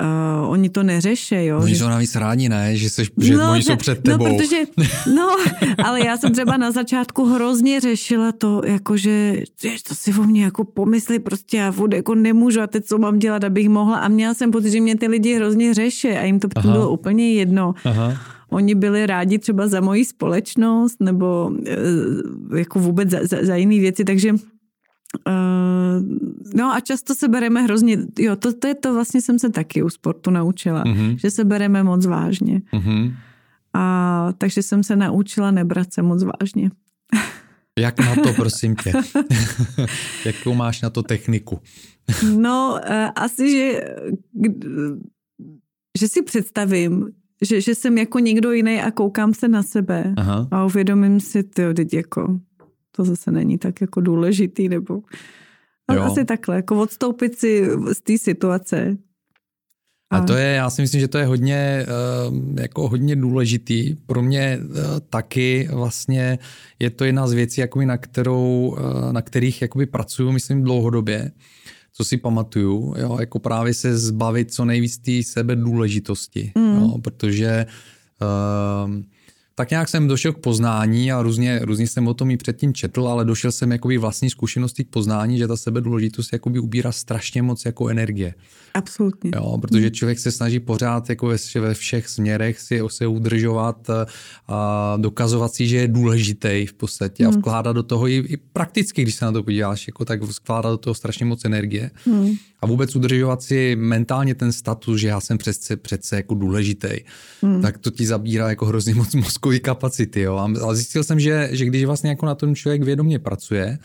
Uh, 0.00 0.50
oni 0.50 0.68
to 0.68 0.82
neřeší, 0.82 1.44
jo. 1.44 1.58
Oni 1.58 1.74
že... 1.74 1.78
jsou 1.78 1.88
navíc 1.88 2.16
rádi, 2.16 2.48
ne? 2.48 2.76
Že, 2.76 2.90
jsi, 2.90 3.04
že 3.18 3.36
no, 3.36 3.50
oni 3.50 3.62
jsou 3.62 3.76
před 3.76 4.06
no, 4.06 4.12
tebou. 4.12 4.28
No, 4.28 4.36
protože, 4.36 4.56
no, 5.14 5.36
ale 5.84 6.06
já 6.06 6.16
jsem 6.16 6.32
třeba 6.32 6.56
na 6.56 6.70
začátku 6.70 7.24
hrozně 7.24 7.80
řešila 7.80 8.32
to, 8.32 8.62
jako 8.66 8.96
že, 8.96 9.42
že 9.62 9.70
to 9.88 9.94
si 9.94 10.14
o 10.14 10.22
mě 10.22 10.44
jako 10.44 10.64
pomyslí, 10.64 11.18
prostě 11.18 11.56
já 11.56 11.70
vůd 11.70 11.92
jako 11.92 12.14
nemůžu 12.14 12.60
a 12.60 12.66
teď 12.66 12.84
co 12.84 12.98
mám 12.98 13.18
dělat, 13.18 13.44
abych 13.44 13.68
mohla. 13.68 13.96
A 13.96 14.08
měla 14.08 14.34
jsem 14.34 14.50
pocit, 14.50 14.70
že 14.70 14.80
mě 14.80 14.96
ty 14.96 15.06
lidi 15.06 15.34
hrozně 15.34 15.74
řeší 15.74 16.08
a 16.08 16.24
jim 16.24 16.40
to 16.40 16.48
Aha. 16.56 16.72
bylo 16.72 16.90
úplně 16.90 17.32
jedno. 17.32 17.74
Aha. 17.84 18.14
Oni 18.50 18.74
byli 18.74 19.06
rádi 19.06 19.38
třeba 19.38 19.68
za 19.68 19.80
moji 19.80 20.04
společnost 20.04 20.96
nebo 21.00 21.50
uh, 21.50 22.58
jako 22.58 22.78
vůbec 22.78 23.10
za, 23.10 23.18
za, 23.22 23.36
za 23.42 23.56
jiné 23.56 23.80
věci, 23.80 24.04
takže 24.04 24.34
Uh, 25.28 26.02
no 26.54 26.72
a 26.72 26.80
často 26.80 27.14
se 27.14 27.28
bereme 27.28 27.62
hrozně, 27.62 27.98
jo, 28.18 28.36
to, 28.36 28.52
to 28.52 28.66
je 28.66 28.74
to 28.74 28.94
vlastně 28.94 29.22
jsem 29.22 29.38
se 29.38 29.50
taky 29.50 29.82
u 29.82 29.90
sportu 29.90 30.30
naučila, 30.30 30.84
mm-hmm. 30.84 31.16
že 31.16 31.30
se 31.30 31.44
bereme 31.44 31.82
moc 31.82 32.06
vážně. 32.06 32.62
Mm-hmm. 32.72 33.14
A 33.74 34.28
takže 34.38 34.62
jsem 34.62 34.82
se 34.82 34.96
naučila 34.96 35.50
nebrat 35.50 35.92
se 35.92 36.02
moc 36.02 36.24
vážně. 36.24 36.70
Jak 37.78 38.00
na 38.00 38.14
to, 38.14 38.32
prosím 38.32 38.76
tě? 38.76 38.92
Jakou 40.24 40.54
máš 40.54 40.82
na 40.82 40.90
to 40.90 41.02
techniku? 41.02 41.60
no, 42.36 42.80
uh, 42.88 43.10
asi, 43.14 43.50
že, 43.50 43.80
že 45.98 46.08
si 46.08 46.22
představím, 46.22 47.08
že, 47.42 47.60
že 47.60 47.74
jsem 47.74 47.98
jako 47.98 48.18
někdo 48.18 48.52
jiný 48.52 48.80
a 48.80 48.90
koukám 48.90 49.34
se 49.34 49.48
na 49.48 49.62
sebe 49.62 50.14
Aha. 50.16 50.48
a 50.50 50.64
uvědomím 50.64 51.20
si, 51.20 51.42
ty 51.42 51.74
teď 51.74 51.94
jako 51.94 52.40
to 52.98 53.04
zase 53.04 53.30
není 53.30 53.58
tak 53.58 53.80
jako 53.80 54.00
důležitý, 54.00 54.68
nebo 54.68 55.00
jo. 55.94 56.02
asi 56.02 56.24
takhle, 56.24 56.56
jako 56.56 56.80
odstoupit 56.80 57.38
si 57.38 57.68
z 57.92 58.00
té 58.00 58.18
situace. 58.18 58.96
A... 60.10 60.16
a 60.16 60.24
to 60.24 60.34
je, 60.34 60.46
já 60.46 60.70
si 60.70 60.82
myslím, 60.82 61.00
že 61.00 61.08
to 61.08 61.18
je 61.18 61.24
hodně, 61.24 61.56
eh, 61.56 61.86
jako 62.62 62.88
hodně 62.88 63.16
důležitý. 63.16 63.94
Pro 63.94 64.22
mě 64.22 64.58
eh, 64.60 65.00
taky 65.10 65.68
vlastně 65.72 66.38
je 66.78 66.90
to 66.90 67.04
jedna 67.04 67.26
z 67.26 67.32
věcí, 67.32 67.60
jako 67.60 67.80
na, 67.80 67.98
kterou, 67.98 68.76
eh, 68.78 69.12
na 69.12 69.22
kterých 69.22 69.62
jakoby 69.62 69.86
pracuju, 69.86 70.32
myslím, 70.32 70.62
dlouhodobě 70.62 71.30
co 71.92 72.04
si 72.04 72.16
pamatuju, 72.16 72.94
jo, 72.98 73.16
jako 73.20 73.38
právě 73.38 73.74
se 73.74 73.98
zbavit 73.98 74.52
co 74.54 74.64
nejvíc 74.64 74.98
té 74.98 75.22
sebe 75.22 75.56
důležitosti, 75.56 76.52
mm. 76.54 76.80
jo, 76.80 76.98
protože 77.02 77.66
uh, 78.22 79.02
tak 79.58 79.70
nějak 79.70 79.88
jsem 79.88 80.08
došel 80.08 80.32
k 80.32 80.38
poznání 80.38 81.12
a 81.12 81.22
různě, 81.22 81.60
různě 81.62 81.86
jsem 81.86 82.08
o 82.08 82.14
tom 82.14 82.30
i 82.30 82.36
předtím 82.36 82.74
četl, 82.74 83.08
ale 83.08 83.24
došel 83.24 83.52
jsem 83.52 83.72
jakoby 83.72 83.98
vlastní 83.98 84.30
zkušenosti 84.30 84.84
k 84.84 84.88
poznání, 84.88 85.38
že 85.38 85.48
ta 85.48 85.56
sebedůležitost 85.56 86.32
jakoby 86.32 86.58
ubírá 86.58 86.92
strašně 86.92 87.42
moc 87.42 87.64
jako 87.64 87.88
energie. 87.88 88.34
Absolutně. 88.74 89.30
Jo, 89.34 89.58
protože 89.60 89.86
hmm. 89.86 89.90
člověk 89.90 90.18
se 90.18 90.32
snaží 90.32 90.60
pořád 90.60 91.08
jako 91.08 91.26
ve, 91.26 91.36
ve 91.60 91.74
všech 91.74 92.08
směrech 92.08 92.60
si 92.60 92.80
se 92.88 93.06
udržovat 93.06 93.90
a 94.48 94.96
dokazovat 95.00 95.54
si, 95.54 95.66
že 95.66 95.76
je 95.76 95.88
důležitý 95.88 96.66
v 96.66 96.72
podstatě 96.72 97.24
hmm. 97.24 97.34
a 97.34 97.38
vkládat 97.38 97.72
do 97.72 97.82
toho 97.82 98.08
i, 98.08 98.16
i 98.16 98.36
prakticky, 98.36 99.02
když 99.02 99.14
se 99.14 99.24
na 99.24 99.32
to 99.32 99.42
podíváš, 99.42 99.86
jako 99.86 100.04
tak 100.04 100.22
vkládat 100.22 100.70
do 100.70 100.76
toho 100.76 100.94
strašně 100.94 101.26
moc 101.26 101.44
energie. 101.44 101.90
Hmm. 102.04 102.34
A 102.60 102.66
vůbec 102.66 102.96
udržovat 102.96 103.42
si 103.42 103.76
mentálně 103.76 104.34
ten 104.34 104.52
status, 104.52 105.00
že 105.00 105.08
já 105.08 105.20
jsem 105.20 105.38
přece, 105.38 105.76
přece 105.76 106.16
jako 106.16 106.34
důležitý, 106.34 106.88
hmm. 107.42 107.62
tak 107.62 107.78
to 107.78 107.90
ti 107.90 108.06
zabírá 108.06 108.48
jako 108.48 108.66
hrozně 108.66 108.94
moc 108.94 109.14
mozkový 109.48 109.60
kapacity. 109.60 110.20
Jo. 110.20 110.36
A 110.68 110.74
zjistil 110.74 111.04
jsem, 111.04 111.20
že, 111.20 111.48
že 111.52 111.64
když 111.64 111.84
vlastně 111.84 112.10
jako 112.10 112.26
na 112.26 112.34
tom 112.34 112.54
člověk 112.54 112.82
vědomě 112.82 113.18
pracuje, 113.18 113.78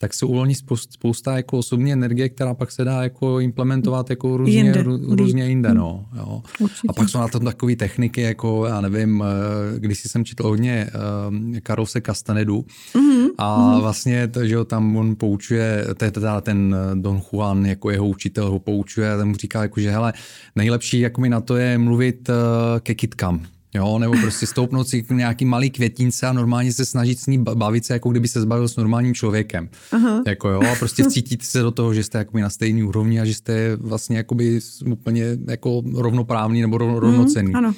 tak 0.00 0.14
se 0.14 0.26
uvolní 0.26 0.54
spousta 0.90 1.36
jako 1.36 1.58
osobní 1.58 1.92
energie, 1.92 2.28
která 2.28 2.54
pak 2.54 2.72
se 2.72 2.84
dá 2.84 3.02
jako 3.02 3.40
implementovat 3.40 4.10
jako 4.10 4.36
různě 4.36 4.54
jinde, 4.54 4.82
různě 5.08 5.48
jinde 5.48 5.74
no, 5.74 6.06
jo. 6.16 6.42
A 6.88 6.92
pak 6.92 7.08
jsou 7.08 7.18
na 7.18 7.28
tom 7.28 7.44
takové 7.44 7.76
techniky, 7.76 8.20
jako 8.20 8.66
já 8.66 8.80
nevím, 8.80 9.24
eh, 9.26 9.78
když 9.78 9.98
jsem 9.98 10.24
četl 10.24 10.42
hodně 10.42 10.90
uh, 10.94 11.58
Karose 11.62 12.00
Castanedu 12.00 12.64
mm-hmm. 12.94 13.28
a 13.38 13.58
mm-hmm. 13.58 13.80
vlastně, 13.80 14.28
to, 14.28 14.46
že 14.46 14.54
jo, 14.54 14.64
tam 14.64 14.96
on 14.96 15.16
poučuje, 15.16 15.86
to 15.96 16.04
je 16.04 16.10
teda 16.10 16.40
ten 16.40 16.76
eh, 16.78 16.94
Don 16.94 17.20
Juan, 17.32 17.66
jako 17.66 17.90
jeho 17.90 18.08
učitel 18.08 18.50
ho 18.50 18.58
poučuje 18.58 19.12
a 19.12 19.16
tam 19.16 19.28
mu 19.28 19.36
říká, 19.36 19.62
jako, 19.62 19.80
že 19.80 19.90
hele, 19.90 20.12
nejlepší 20.56 21.00
jako 21.00 21.20
mi 21.20 21.28
na 21.28 21.40
to 21.40 21.56
je 21.56 21.78
mluvit 21.78 22.28
uh, 22.28 22.34
ke 22.80 22.94
kitkám. 22.94 23.57
Jo, 23.74 23.98
nebo 23.98 24.14
prostě 24.20 24.46
stoupnout 24.46 24.88
si 24.88 25.02
k 25.02 25.10
nějaký 25.10 25.44
malý 25.44 25.70
květince 25.70 26.26
a 26.26 26.32
normálně 26.32 26.72
se 26.72 26.84
snažit 26.84 27.20
s 27.20 27.26
ní 27.26 27.38
bavit 27.38 27.84
se, 27.84 27.92
jako 27.92 28.10
kdyby 28.10 28.28
se 28.28 28.40
zbavil 28.40 28.68
s 28.68 28.76
normálním 28.76 29.14
člověkem. 29.14 29.68
Aha. 29.92 30.22
Jako 30.26 30.48
jo, 30.48 30.62
a 30.72 30.74
prostě 30.74 31.04
cítit 31.10 31.42
se 31.42 31.62
do 31.62 31.70
toho, 31.70 31.94
že 31.94 32.04
jste 32.04 32.18
jakoby 32.18 32.42
na 32.42 32.50
stejný 32.50 32.82
úrovni 32.82 33.20
a 33.20 33.24
že 33.24 33.34
jste 33.34 33.76
vlastně 33.76 34.16
jakoby 34.16 34.60
úplně 34.86 35.24
jako 35.48 35.82
rovnoprávný 35.94 36.60
nebo 36.60 36.78
rovnocenný. 36.78 37.50
Mm, 37.50 37.56
ano. 37.56 37.74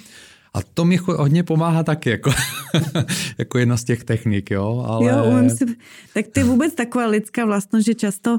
A 0.55 0.59
to 0.75 0.85
mi 0.85 0.97
hodně 0.97 1.43
pomáhá 1.43 1.83
taky, 1.83 2.11
jako, 2.11 2.33
jako 3.39 3.59
jedna 3.59 3.77
z 3.77 3.85
těch 3.85 4.05
technik, 4.05 4.51
jo. 4.51 4.85
Ale... 4.89 5.11
Jo, 5.11 5.57
si, 5.57 5.65
tak 6.15 6.27
ty 6.29 6.43
vůbec 6.43 6.75
taková 6.75 7.07
lidská 7.07 7.45
vlastnost, 7.45 7.87
že 7.87 7.95
často 7.95 8.39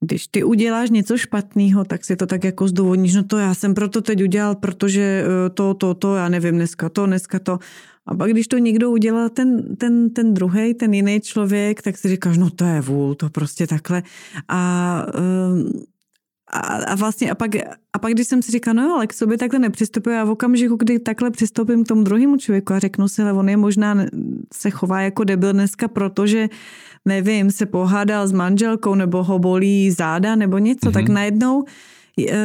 když 0.00 0.26
ty 0.26 0.44
uděláš 0.44 0.90
něco 0.90 1.16
špatného, 1.16 1.84
tak 1.84 2.04
si 2.04 2.16
to 2.16 2.26
tak 2.26 2.44
jako 2.44 2.68
zdůvodníš, 2.68 3.14
no 3.14 3.22
to 3.22 3.38
já 3.38 3.54
jsem 3.54 3.74
proto 3.74 4.00
teď 4.00 4.22
udělal, 4.22 4.54
protože 4.54 5.24
eh, 5.24 5.50
to, 5.50 5.74
to, 5.74 5.94
to, 5.94 6.16
já 6.16 6.28
nevím, 6.28 6.54
dneska 6.54 6.88
to, 6.88 7.06
dneska 7.06 7.38
to. 7.38 7.58
A 8.06 8.14
pak 8.14 8.30
když 8.30 8.46
to 8.46 8.58
někdo 8.58 8.90
udělal, 8.90 9.28
ten, 9.28 9.76
ten, 9.76 10.10
ten 10.10 10.34
druhý, 10.34 10.74
ten 10.74 10.94
jiný 10.94 11.20
člověk, 11.20 11.82
tak 11.82 11.98
si 11.98 12.08
říkáš, 12.08 12.38
no 12.38 12.50
to 12.50 12.64
je 12.64 12.80
vůl, 12.80 13.14
to 13.14 13.30
prostě 13.30 13.66
takhle. 13.66 14.02
A, 14.48 15.06
ehm, 15.14 15.70
a, 16.52 16.60
a 16.60 16.94
vlastně, 16.94 17.30
a 17.30 17.34
pak, 17.34 17.50
a 17.92 17.98
pak 17.98 18.12
když 18.12 18.26
jsem 18.26 18.42
si 18.42 18.52
říkala, 18.52 18.74
no 18.74 18.82
jo, 18.82 18.94
ale 18.94 19.06
k 19.06 19.12
sobě 19.12 19.38
takhle 19.38 19.58
nepřistupuji, 19.58 20.16
a 20.16 20.24
v 20.24 20.30
okamžiku, 20.30 20.76
kdy 20.76 20.98
takhle 20.98 21.30
přistoupím 21.30 21.84
k 21.84 21.88
tomu 21.88 22.02
druhému 22.02 22.36
člověku 22.36 22.72
a 22.72 22.78
řeknu 22.78 23.08
si, 23.08 23.22
ale 23.22 23.32
on 23.32 23.48
je 23.48 23.56
možná, 23.56 23.96
se 24.54 24.70
chová 24.70 25.00
jako 25.00 25.24
debil 25.24 25.52
dneska, 25.52 25.88
protože 25.88 26.48
nevím, 27.08 27.50
se 27.50 27.66
pohádal 27.66 28.28
s 28.28 28.32
manželkou 28.32 28.94
nebo 28.94 29.22
ho 29.22 29.38
bolí 29.38 29.90
záda 29.90 30.36
nebo 30.36 30.58
něco, 30.58 30.88
mm-hmm. 30.88 30.92
tak 30.92 31.04
mhm. 31.04 31.14
najednou 31.14 31.64
e, 32.28 32.36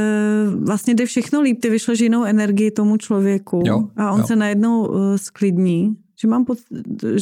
vlastně 0.66 0.95
jde 0.95 1.06
všechno 1.06 1.41
líp, 1.41 1.62
ty 1.62 1.70
vyšleš 1.70 1.99
jinou 1.99 2.24
energii 2.24 2.72
tomu 2.72 2.97
člověku 2.97 3.64
jo, 3.66 3.88
a 3.97 4.12
on 4.12 4.20
jo. 4.20 4.28
se 4.28 4.36
najednou 4.36 4.88
uh, 4.88 5.16
sklidní. 5.16 5.95
Že 6.22 6.28
mám 6.28 6.45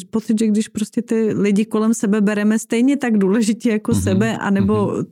pocit, 0.10 0.40
že 0.40 0.48
když 0.48 0.68
prostě 0.68 1.02
ty 1.02 1.34
lidi 1.34 1.66
kolem 1.66 1.94
sebe 1.94 2.22
bereme 2.22 2.60
stejně 2.60 2.98
tak 2.98 3.18
důležitě 3.18 3.70
jako 3.70 3.92
mm-hmm. 3.92 4.04
sebe, 4.04 4.38
anebo, 4.38 4.74
mm-hmm. 4.74 5.06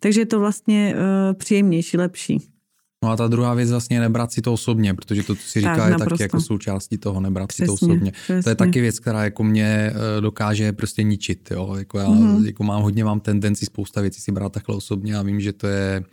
takže 0.00 0.20
je 0.20 0.26
to 0.26 0.40
vlastně 0.40 0.94
uh, 0.94 1.38
příjemnější, 1.38 1.96
lepší. 1.96 2.55
No 3.04 3.10
a 3.10 3.16
ta 3.16 3.28
druhá 3.28 3.54
věc 3.54 3.70
vlastně 3.70 4.00
nebrat 4.00 4.32
si 4.32 4.42
to 4.42 4.52
osobně, 4.52 4.94
protože 4.94 5.22
to, 5.22 5.34
co 5.34 5.42
si 5.42 5.60
říká, 5.60 5.76
tak, 5.76 5.84
je 5.84 5.90
naprosto. 5.90 6.10
taky 6.10 6.22
jako 6.22 6.40
součástí 6.40 6.98
toho, 6.98 7.20
nebrat 7.20 7.48
přesně, 7.48 7.64
si 7.64 7.66
to 7.66 7.74
osobně. 7.74 8.12
Přesně. 8.12 8.42
To 8.42 8.48
je 8.48 8.54
taky 8.54 8.80
věc, 8.80 8.98
která 8.98 9.24
jako 9.24 9.44
mě 9.44 9.66
eh, 9.66 10.20
dokáže 10.20 10.72
prostě 10.72 11.02
ničit. 11.02 11.50
Jo? 11.50 11.74
Jako 11.78 11.98
já 11.98 12.06
mm-hmm. 12.06 12.46
jako 12.46 12.64
mám 12.64 12.82
hodně 12.82 13.04
mám 13.04 13.20
tendenci 13.20 13.66
spousta 13.66 14.00
věcí 14.00 14.20
si 14.20 14.32
brát 14.32 14.52
takhle 14.52 14.76
osobně 14.76 15.16
a 15.16 15.22
vím, 15.22 15.40
že 15.40 15.52
to 15.52 15.66
je 15.66 16.04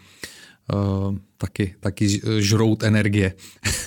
uh, 0.74 1.18
taky, 1.44 1.76
taky 1.80 2.22
žrout 2.40 2.84
energie. 2.84 3.34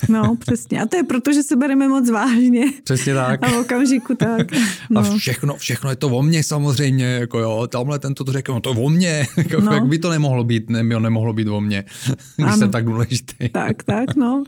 No, 0.09 0.37
přesně. 0.37 0.83
A 0.83 0.87
to 0.87 0.97
je 0.97 1.03
proto, 1.03 1.33
že 1.33 1.43
se 1.43 1.57
bereme 1.57 1.89
moc 1.89 2.11
vážně. 2.11 2.65
Přesně 2.85 3.15
tak. 3.15 3.43
A 3.43 3.49
v 3.49 3.59
okamžiku 3.59 4.15
tak. 4.15 4.47
No. 4.91 5.01
A 5.01 5.17
všechno, 5.17 5.57
všechno 5.57 5.91
je 5.91 5.97
to 5.97 6.09
o 6.09 6.23
mně 6.23 6.43
samozřejmě, 6.43 7.05
jako 7.05 7.39
jo, 7.39 7.67
tamhle 7.67 7.99
tento 7.99 8.25
to 8.25 8.33
řekl, 8.33 8.53
no 8.53 8.61
to 8.61 8.71
o 8.71 8.89
mně, 8.89 9.27
jako, 9.37 9.61
no. 9.61 9.73
jak 9.73 9.87
by 9.87 9.99
to 9.99 10.11
nemohlo 10.11 10.45
být, 10.45 10.71
ne, 10.71 10.83
nemohlo 10.83 11.33
být 11.33 11.49
o 11.49 11.61
mně, 11.61 11.85
když 12.37 12.47
ano. 12.47 12.57
jsem 12.57 12.71
tak 12.71 12.85
důležitý. 12.85 13.49
Tak, 13.49 13.83
tak, 13.83 14.17
no. 14.17 14.45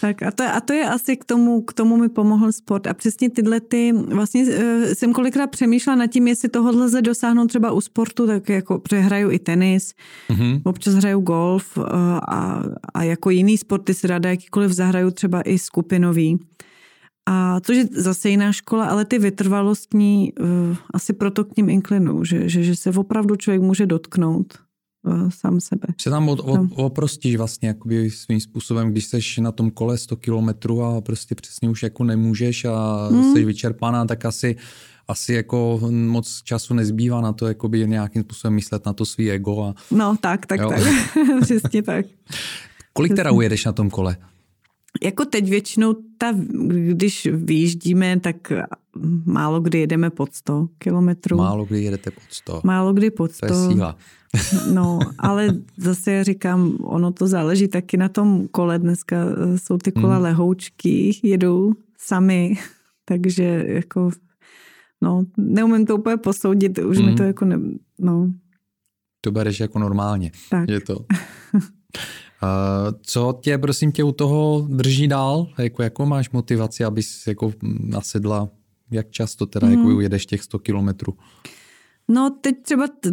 Tak 0.00 0.22
a 0.22 0.30
to, 0.30 0.44
a 0.54 0.60
to 0.60 0.72
je 0.72 0.88
asi 0.88 1.16
k 1.16 1.24
tomu, 1.24 1.62
k 1.62 1.72
tomu 1.72 1.96
mi 1.96 2.08
pomohl 2.08 2.52
sport. 2.52 2.86
A 2.86 2.94
přesně 2.94 3.30
tyhle 3.30 3.60
ty, 3.60 3.92
vlastně 3.92 4.44
uh, 4.44 4.52
jsem 4.92 5.12
kolikrát 5.12 5.46
přemýšlela 5.46 5.96
nad 5.96 6.06
tím, 6.06 6.28
jestli 6.28 6.48
tohle 6.48 6.84
lze 6.84 7.02
dosáhnout 7.02 7.46
třeba 7.46 7.72
u 7.72 7.80
sportu, 7.80 8.26
tak 8.26 8.48
jako 8.48 8.78
přehraju 8.78 9.30
i 9.30 9.38
tenis, 9.38 9.94
mm-hmm. 10.30 10.60
občas 10.64 10.94
hraju 10.94 11.20
golf 11.20 11.76
uh, 11.76 11.84
a, 12.30 12.62
a 12.94 13.02
jako 13.02 13.30
jiný 13.30 13.58
sporty 13.58 13.94
si 13.94 14.06
ráda 14.06 14.30
jakýkoliv 14.30 14.72
zahraju 14.72 15.10
třeba 15.10 15.42
i 15.42 15.58
skupinový. 15.58 16.38
A 17.28 17.60
což 17.60 17.76
je 17.76 17.84
zase 17.92 18.30
jiná 18.30 18.52
škola, 18.52 18.86
ale 18.86 19.04
ty 19.04 19.18
vytrvalostní 19.18 20.32
uh, 20.40 20.76
asi 20.94 21.12
proto 21.12 21.44
k 21.44 21.56
ním 21.56 21.68
inklinu, 21.68 22.24
že, 22.24 22.48
že, 22.48 22.62
že 22.62 22.76
se 22.76 22.90
opravdu 22.90 23.36
člověk 23.36 23.62
může 23.62 23.86
dotknout 23.86 24.58
uh, 25.06 25.30
sám 25.30 25.60
sebe. 25.60 25.88
Se 26.00 26.10
tam 26.10 26.28
od, 26.28 26.40
od, 26.40 26.60
oprostíš 26.74 27.36
vlastně 27.36 27.68
jakoby 27.68 28.10
svým 28.10 28.40
způsobem, 28.40 28.90
když 28.90 29.04
jsi 29.06 29.40
na 29.40 29.52
tom 29.52 29.70
kole 29.70 29.98
100 29.98 30.16
kilometrů 30.16 30.82
a 30.82 31.00
prostě 31.00 31.34
přesně 31.34 31.68
už 31.68 31.82
jako 31.82 32.04
nemůžeš 32.04 32.64
a 32.64 33.08
hmm. 33.12 33.32
jsi 33.32 33.44
vyčerpaná, 33.44 34.04
tak 34.04 34.24
asi 34.24 34.56
asi 35.10 35.32
jako 35.34 35.80
moc 35.90 36.42
času 36.44 36.74
nezbývá 36.74 37.20
na 37.20 37.32
to, 37.32 37.46
jakoby 37.46 37.88
nějakým 37.88 38.22
způsobem 38.22 38.54
myslet 38.54 38.86
na 38.86 38.92
to 38.92 39.04
svý 39.04 39.30
ego. 39.30 39.62
A, 39.62 39.74
no 39.90 40.16
tak, 40.20 40.46
tak, 40.46 40.60
jo. 40.60 40.68
tak. 40.68 40.80
Přesně 41.40 41.82
tak. 41.82 42.06
Kolik 42.92 43.14
teda 43.14 43.30
ujedeš 43.30 43.64
na 43.64 43.72
tom 43.72 43.90
kole? 43.90 44.16
Jako 45.02 45.24
teď 45.24 45.50
většinou, 45.50 45.94
ta, 46.18 46.34
když 46.88 47.28
vyjíždíme, 47.32 48.20
tak 48.20 48.52
málo 49.24 49.60
kdy 49.60 49.78
jedeme 49.78 50.10
pod 50.10 50.34
100 50.34 50.68
kilometrů. 50.78 51.36
Málo 51.36 51.64
kdy 51.64 51.82
jedete 51.82 52.10
pod 52.10 52.22
100. 52.30 52.60
Málo 52.64 52.92
kdy 52.92 53.10
pod 53.10 53.32
100. 53.32 53.46
To 53.46 53.54
je 53.54 53.68
síla. 53.70 53.96
No, 54.74 54.98
ale 55.18 55.54
zase 55.76 56.24
říkám, 56.24 56.76
ono 56.80 57.12
to 57.12 57.26
záleží 57.26 57.68
taky 57.68 57.96
na 57.96 58.08
tom 58.08 58.48
kole. 58.48 58.78
Dneska 58.78 59.16
jsou 59.56 59.78
ty 59.78 59.92
kola 59.92 60.14
hmm. 60.14 60.22
lehoučky, 60.22 61.20
jedou 61.22 61.72
sami, 61.98 62.54
takže 63.04 63.64
jako 63.66 64.10
no, 65.00 65.24
neumím 65.36 65.86
to 65.86 65.96
úplně 65.96 66.16
posoudit, 66.16 66.78
už 66.78 66.98
mm. 66.98 67.06
mi 67.06 67.14
to 67.14 67.22
mhm. 67.22 67.26
jako 67.26 67.44
ne, 67.44 67.60
no. 67.98 68.32
To 69.20 69.30
bereš 69.30 69.60
jako 69.60 69.78
normálně. 69.78 70.30
Tak. 70.50 70.68
Je 70.68 70.80
to. 70.80 70.96
Uh, 72.42 72.98
co 73.02 73.38
tě, 73.42 73.58
prosím 73.58 73.92
tě, 73.92 74.04
u 74.04 74.12
toho 74.12 74.66
drží 74.70 75.08
dál? 75.08 75.46
Jako, 75.58 75.82
jako 75.82 76.06
máš 76.06 76.30
motivaci, 76.30 76.84
abys 76.84 77.26
jako 77.26 77.52
nasedla? 77.80 78.48
Jak 78.90 79.10
často 79.10 79.46
teda 79.46 79.66
mm. 79.66 79.72
jako 79.72 79.84
mhm. 79.84 79.96
ujedeš 79.96 80.26
těch 80.26 80.42
100 80.42 80.58
kilometrů? 80.58 81.14
No 82.08 82.30
teď 82.40 82.62
třeba 82.62 82.86
t- 83.00 83.10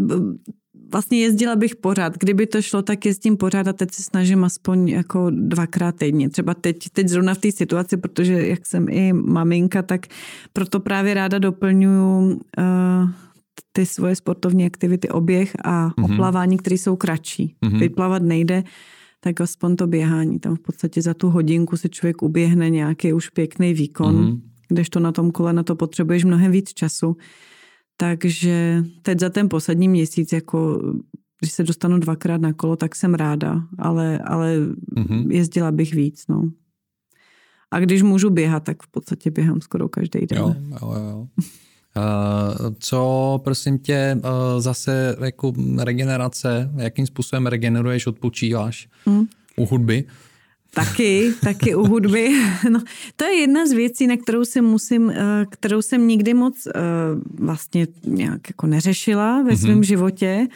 vlastně 0.92 1.20
jezdila 1.20 1.56
bych 1.56 1.76
pořád. 1.76 2.18
Kdyby 2.18 2.48
to 2.48 2.62
šlo, 2.62 2.82
tak 2.82 3.06
jezdím 3.06 3.38
pořád 3.38 3.68
a 3.68 3.74
teď 3.74 3.92
se 3.92 4.04
snažím 4.04 4.44
aspoň 4.44 4.90
jako 4.90 5.30
dvakrát 5.30 5.96
týdně. 5.96 6.30
Třeba 6.30 6.54
teď, 6.54 6.78
teď 6.94 7.08
zrovna 7.08 7.34
v 7.34 7.38
té 7.38 7.52
situaci, 7.52 7.98
protože 7.98 8.48
jak 8.48 8.66
jsem 8.66 8.90
i 8.90 9.14
maminka, 9.14 9.82
tak 9.82 10.08
proto 10.54 10.80
právě 10.80 11.14
ráda 11.14 11.40
doplňuju 11.40 12.28
uh, 12.28 12.34
ty 13.72 13.86
svoje 13.86 14.16
sportovní 14.16 14.66
aktivity, 14.66 15.10
oběh 15.10 15.56
a 15.66 15.90
mm-hmm. 15.90 16.14
oplavání, 16.14 16.58
které 16.58 16.78
jsou 16.78 16.96
kratší. 16.96 17.56
Mm-hmm. 17.66 17.80
Teď 17.80 17.96
plavat 17.96 18.24
nejde, 18.24 18.64
tak 19.20 19.42
aspoň 19.42 19.76
to 19.76 19.88
běhání. 19.88 20.40
Tam 20.40 20.56
v 20.56 20.60
podstatě 20.60 21.02
za 21.02 21.14
tu 21.14 21.30
hodinku 21.30 21.78
si 21.78 21.90
člověk 21.90 22.22
uběhne 22.22 22.70
nějaký 22.70 23.14
už 23.14 23.30
pěkný 23.30 23.74
výkon, 23.74 24.16
mm-hmm. 24.16 24.40
kdežto 24.68 25.00
na 25.00 25.12
tom 25.12 25.32
kole 25.32 25.54
na 25.54 25.64
to 25.64 25.76
potřebuješ 25.76 26.24
mnohem 26.24 26.52
víc 26.52 26.74
času. 26.74 27.18
Takže 27.98 28.84
teď 29.02 29.20
za 29.20 29.30
ten 29.30 29.50
poslední 29.50 29.88
měsíc, 29.88 30.34
jako 30.34 30.82
když 31.40 31.52
se 31.52 31.64
dostanu 31.64 32.00
dvakrát 32.00 32.42
na 32.42 32.54
kolo, 32.54 32.76
tak 32.76 32.96
jsem 32.96 33.14
ráda, 33.14 33.62
ale, 33.80 34.20
ale 34.20 34.60
mm-hmm. 34.60 35.32
jezdila 35.32 35.72
bych 35.72 35.94
víc, 35.94 36.24
no. 36.30 36.50
A 37.72 37.80
když 37.80 38.02
můžu 38.02 38.30
běhat, 38.30 38.64
tak 38.64 38.84
v 38.84 38.88
podstatě 38.88 39.32
běhám 39.32 39.62
skoro 39.62 39.90
každý 39.90 40.20
den. 40.26 40.40
Jo, 40.40 40.56
jo, 40.82 40.94
jo. 40.94 41.28
Uh, 41.98 42.74
co, 42.80 43.42
prosím 43.44 43.80
tě, 43.80 44.18
uh, 44.18 44.62
zase 44.62 45.16
jako 45.26 45.54
regenerace, 45.78 46.72
jakým 46.76 47.08
způsobem 47.08 47.48
regeneruješ, 47.48 48.08
odpočíváš 48.08 48.90
mm. 49.06 49.26
u 49.56 49.66
hudby? 49.66 50.04
Taky, 50.78 51.34
taky 51.42 51.76
u 51.76 51.88
hudby. 51.88 52.30
No, 52.70 52.80
to 53.16 53.26
je 53.26 53.34
jedna 53.36 53.68
z 53.68 53.72
věcí, 53.72 54.08
na 54.08 54.18
kterou 54.18 54.46
jsem 54.46 54.66
musím, 54.66 55.10
eh, 55.10 55.46
kterou 55.50 55.82
jsem 55.82 56.08
nikdy 56.08 56.34
moc 56.34 56.68
eh, 56.68 56.72
vlastně 57.40 57.88
nějak 58.06 58.50
jako 58.50 58.68
neřešila 58.68 59.38
ve 59.38 59.52
mhm. 59.52 59.58
svém 59.58 59.80
mm-hmm. 59.80 59.84
životě, 59.84 60.48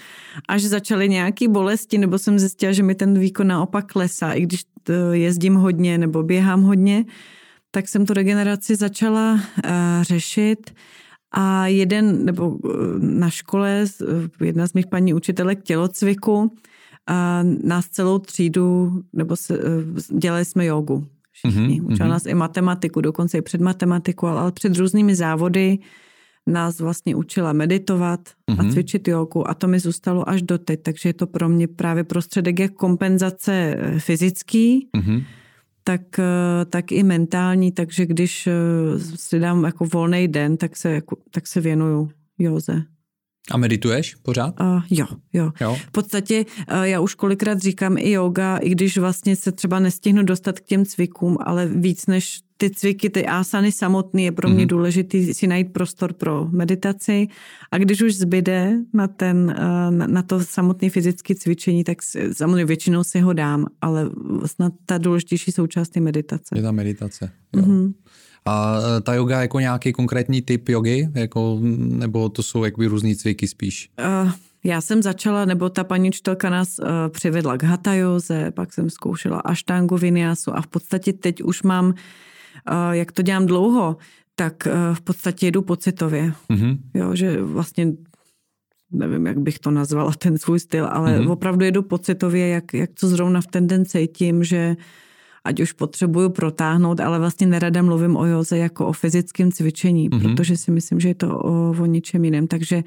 až 0.47 0.63
začaly 0.63 1.09
nějaké 1.09 1.47
bolesti, 1.47 1.97
nebo 1.97 2.17
jsem 2.17 2.39
zjistila, 2.39 2.71
že 2.71 2.83
mi 2.83 2.95
ten 2.95 3.19
výkon 3.19 3.47
naopak 3.47 3.91
klesá, 3.91 4.33
i 4.33 4.41
když 4.41 4.61
jezdím 5.11 5.55
hodně 5.55 5.97
nebo 5.97 6.23
běhám 6.23 6.61
hodně, 6.61 7.05
tak 7.71 7.87
jsem 7.87 8.05
tu 8.05 8.13
regeneraci 8.13 8.75
začala 8.75 9.39
řešit. 10.01 10.71
A 11.31 11.67
jeden, 11.67 12.25
nebo 12.25 12.57
na 12.99 13.29
škole, 13.29 13.85
jedna 14.41 14.67
z 14.67 14.73
mých 14.73 14.87
paní 14.87 15.13
učitelek 15.13 15.63
tělocviku, 15.63 16.51
a 17.07 17.43
nás 17.63 17.87
celou 17.87 18.19
třídu, 18.19 19.01
nebo 19.13 19.35
se, 19.35 19.53
eh, 19.53 20.17
dělali 20.17 20.45
jsme 20.45 20.65
jogu 20.65 21.07
všichni. 21.31 21.81
Mm-hmm. 21.81 21.93
Učila 21.93 22.09
nás 22.09 22.25
i 22.25 22.33
matematiku, 22.33 23.01
dokonce 23.01 23.37
i 23.37 23.41
před 23.41 23.61
matematiku, 23.61 24.27
ale 24.27 24.51
před 24.51 24.77
různými 24.77 25.15
závody 25.15 25.79
nás 26.47 26.79
vlastně 26.79 27.15
učila 27.15 27.53
meditovat 27.53 28.19
mm-hmm. 28.19 28.59
a 28.59 28.63
mhm. 28.63 28.71
cvičit 28.71 29.07
jogu 29.07 29.49
a 29.49 29.53
to 29.53 29.67
mi 29.67 29.79
zůstalo 29.79 30.29
až 30.29 30.41
doteď, 30.41 30.81
takže 30.81 31.09
je 31.09 31.13
to 31.13 31.27
pro 31.27 31.49
mě 31.49 31.67
právě 31.67 32.03
prostředek 32.03 32.59
jak 32.59 32.73
kompenzace 32.73 33.75
eh, 33.77 33.99
fyzický, 33.99 34.89
mm-hmm. 34.97 35.23
tak, 35.83 36.19
eh, 36.19 36.65
tak 36.65 36.91
i 36.91 37.03
mentální, 37.03 37.71
takže 37.71 38.05
když 38.05 38.49
si 39.15 39.39
dám 39.39 39.63
jako 39.63 39.85
volný 39.85 40.27
den, 40.27 40.57
tak 40.57 40.77
se, 40.77 40.91
jako, 40.91 41.17
tak 41.31 41.47
se 41.47 41.61
věnuju 41.61 42.09
józe. 42.39 42.83
A 43.51 43.57
medituješ 43.57 44.15
pořád? 44.15 44.59
Uh, 44.59 44.81
jo, 44.89 45.05
jo, 45.33 45.51
jo. 45.61 45.75
V 45.87 45.91
podstatě 45.91 46.45
uh, 46.71 46.81
já 46.81 46.99
už 46.99 47.15
kolikrát 47.15 47.59
říkám 47.59 47.97
i 47.97 48.11
yoga, 48.11 48.57
i 48.57 48.69
když 48.69 48.97
vlastně 48.97 49.35
se 49.35 49.51
třeba 49.51 49.79
nestihnu 49.79 50.23
dostat 50.23 50.59
k 50.59 50.65
těm 50.65 50.85
cvikům, 50.85 51.37
ale 51.45 51.67
víc 51.67 52.05
než 52.07 52.39
ty 52.57 52.69
cviky, 52.69 53.09
ty 53.09 53.25
asany 53.25 53.71
samotný 53.71 54.23
je 54.23 54.31
pro 54.31 54.49
mě 54.49 54.65
mm-hmm. 54.65 54.69
důležitý 54.69 55.33
si 55.33 55.47
najít 55.47 55.73
prostor 55.73 56.13
pro 56.13 56.47
meditaci 56.51 57.27
a 57.71 57.77
když 57.77 58.01
už 58.01 58.15
zbyde 58.15 58.77
na, 58.93 59.07
ten, 59.07 59.45
na, 59.89 60.07
na 60.07 60.21
to 60.21 60.39
samotné 60.39 60.89
fyzické 60.89 61.35
cvičení, 61.35 61.83
tak 61.83 61.97
samozřejmě 62.33 62.65
většinou 62.65 63.03
si 63.03 63.19
ho 63.19 63.33
dám, 63.33 63.65
ale 63.81 64.09
snad 64.45 64.73
ta 64.85 64.97
důležitější 64.97 65.51
součást 65.51 65.95
je 65.95 66.01
meditace. 66.01 66.55
Je 66.55 66.61
ta 66.61 66.71
meditace, 66.71 67.31
jo. 67.55 67.61
Mm-hmm. 67.61 67.93
A 68.45 68.77
e, 68.97 69.01
ta 69.01 69.13
yoga 69.13 69.41
jako 69.41 69.59
nějaký 69.59 69.93
konkrétní 69.93 70.41
typ 70.41 70.69
jogy, 70.69 71.09
jako, 71.13 71.57
nebo 71.77 72.29
to 72.29 72.43
jsou 72.43 72.63
jakoby 72.63 72.87
různý 72.87 73.15
cviky 73.15 73.47
spíš? 73.47 73.89
Uh, 74.23 74.31
já 74.63 74.81
jsem 74.81 75.01
začala, 75.01 75.45
nebo 75.45 75.69
ta 75.69 75.83
paní 75.83 76.09
učitelka 76.09 76.49
nás 76.49 76.79
uh, 76.79 76.87
přivedla 77.09 77.57
k 77.57 77.63
hatha 77.63 77.93
joze, 77.93 78.51
pak 78.51 78.73
jsem 78.73 78.89
zkoušela 78.89 79.39
aštangu 79.39 79.97
vinyásu 79.97 80.57
a 80.57 80.61
v 80.61 80.67
podstatě 80.67 81.13
teď 81.13 81.43
už 81.43 81.63
mám, 81.63 81.85
uh, 81.85 81.93
jak 82.91 83.11
to 83.11 83.21
dělám 83.21 83.45
dlouho, 83.45 83.97
tak 84.35 84.67
uh, 84.67 84.95
v 84.95 85.01
podstatě 85.01 85.47
jedu 85.47 85.61
pocitově. 85.61 86.33
Mm-hmm. 86.49 86.77
Jo, 86.93 87.15
že 87.15 87.41
vlastně 87.41 87.93
nevím, 88.91 89.25
jak 89.25 89.37
bych 89.37 89.59
to 89.59 89.71
nazvala, 89.71 90.11
ten 90.11 90.37
svůj 90.37 90.59
styl, 90.59 90.87
ale 90.91 91.19
mm-hmm. 91.19 91.31
opravdu 91.31 91.65
jedu 91.65 91.81
pocitově, 91.81 92.47
jak, 92.47 92.73
jak 92.73 92.89
to 92.99 93.07
zrovna 93.07 93.41
v 93.41 93.47
ten 93.47 93.67
den 93.67 93.85
cítím, 93.85 94.43
že 94.43 94.75
uh, 94.77 94.83
ať 95.43 95.59
už 95.59 95.71
potřebuju 95.71 96.29
protáhnout, 96.29 96.99
ale 96.99 97.19
vlastně 97.19 97.47
nerada 97.47 97.81
mluvím 97.81 98.17
o 98.17 98.25
joze 98.25 98.57
jako 98.57 98.87
o 98.87 98.93
fyzickém 98.93 99.51
cvičení, 99.51 100.09
mm-hmm. 100.09 100.21
protože 100.21 100.57
si 100.57 100.71
myslím, 100.71 100.99
že 100.99 101.07
je 101.07 101.15
to 101.15 101.39
o, 101.39 101.69
o 101.71 101.85
ničem 101.85 102.25
jiném. 102.25 102.47
Takže 102.47 102.83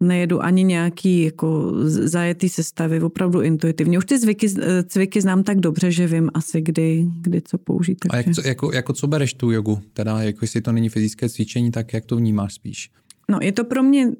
nejedu 0.00 0.42
ani 0.42 0.64
nějaký 0.64 1.22
jako 1.22 1.72
zajetý 1.86 2.48
sestavy, 2.48 3.00
opravdu 3.00 3.40
intuitivně. 3.40 3.98
Už 3.98 4.04
ty 4.04 4.18
zvyky, 4.18 4.48
cviky 4.86 5.20
znám 5.20 5.42
tak 5.42 5.60
dobře, 5.60 5.90
že 5.90 6.06
vím 6.06 6.30
asi, 6.34 6.60
kdy, 6.60 7.06
kdy 7.20 7.42
co 7.42 7.58
použít. 7.58 7.94
Takže... 7.94 8.14
A 8.14 8.16
jak, 8.16 8.34
co, 8.34 8.48
jako, 8.48 8.72
jako 8.72 8.92
co 8.92 9.06
bereš 9.06 9.34
tu 9.34 9.50
jogu? 9.50 9.78
Teda 9.92 10.22
jako 10.22 10.38
jestli 10.44 10.60
to 10.60 10.72
není 10.72 10.88
fyzické 10.88 11.28
cvičení, 11.28 11.70
tak 11.70 11.92
jak 11.92 12.04
to 12.04 12.16
vnímáš 12.16 12.54
spíš? 12.54 12.90
No 13.30 13.38
je 13.42 13.52
to 13.52 13.64
pro 13.64 13.82
mě 13.82 14.12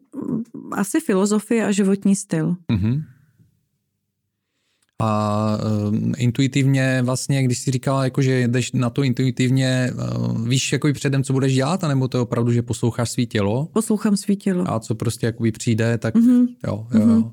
asi 0.72 1.00
filozofie 1.00 1.66
a 1.66 1.70
životní 1.72 2.16
styl. 2.16 2.56
Mm-hmm. 2.72 3.02
A 5.04 5.58
uh, 5.88 5.94
intuitivně 6.16 7.02
vlastně, 7.02 7.42
když 7.42 7.58
si 7.58 7.70
říkala, 7.70 8.04
jako, 8.04 8.22
že 8.22 8.48
jdeš 8.48 8.72
na 8.72 8.90
to 8.90 9.02
intuitivně, 9.02 9.90
uh, 9.94 10.48
víš 10.48 10.72
jako 10.72 10.92
předem, 10.92 11.22
co 11.22 11.32
budeš 11.32 11.54
dělat, 11.54 11.84
anebo 11.84 12.08
to 12.08 12.18
je 12.18 12.22
opravdu, 12.22 12.52
že 12.52 12.62
posloucháš 12.62 13.10
svý 13.10 13.26
tělo? 13.26 13.68
Poslouchám 13.72 14.16
svý 14.16 14.36
tělo. 14.36 14.64
A 14.70 14.80
co 14.80 14.94
prostě 14.94 15.26
jakoby 15.26 15.52
přijde, 15.52 15.98
tak 15.98 16.14
mm-hmm. 16.14 16.46
jo, 16.66 16.86
jo. 16.94 17.00
Mm-hmm. 17.00 17.30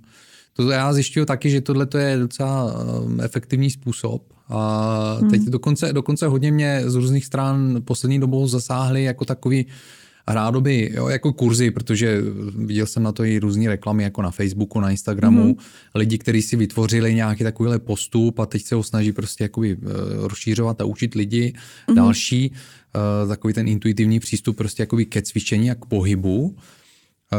To 0.54 0.70
já 0.70 0.94
zjišťuju 0.94 1.26
taky, 1.26 1.50
že 1.50 1.62
tohle 1.62 1.88
je 1.98 2.18
docela 2.18 2.76
efektivní 3.24 3.70
způsob. 3.70 4.24
A 4.50 5.18
teď 5.30 5.42
hmm. 5.42 5.52
dokonce, 5.52 5.94
dokonce 5.94 6.28
hodně 6.28 6.52
mě 6.52 6.82
z 6.86 6.96
různých 6.96 7.26
stran 7.26 7.82
poslední 7.86 8.20
dobou 8.20 8.48
zasáhly 8.48 9.04
jako 9.04 9.26
takový 9.26 9.66
rádoby, 10.28 10.92
jo, 10.94 11.08
jako 11.08 11.34
kurzy, 11.34 11.72
protože 11.72 12.22
viděl 12.56 12.86
jsem 12.86 13.04
na 13.04 13.12
to 13.12 13.24
i 13.24 13.40
různé 13.40 13.70
reklamy, 13.70 14.04
jako 14.04 14.22
na 14.22 14.32
Facebooku, 14.32 14.80
na 14.80 14.92
Instagramu, 14.92 15.54
mm-hmm. 15.54 15.90
lidi, 15.96 16.18
kteří 16.18 16.42
si 16.42 16.56
vytvořili 16.56 17.16
nějaký 17.16 17.44
takovýhle 17.44 17.80
postup 17.80 18.40
a 18.40 18.46
teď 18.46 18.64
se 18.64 18.76
ho 18.76 18.84
snaží 18.84 19.12
prostě 19.12 19.44
jakoby 19.44 19.78
eh, 19.82 19.88
rozšířovat 20.28 20.82
a 20.82 20.86
učit 20.86 21.16
lidi 21.16 21.54
mm-hmm. 21.54 21.96
další, 21.96 22.52
uh, 22.52 23.30
takový 23.30 23.54
ten 23.54 23.68
intuitivní 23.68 24.20
přístup 24.20 24.58
prostě 24.58 24.84
jakoby 24.84 25.06
ke 25.06 25.22
cvičení 25.22 25.72
a 25.72 25.76
k 25.76 25.86
pohybu. 25.86 26.56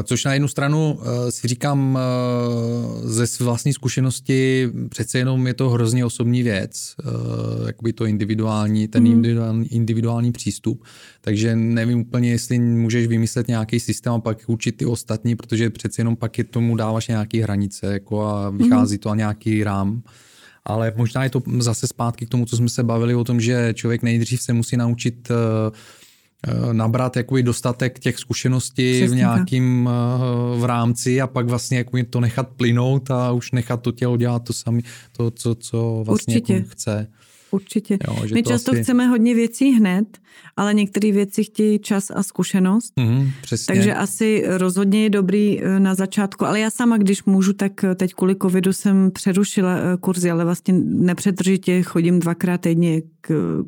Což 0.05 0.24
na 0.24 0.32
jednu 0.32 0.49
stranu 0.49 0.99
eh, 1.01 1.32
si 1.32 1.49
říkám 1.49 1.99
eh, 1.99 3.09
ze 3.09 3.45
vlastní 3.45 3.72
zkušenosti, 3.72 4.70
přece 4.88 5.18
jenom 5.18 5.47
je 5.47 5.55
to 5.55 5.70
hrozně 5.70 6.05
osobní 6.05 6.43
věc, 6.43 6.95
eh, 7.01 7.66
jakoby 7.66 7.93
to 7.93 8.05
individuální, 8.05 8.88
ten 8.88 9.03
mm. 9.03 9.12
individuální, 9.12 9.74
individuální 9.74 10.32
přístup, 10.32 10.84
takže 11.20 11.57
nevím 11.57 12.01
úplně, 12.01 12.30
jestli 12.30 12.59
můžeš 12.59 13.07
vymyslet 13.07 13.49
nějaký 13.49 13.80
systém 13.80 14.12
a 14.12 14.18
pak 14.18 14.38
učit 14.47 14.76
ty 14.76 14.86
ostatní, 14.86 15.36
protože 15.36 15.70
přece 15.70 16.01
jenom 16.01 16.16
pak 16.16 16.38
je 16.38 16.45
tomu 16.45 16.76
dáváš 16.76 17.09
nějaký 17.09 17.40
hranice 17.40 17.86
jako 17.86 18.26
a 18.26 18.51
vychází 18.51 18.95
mm. 18.95 18.99
to 18.99 19.11
a 19.11 19.14
nějaký 19.14 19.64
rám. 19.64 20.03
Ale 20.64 20.93
možná 20.97 21.24
je 21.24 21.30
to 21.30 21.43
zase 21.59 21.86
zpátky 21.86 22.26
k 22.26 22.28
tomu, 22.28 22.47
co 22.47 22.57
jsme 22.57 22.68
se 22.68 22.82
bavili 22.82 23.14
o 23.14 23.24
tom, 23.24 23.40
že 23.40 23.74
člověk 23.74 24.03
nejdřív 24.03 24.43
se 24.43 24.53
musí 24.53 24.76
naučit 24.76 25.30
uh, 25.30 25.36
Eh, 25.36 25.76
nabrat 26.72 27.16
jakoby 27.16 27.43
dostatek 27.43 27.99
těch 27.99 28.18
zkušeností 28.18 28.93
Přesně 28.93 29.14
v 29.14 29.18
nějakým 29.18 29.88
tak. 29.90 30.61
v 30.61 30.64
rámci 30.64 31.20
a 31.20 31.26
pak 31.26 31.47
vlastně 31.47 31.78
jako 31.78 31.99
to 32.11 32.20
nechat 32.20 32.49
plynout 32.49 33.11
a 33.11 33.32
už 33.32 33.53
nechat 33.53 33.82
to 33.82 33.93
tělo 33.93 34.16
dělat 34.16 34.45
to 34.45 34.53
samé, 34.53 34.80
to, 35.12 35.30
co, 35.30 35.55
co 35.55 36.03
vlastně 36.07 36.34
jako 36.34 36.55
chce. 36.68 37.07
Určitě. 37.53 37.98
Jo, 38.09 38.16
My 38.34 38.42
často 38.42 38.72
asi... 38.72 38.82
chceme 38.82 39.07
hodně 39.07 39.34
věcí 39.34 39.72
hned, 39.72 40.18
ale 40.57 40.74
některé 40.74 41.12
věci 41.12 41.44
chtějí 41.44 41.78
čas 41.78 42.11
a 42.14 42.22
zkušenost. 42.22 42.92
Mm, 42.96 43.30
přesně. 43.42 43.74
Takže 43.74 43.94
asi 43.94 44.44
rozhodně 44.46 45.03
je 45.03 45.11
dobrý 45.11 45.61
eh, 45.62 45.80
na 45.80 45.94
začátku. 45.94 46.46
Ale 46.46 46.61
já 46.61 46.70
sama, 46.70 46.96
když 46.96 47.24
můžu, 47.24 47.53
tak 47.53 47.84
teď 47.94 48.14
kvůli 48.14 48.36
covidu 48.42 48.72
jsem 48.72 49.11
přerušila 49.11 49.76
kurzy, 50.00 50.30
ale 50.30 50.44
vlastně 50.44 50.74
nepřetržitě 50.84 51.82
chodím 51.82 52.20
dvakrát 52.20 52.61
týdně 52.61 53.03
k, 53.20 53.62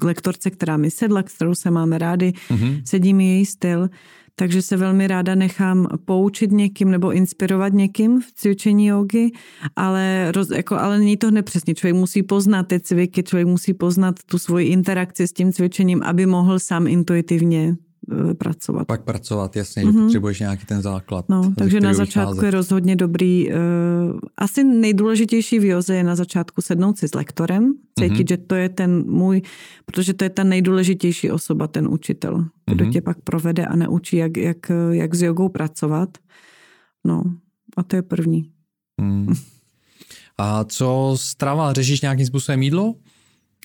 k 0.00 0.04
lektorce, 0.04 0.50
která 0.50 0.76
mi 0.76 0.90
sedla, 0.90 1.22
kterou 1.22 1.54
se 1.54 1.70
máme 1.70 1.98
rádi, 1.98 2.32
mm-hmm. 2.50 2.82
sedí 2.84 3.14
mi 3.14 3.26
její 3.26 3.46
styl, 3.46 3.88
takže 4.36 4.62
se 4.62 4.76
velmi 4.76 5.06
ráda 5.06 5.34
nechám 5.34 5.86
poučit 6.04 6.52
někým 6.52 6.90
nebo 6.90 7.12
inspirovat 7.12 7.72
někým 7.72 8.20
v 8.20 8.32
cvičení 8.34 8.86
jogy, 8.86 9.30
ale, 9.76 10.32
roz, 10.32 10.50
jako, 10.50 10.76
ale 10.76 10.98
není 10.98 11.16
to 11.16 11.30
nepřesně. 11.30 11.74
Člověk 11.74 11.96
musí 11.96 12.22
poznat 12.22 12.62
ty 12.62 12.80
cviky, 12.80 13.22
člověk 13.22 13.46
musí 13.46 13.74
poznat 13.74 14.14
tu 14.26 14.38
svoji 14.38 14.68
interakci 14.68 15.28
s 15.28 15.32
tím 15.32 15.52
cvičením, 15.52 16.02
aby 16.02 16.26
mohl 16.26 16.58
sám 16.58 16.86
intuitivně 16.86 17.76
pracovat. 18.38 18.86
Pak 18.86 19.04
pracovat, 19.04 19.56
jasně, 19.56 19.82
mm-hmm. 19.82 19.92
mhm. 19.92 20.02
potřebuješ 20.02 20.40
nějaký 20.40 20.66
ten 20.66 20.82
základ. 20.82 21.28
No, 21.28 21.52
takže 21.58 21.80
na 21.80 21.94
začátku 21.94 22.30
vycházet. 22.30 22.46
je 22.46 22.50
rozhodně 22.50 22.96
dobrý. 22.96 23.48
Uh, 23.48 23.54
asi 24.36 24.64
nejdůležitější 24.64 25.58
v 25.58 25.64
joze 25.64 25.94
je 25.94 26.04
na 26.04 26.16
začátku 26.16 26.62
sednout 26.62 26.98
si 26.98 27.08
s 27.08 27.14
lektorem, 27.14 27.74
cítit, 27.98 28.12
mm-hmm. 28.12 28.28
že 28.28 28.36
to 28.36 28.54
je 28.54 28.68
ten 28.68 29.04
můj, 29.06 29.42
protože 29.84 30.14
to 30.14 30.24
je 30.24 30.30
ta 30.30 30.44
nejdůležitější 30.44 31.30
osoba, 31.30 31.66
ten 31.66 31.88
učitel, 31.88 32.44
kdo 32.66 32.84
mm-hmm. 32.84 32.92
tě 32.92 33.00
pak 33.00 33.20
provede 33.20 33.66
a 33.66 33.76
neučí, 33.76 34.16
jak, 34.16 34.36
jak, 34.36 34.70
jak 34.90 35.14
s 35.14 35.22
jogou 35.22 35.48
pracovat. 35.48 36.08
No, 37.04 37.22
a 37.76 37.82
to 37.82 37.96
je 37.96 38.02
první. 38.02 38.50
Mm. 39.00 39.34
A 40.38 40.64
co 40.64 41.14
strava? 41.20 41.72
Řešíš 41.72 42.00
nějakým 42.00 42.26
způsobem 42.26 42.62
jídlo? 42.62 42.94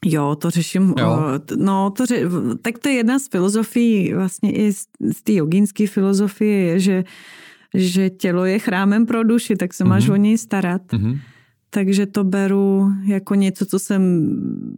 Jo, 0.06 0.36
to 0.36 0.50
řeším. 0.50 0.94
Jo. 1.00 1.20
No, 1.58 1.90
to 1.90 2.06
ře, 2.06 2.22
tak 2.62 2.80
to 2.80 2.90
je 2.90 2.96
jedna 2.96 3.20
z 3.20 3.28
filozofií, 3.28 4.14
vlastně 4.14 4.52
i 4.52 4.74
z, 4.74 4.86
z 5.18 5.24
té 5.24 5.34
jogínské 5.34 5.88
filozofie 5.88 6.60
je, 6.60 6.80
že, 6.80 7.04
že 7.74 8.10
tělo 8.10 8.46
je 8.46 8.60
chrámem 8.60 9.06
pro 9.06 9.24
duši, 9.24 9.56
tak 9.56 9.74
se 9.74 9.84
máš 9.84 10.08
mm-hmm. 10.08 10.14
o 10.14 10.16
něj 10.16 10.38
starat. 10.38 10.82
Mm-hmm. 10.82 11.20
Takže 11.70 12.06
to 12.06 12.24
beru 12.24 12.92
jako 13.06 13.36
něco, 13.36 13.66
co 13.66 13.80
jsem 13.80 14.30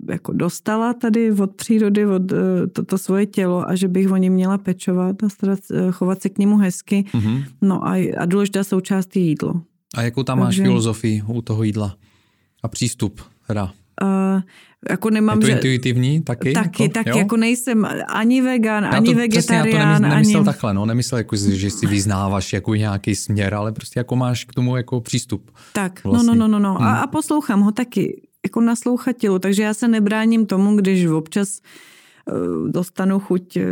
jako 0.09 0.33
dostala 0.33 0.93
tady 0.93 1.31
od 1.31 1.55
přírody, 1.55 2.05
od 2.05 2.31
eh, 2.31 2.67
toto 2.67 2.83
to 2.83 2.97
svoje 2.97 3.25
tělo 3.25 3.69
a 3.69 3.75
že 3.75 3.87
bych 3.87 4.11
o 4.11 4.17
něj 4.17 4.29
měla 4.29 4.57
pečovat 4.57 5.23
a 5.23 5.29
starat, 5.29 5.59
eh, 5.73 5.91
chovat 5.91 6.21
se 6.21 6.29
k 6.29 6.37
němu 6.37 6.57
hezky. 6.57 7.05
Mm-hmm. 7.13 7.43
No 7.61 7.87
a, 7.87 7.93
a 8.17 8.25
důležitá 8.25 8.63
součást 8.63 9.15
je 9.15 9.21
jídlo. 9.21 9.61
A 9.95 10.01
jakou 10.01 10.23
tam 10.23 10.39
Takže... 10.39 10.61
máš 10.61 10.67
filozofii 10.67 11.23
u 11.27 11.41
toho 11.41 11.63
jídla 11.63 11.95
a 12.63 12.67
přístup? 12.67 13.21
Teda? 13.47 13.73
Uh, 14.01 14.41
jako 14.89 15.09
nemám, 15.09 15.37
je 15.37 15.41
to 15.41 15.47
že... 15.47 15.53
intuitivní 15.53 16.21
taky? 16.21 16.53
Taky, 16.53 16.83
jako, 16.83 16.93
taky, 16.93 17.09
jo? 17.09 17.17
jako 17.17 17.37
nejsem 17.37 17.87
ani 18.07 18.41
vegan, 18.41 18.83
já 18.83 18.89
ani 18.89 19.13
to, 19.13 19.19
vegetarián. 19.19 19.63
Přesně, 19.63 19.79
já 19.79 19.95
to 19.95 20.01
nemyslel 20.01 20.41
ani... 20.41 20.45
takhle, 20.45 20.73
no, 20.73 20.85
nemyslel 20.85 21.17
jako, 21.17 21.35
že 21.35 21.69
si 21.69 21.85
vyznáváš 21.87 22.53
jako 22.53 22.75
nějaký 22.75 23.15
směr, 23.15 23.53
ale 23.53 23.71
prostě 23.71 23.99
jako 23.99 24.15
máš 24.15 24.45
k 24.45 24.53
tomu 24.53 24.77
jako 24.77 25.01
přístup. 25.01 25.51
Tak, 25.73 26.01
no, 26.05 26.11
vlastně. 26.11 26.27
no, 26.27 26.35
no, 26.35 26.47
no, 26.47 26.59
no. 26.59 26.73
Hmm. 26.73 26.87
A, 26.87 26.99
a 26.99 27.07
poslouchám 27.07 27.61
ho 27.61 27.71
taky, 27.71 28.21
jako 28.45 28.61
naslouchat 28.61 29.17
tělu, 29.17 29.39
takže 29.39 29.63
já 29.63 29.73
se 29.73 29.87
nebráním 29.87 30.45
tomu, 30.45 30.75
když 30.75 31.05
občas 31.05 31.59
eh, 31.59 31.90
dostanu 32.67 33.19
chuť, 33.19 33.45
eh, 33.57 33.65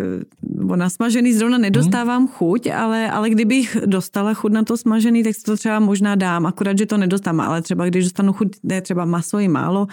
nebo 0.43 0.75
na 0.75 0.89
smažený 0.89 1.33
zrovna 1.33 1.57
nedostávám 1.57 2.27
hmm. 2.27 2.33
chuť, 2.35 2.61
ale, 2.71 3.11
ale 3.11 3.29
kdybych 3.29 3.77
dostala 3.85 4.33
chuť 4.33 4.51
na 4.51 4.63
to 4.63 4.77
smažený, 4.77 5.23
tak 5.23 5.35
si 5.35 5.43
to 5.43 5.57
třeba 5.57 5.79
možná 5.79 6.15
dám, 6.15 6.45
akorát, 6.45 6.77
že 6.77 6.85
to 6.85 6.97
nedostám, 6.97 7.41
ale 7.41 7.61
třeba 7.61 7.85
když 7.85 8.03
dostanu 8.03 8.33
chuť, 8.33 8.47
ne 8.63 8.81
třeba 8.81 9.05
maso 9.05 9.39
i 9.39 9.47
málo, 9.47 9.87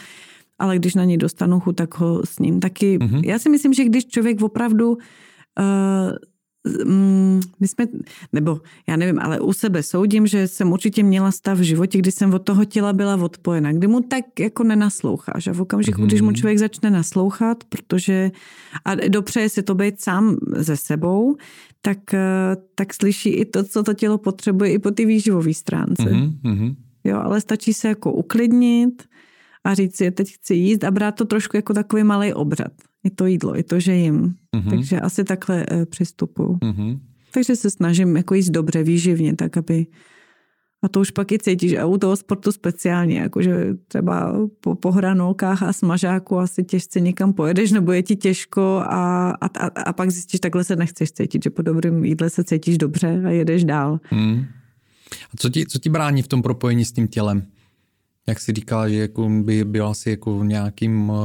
ale 0.59 0.79
když 0.79 0.95
na 0.95 1.05
něj 1.05 1.17
dostanu 1.17 1.61
chuť, 1.61 1.77
tak 1.77 1.99
ho 1.99 2.23
s 2.25 2.39
ním 2.39 2.61
taky. 2.61 2.99
Mm-hmm. 2.99 3.23
Já 3.25 3.39
si 3.39 3.49
myslím, 3.51 3.73
že 3.73 3.85
když 3.85 4.07
člověk 4.07 4.43
opravdu 4.43 4.91
uh, 4.91 4.97
my 7.61 7.69
jsme, 7.69 7.87
nebo 8.33 8.61
já 8.89 8.97
nevím, 8.97 9.19
ale 9.19 9.41
u 9.41 9.53
sebe 9.53 9.83
soudím, 9.83 10.27
že 10.27 10.49
jsem 10.49 10.73
určitě 10.73 11.03
měla 11.03 11.33
stav 11.33 11.59
v 11.59 11.63
životě, 11.63 11.99
kdy 11.99 12.13
jsem 12.13 12.35
od 12.35 12.39
toho 12.39 12.65
těla 12.65 12.93
byla 12.93 13.15
odpojena, 13.15 13.73
kdy 13.73 13.87
mu 13.87 14.01
tak 14.01 14.25
jako 14.41 14.65
nenasloucháš. 14.65 15.47
A 15.47 15.53
v 15.53 15.61
okamžiku, 15.61 16.01
mm-hmm. 16.01 16.07
když 16.07 16.21
mu 16.21 16.33
člověk 16.33 16.59
začne 16.59 16.91
naslouchat, 16.91 17.65
protože 17.65 18.31
a 18.85 18.95
dopřeje 18.95 19.49
si 19.49 19.63
to 19.63 19.75
být 19.75 20.01
sám 20.01 20.37
ze 20.57 20.77
sebou, 20.77 21.37
tak, 21.83 22.15
eh, 22.15 22.57
tak 22.75 22.95
slyší 22.95 23.31
i 23.31 23.45
to, 23.45 23.65
co 23.65 23.83
to 23.83 23.95
tělo 23.95 24.19
potřebuje 24.19 24.73
i 24.73 24.79
po 24.79 24.91
ty 24.91 25.07
výživové 25.07 25.55
stránce. 25.55 26.03
Mm-hmm. 26.03 26.75
Jo, 27.05 27.19
ale 27.23 27.41
stačí 27.41 27.73
se 27.73 27.89
jako 27.89 28.13
uklidnit, 28.13 29.03
a 29.67 29.75
říct 29.75 29.97
si, 29.97 30.11
teď 30.11 30.35
chci 30.35 30.55
jíst 30.55 30.85
a 30.85 30.91
brát 30.91 31.13
to 31.13 31.25
trošku 31.25 31.57
jako 31.57 31.75
takový 31.75 32.05
malý 32.05 32.33
obřad. 32.33 32.73
I 33.07 33.11
to 33.11 33.27
jídlo, 33.27 33.59
i 33.59 33.63
to, 33.63 33.81
že 33.81 33.95
jim. 33.95 34.35
Mm-hmm. 34.57 34.71
Takže 34.71 35.01
asi 35.01 35.25
takhle 35.25 35.67
e, 35.71 35.87
přistupuju. 35.87 36.55
Mm-hmm. 36.55 36.99
Takže 37.35 37.57
se 37.57 37.71
snažím 37.71 38.17
jako 38.17 38.35
jíst 38.35 38.51
dobře, 38.51 38.83
výživně, 38.83 39.37
tak 39.37 39.57
aby 39.57 39.87
a 40.83 40.89
to 40.89 41.01
už 41.01 41.11
pak 41.11 41.33
i 41.33 41.39
cítíš 41.39 41.75
a 41.77 41.87
u 41.87 41.99
toho 41.99 42.17
sportu 42.17 42.53
speciálně, 42.53 43.19
jakože 43.19 43.75
třeba 43.89 44.33
po, 44.61 44.75
po 44.75 44.93
hranolkách 44.93 45.63
a 45.63 45.73
smažáku 45.73 46.39
asi 46.39 46.65
těžce 46.65 47.01
někam 47.01 47.33
pojedeš, 47.33 47.73
nebo 47.73 47.93
je 47.93 48.03
ti 48.03 48.17
těžko 48.17 48.83
a, 48.87 49.31
a, 49.31 49.47
a, 49.47 49.67
a 49.67 49.93
pak 49.93 50.11
zjistíš, 50.11 50.41
takhle 50.41 50.65
se 50.65 50.77
nechceš 50.77 51.13
cítit, 51.13 51.43
že 51.43 51.51
po 51.51 51.63
dobrém 51.63 52.05
jídle 52.05 52.31
se 52.31 52.45
cítíš 52.45 52.79
dobře 52.79 53.23
a 53.27 53.31
jedeš 53.31 53.65
dál. 53.65 54.01
Hmm. 54.03 54.45
A 55.33 55.37
co 55.37 55.51
ti, 55.51 55.67
co 55.67 55.79
ti 55.79 55.89
brání 55.89 56.23
v 56.23 56.29
tom 56.29 56.43
propojení 56.43 56.85
s 56.85 56.93
tím 56.93 57.09
tělem? 57.09 57.43
Jak 58.29 58.41
jsi 58.41 58.53
říkala, 58.53 58.89
že 58.89 58.97
jako 58.97 59.29
by 59.29 59.65
byla 59.65 59.91
asi 59.91 60.11
jako 60.11 60.39
v 60.39 60.45
nějakým 60.45 61.11
uh, 61.11 61.17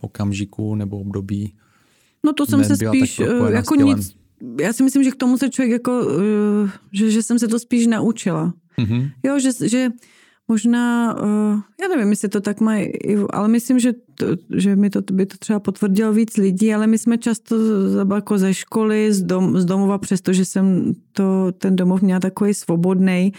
okamžiku 0.00 0.74
nebo 0.74 1.00
období? 1.00 1.54
No 2.24 2.32
to 2.32 2.46
jsem 2.46 2.64
se 2.64 2.76
spíš 2.76 3.20
eh, 3.20 3.52
jako 3.52 3.74
nic, 3.74 4.16
já 4.60 4.72
si 4.72 4.82
myslím, 4.82 5.04
že 5.04 5.10
k 5.10 5.16
tomu 5.16 5.38
se 5.38 5.48
člověk 5.48 5.72
jako, 5.72 6.00
uh, 6.00 6.70
že, 6.92 7.10
že 7.10 7.22
jsem 7.22 7.38
se 7.38 7.48
to 7.48 7.58
spíš 7.58 7.86
naučila. 7.86 8.52
Mm-hmm. 8.78 9.10
Jo, 9.22 9.38
že, 9.38 9.68
že 9.68 9.88
možná, 10.48 11.14
uh, 11.22 11.60
já 11.82 11.88
nevím, 11.88 12.10
jestli 12.10 12.28
to 12.28 12.40
tak 12.40 12.60
mají, 12.60 12.92
ale 13.30 13.48
myslím, 13.48 13.78
že, 13.78 13.92
to, 14.14 14.26
že 14.56 14.76
mi 14.76 14.90
to 14.90 15.00
by 15.12 15.26
to 15.26 15.36
třeba 15.38 15.60
potvrdilo 15.60 16.12
víc 16.12 16.36
lidí, 16.36 16.74
ale 16.74 16.86
my 16.86 16.98
jsme 16.98 17.18
často 17.18 17.56
jako 18.14 18.38
ze 18.38 18.54
školy, 18.54 19.12
z, 19.12 19.22
dom, 19.22 19.60
z 19.60 19.64
domova, 19.64 19.98
přestože 19.98 20.44
jsem 20.44 20.92
to, 21.12 21.52
ten 21.52 21.76
domov 21.76 22.02
měla 22.02 22.20
takový 22.20 22.54
svobodný, 22.54 23.32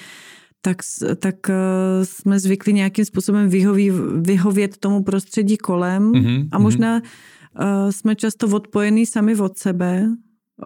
tak, 0.62 0.78
tak 1.20 1.50
eh, 1.50 1.56
jsme 2.04 2.40
zvykli 2.40 2.74
nějakým 2.74 3.06
způsobem 3.06 3.50
vyhoví, 3.50 3.92
vyhovět 4.16 4.78
tomu 4.78 5.04
prostředí 5.04 5.58
kolem 5.58 6.12
mm-hmm, 6.12 6.48
a 6.52 6.60
možná 6.60 7.00
mm-hmm. 7.00 7.92
jsme 7.92 8.16
často 8.16 8.48
odpojení 8.48 9.06
sami 9.06 9.36
od 9.36 9.58
sebe. 9.58 10.08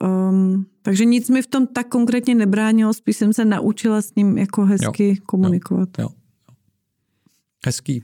Um, 0.01 0.65
takže 0.81 1.05
nic 1.05 1.29
mi 1.29 1.41
v 1.41 1.47
tom 1.47 1.67
tak 1.67 1.87
konkrétně 1.87 2.35
nebránilo, 2.35 2.93
spíš 2.93 3.17
jsem 3.17 3.33
se 3.33 3.45
naučila 3.45 4.01
s 4.01 4.15
ním 4.15 4.37
jako 4.37 4.65
hezky 4.65 5.07
jo, 5.07 5.15
komunikovat. 5.25 5.89
Jo, 5.99 6.03
jo. 6.03 6.09
Hezký. 7.65 8.03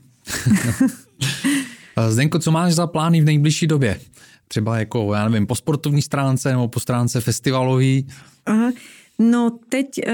Zdenko, 2.08 2.38
co 2.38 2.50
máš 2.50 2.74
za 2.74 2.86
plány 2.86 3.20
v 3.20 3.24
nejbližší 3.24 3.66
době? 3.66 4.00
Třeba 4.48 4.78
jako, 4.78 5.14
já 5.14 5.28
nevím, 5.28 5.46
po 5.46 5.54
sportovní 5.54 6.02
stránce 6.02 6.50
nebo 6.50 6.68
po 6.68 6.80
stránce 6.80 7.20
festivalový? 7.20 8.06
Aha. 8.46 8.70
No 9.18 9.58
teď 9.68 9.86
uh, 10.06 10.12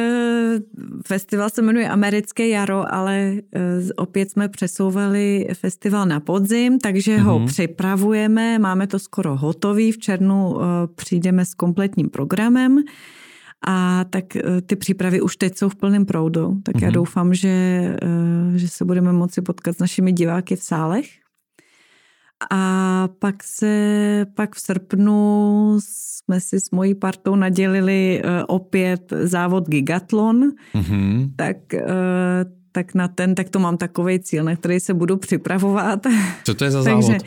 festival 1.06 1.50
se 1.50 1.62
jmenuje 1.62 1.88
Americké 1.88 2.48
jaro, 2.48 2.94
ale 2.94 3.32
uh, 3.32 3.62
opět 3.96 4.30
jsme 4.30 4.48
přesouvali 4.48 5.48
festival 5.54 6.06
na 6.06 6.20
podzim, 6.20 6.78
takže 6.78 7.16
uh-huh. 7.16 7.22
ho 7.22 7.38
mhm. 7.38 7.48
připravujeme, 7.48 8.58
máme 8.58 8.86
to 8.86 8.98
skoro 8.98 9.36
hotový, 9.36 9.92
v 9.92 9.98
červnu 9.98 10.50
uh, 10.50 10.62
přijdeme 10.94 11.44
s 11.44 11.54
kompletním 11.54 12.08
programem 12.08 12.78
a 13.66 14.04
tak 14.04 14.24
ty 14.66 14.76
přípravy 14.76 15.20
už 15.20 15.36
teď 15.36 15.58
jsou 15.58 15.68
v 15.68 15.76
plném 15.76 16.06
proudu, 16.06 16.60
tak 16.62 16.74
uh-huh. 16.74 16.82
já 16.82 16.88
mhm. 16.88 16.94
doufám, 16.94 17.34
že, 17.34 17.96
že 18.56 18.68
se 18.68 18.84
budeme 18.84 19.12
moci 19.12 19.42
potkat 19.42 19.76
s 19.76 19.78
našimi 19.78 20.12
diváky 20.12 20.56
v 20.56 20.62
sálech 20.62 21.08
a 22.50 23.08
pak 23.18 23.42
se, 23.42 24.26
pak 24.34 24.54
v 24.54 24.60
srpnu 24.60 25.78
jsme 25.80 26.40
si 26.40 26.60
s 26.60 26.70
mojí 26.70 26.94
partou 26.94 27.36
nadělili 27.36 28.22
uh, 28.24 28.30
opět 28.46 29.12
závod 29.22 29.68
Gigatlon, 29.68 30.50
mm-hmm. 30.74 31.30
tak, 31.36 31.56
uh, 31.74 31.80
tak 32.72 32.94
na 32.94 33.08
ten, 33.08 33.34
tak 33.34 33.48
to 33.48 33.58
mám 33.58 33.76
takový 33.76 34.20
cíl, 34.20 34.44
na 34.44 34.56
který 34.56 34.80
se 34.80 34.94
budu 34.94 35.16
připravovat. 35.16 36.06
Co 36.44 36.54
to 36.54 36.64
je 36.64 36.70
za 36.70 36.82
závod? 36.82 37.06
Takže, 37.06 37.18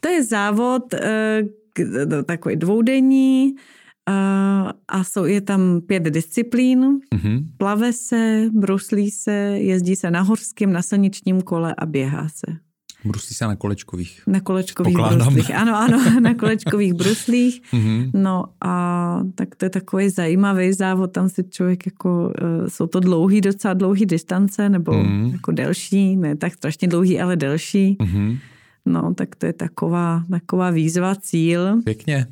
to 0.00 0.08
je 0.08 0.24
závod 0.24 0.94
uh, 0.94 2.22
takový 2.22 2.56
dvoudenní, 2.56 3.54
a 4.88 5.04
jsou, 5.04 5.24
je 5.24 5.40
tam 5.40 5.80
pět 5.80 6.02
disciplín. 6.02 7.00
Mm-hmm. 7.14 7.44
Plave 7.56 7.92
se, 7.92 8.50
bruslí 8.52 9.10
se, 9.10 9.32
jezdí 9.58 9.96
se 9.96 10.10
na 10.10 10.20
horském, 10.20 10.72
na 10.72 10.82
silničním 10.82 11.42
kole 11.42 11.74
a 11.78 11.86
běhá 11.86 12.28
se. 12.28 12.65
Bruslí 13.06 13.34
se 13.34 13.44
na 13.44 13.56
kolečkových. 13.56 14.22
Na 14.26 14.40
kolečkových 14.40 14.94
Pokládám. 14.94 15.18
bruslích, 15.18 15.54
ano, 15.54 15.76
ano, 15.76 16.20
na 16.20 16.34
kolečkových 16.34 16.94
bruslích. 16.94 17.62
Mm-hmm. 17.72 18.10
No 18.14 18.44
a 18.60 19.20
tak 19.34 19.56
to 19.56 19.64
je 19.64 19.70
takový 19.70 20.08
zajímavý 20.08 20.72
závod, 20.72 21.12
tam 21.12 21.28
si 21.28 21.44
člověk 21.50 21.86
jako, 21.86 22.32
uh, 22.42 22.68
jsou 22.68 22.86
to 22.86 23.00
dlouhý, 23.00 23.40
docela 23.40 23.74
dlouhý 23.74 24.06
distance, 24.06 24.68
nebo 24.68 24.92
mm-hmm. 24.92 25.32
jako 25.32 25.52
delší, 25.52 26.16
ne 26.16 26.36
tak 26.36 26.54
strašně 26.54 26.88
dlouhý, 26.88 27.20
ale 27.20 27.36
delší. 27.36 27.96
Mm-hmm. 28.00 28.38
No, 28.86 29.14
tak 29.14 29.36
to 29.36 29.46
je 29.46 29.52
taková, 29.52 30.24
taková 30.30 30.70
výzva, 30.70 31.14
cíl. 31.14 31.82
Pěkně. 31.82 32.26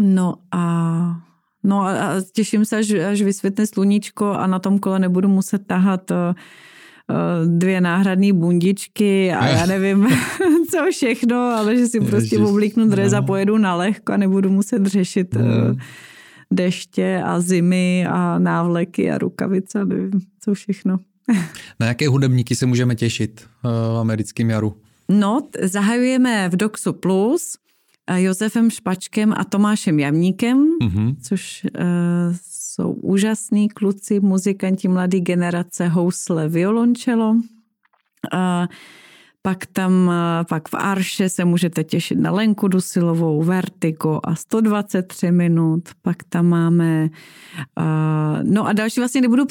No 0.00 0.34
a 0.52 1.22
No 1.64 1.82
a 1.82 2.14
těším 2.32 2.64
se, 2.64 2.76
až, 2.76 2.90
až 2.90 3.22
vysvětne 3.22 3.66
sluníčko 3.66 4.32
a 4.32 4.46
na 4.46 4.58
tom 4.58 4.78
kole 4.78 4.98
nebudu 4.98 5.28
muset 5.28 5.66
tahat 5.66 6.10
uh, 6.10 6.16
Eh, 6.16 6.34
dvě 7.44 7.80
náhradní 7.80 8.32
bundičky 8.32 9.32
a 9.32 9.46
já 9.46 9.66
nevím, 9.66 10.06
co 10.70 10.78
všechno, 10.90 11.36
ale 11.36 11.76
že 11.76 11.86
si 11.86 12.00
prostě 12.00 12.38
oblíknu 12.38 12.88
dres 12.88 13.12
a 13.12 13.20
no. 13.20 13.26
pojedu 13.26 13.58
na 13.58 13.74
lehko 13.74 14.12
a 14.12 14.16
nebudu 14.16 14.50
muset 14.50 14.86
řešit 14.86 15.34
mm. 15.34 15.78
deště 16.50 17.22
a 17.24 17.40
zimy 17.40 18.06
a 18.10 18.38
návleky 18.38 19.10
a 19.10 19.18
rukavice 19.18 19.80
a 19.80 19.84
nevím, 19.84 20.20
co 20.40 20.54
všechno. 20.54 20.98
Na 21.80 21.86
jaké 21.86 22.08
hudebníky 22.08 22.56
se 22.56 22.66
můžeme 22.66 22.94
těšit 22.94 23.40
eh, 23.44 23.68
v 23.68 23.98
americkém 23.98 24.50
jaru? 24.50 24.76
No, 25.08 25.48
zahajujeme 25.62 26.48
v 26.48 26.56
Doxu 26.56 26.92
Plus 26.92 27.56
Josefem 28.14 28.70
Špačkem 28.70 29.34
a 29.36 29.44
Tomášem 29.44 29.98
Jamníkem, 29.98 30.64
mm-hmm. 30.82 31.16
což 31.22 31.66
uh, 31.74 32.36
jsou 32.76 32.92
úžasní 32.92 33.68
kluci, 33.68 34.20
muzikanti 34.20 34.88
mladé 34.88 35.20
generace, 35.20 35.88
housle, 35.88 36.48
violončelo. 36.48 37.36
A 38.32 38.68
pak 39.42 39.66
tam, 39.66 40.12
pak 40.48 40.68
v 40.68 40.74
Arše 40.74 41.28
se 41.28 41.44
můžete 41.44 41.84
těšit 41.84 42.18
na 42.18 42.30
Lenku 42.30 42.68
Dusilovou, 42.68 43.42
Vertigo 43.42 44.20
a 44.24 44.34
123 44.34 45.30
minut. 45.30 45.88
Pak 46.02 46.16
tam 46.28 46.46
máme, 46.46 47.10
no 48.42 48.66
a 48.66 48.72
další 48.72 49.00
vlastně 49.00 49.20
nebudu 49.20 49.44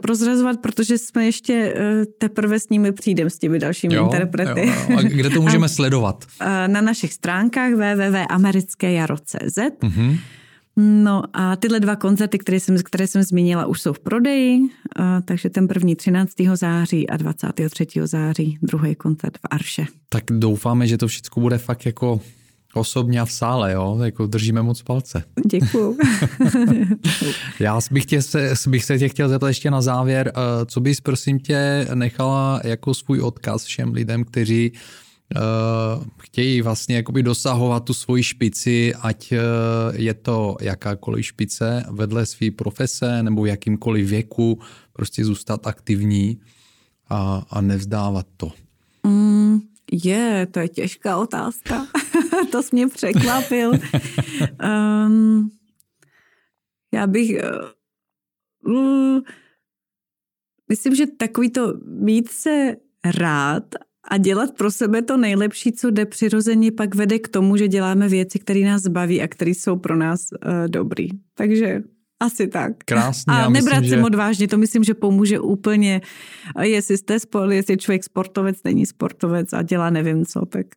prozrazovat, 0.00 0.60
protože 0.60 0.98
jsme 0.98 1.24
ještě 1.24 1.54
e, 1.54 2.06
teprve 2.18 2.60
s 2.60 2.68
nimi 2.68 2.92
přijdem 2.92 3.30
s 3.30 3.38
těmi 3.38 3.58
dalšími 3.58 3.94
jo, 3.94 4.04
interprety. 4.04 4.66
Jo, 4.66 4.74
jo. 4.88 4.98
A 4.98 5.02
kde 5.02 5.30
to 5.30 5.42
můžeme 5.46 5.68
sledovat? 5.68 6.24
Na 6.66 6.80
našich 6.80 7.12
stránkách 7.12 7.72
www.americkejaro.cz 7.72 9.58
mm-hmm. 9.58 10.18
No 10.76 11.22
a 11.32 11.56
tyhle 11.56 11.80
dva 11.80 11.96
koncerty, 11.96 12.38
které 12.38 12.60
jsem, 12.60 12.76
které 12.84 13.06
jsem 13.06 13.22
zmínila, 13.22 13.66
už 13.66 13.80
jsou 13.80 13.92
v 13.92 13.98
prodeji, 13.98 14.58
a, 14.96 15.20
takže 15.20 15.50
ten 15.50 15.68
první 15.68 15.96
13. 15.96 16.32
září 16.54 17.10
a 17.10 17.16
23. 17.16 17.86
září 18.04 18.58
druhý 18.62 18.94
koncert 18.94 19.38
v 19.38 19.40
Arše. 19.50 19.86
Tak 20.08 20.24
doufáme, 20.30 20.86
že 20.86 20.98
to 20.98 21.08
všechno 21.08 21.40
bude 21.40 21.58
fakt 21.58 21.86
jako 21.86 22.20
osobně 22.74 23.20
a 23.20 23.24
v 23.24 23.32
sále, 23.32 23.72
jo? 23.72 23.98
Jako 24.04 24.26
držíme 24.26 24.62
moc 24.62 24.82
palce. 24.82 25.24
Děkuju. 25.46 25.98
Já 27.60 27.80
bych, 27.90 28.06
tě 28.06 28.22
se, 28.22 28.54
bych 28.66 28.84
se 28.84 28.98
tě 28.98 29.08
chtěl 29.08 29.28
zeptat 29.28 29.48
ještě 29.48 29.70
na 29.70 29.82
závěr, 29.82 30.32
eh, 30.34 30.66
co 30.66 30.80
bys 30.80 31.00
prosím 31.00 31.38
tě 31.38 31.86
nechala 31.94 32.60
jako 32.64 32.94
svůj 32.94 33.20
odkaz 33.20 33.64
všem 33.64 33.92
lidem, 33.92 34.24
kteří 34.24 34.72
chtějí 36.18 36.62
vlastně 36.62 36.96
jakoby 36.96 37.22
dosahovat 37.22 37.84
tu 37.84 37.94
svoji 37.94 38.22
špici, 38.22 38.94
ať 39.00 39.32
uh, 39.32 39.38
je 39.92 40.14
to 40.14 40.56
jakákoliv 40.60 41.26
špice 41.26 41.84
vedle 41.90 42.26
své 42.26 42.50
profese 42.50 43.22
nebo 43.22 43.42
v 43.42 43.46
jakýmkoliv 43.46 44.08
věku, 44.08 44.60
prostě 44.92 45.24
zůstat 45.24 45.66
aktivní 45.66 46.40
a, 47.08 47.46
a 47.50 47.60
nevzdávat 47.60 48.26
to. 48.36 48.52
Mm, 49.06 49.60
je, 49.92 50.46
to 50.50 50.60
je 50.60 50.68
těžká 50.68 51.16
otázka. 51.16 51.86
to 52.52 52.62
jsi 52.62 52.68
mě 52.72 52.88
překvapil. 52.88 53.72
um, 55.06 55.50
já 56.94 57.06
bych... 57.06 57.30
Uh, 58.66 59.20
myslím, 60.68 60.94
že 60.94 61.06
takový 61.06 61.50
to 61.50 61.74
mít 61.84 62.30
se 62.30 62.76
rád 63.04 63.64
a 64.10 64.16
dělat 64.16 64.50
pro 64.56 64.70
sebe 64.70 65.02
to 65.02 65.16
nejlepší, 65.16 65.72
co 65.72 65.90
jde 65.90 66.06
přirozeně, 66.06 66.72
pak 66.72 66.94
vede 66.94 67.18
k 67.18 67.28
tomu, 67.28 67.56
že 67.56 67.68
děláme 67.68 68.08
věci, 68.08 68.38
které 68.38 68.60
nás 68.60 68.86
baví 68.86 69.22
a 69.22 69.28
které 69.28 69.50
jsou 69.50 69.76
pro 69.76 69.96
nás 69.96 70.20
uh, 70.32 70.68
dobrý. 70.68 71.08
Takže 71.34 71.82
asi 72.22 72.46
tak. 72.46 72.72
Krásně. 72.84 73.32
A 73.32 73.48
nebrat 73.48 73.80
myslím, 73.80 73.90
se 73.90 73.96
že... 73.96 74.02
odvážně, 74.02 74.48
to 74.48 74.58
myslím, 74.58 74.84
že 74.84 74.94
pomůže 74.94 75.40
úplně, 75.40 76.00
jestli 76.62 76.98
jste 76.98 77.20
spol, 77.20 77.52
jestli 77.52 77.76
člověk 77.76 78.04
sportovec, 78.04 78.56
není 78.64 78.86
sportovec 78.86 79.52
a 79.52 79.62
dělá 79.62 79.90
nevím 79.90 80.26
co, 80.26 80.46
tak... 80.46 80.66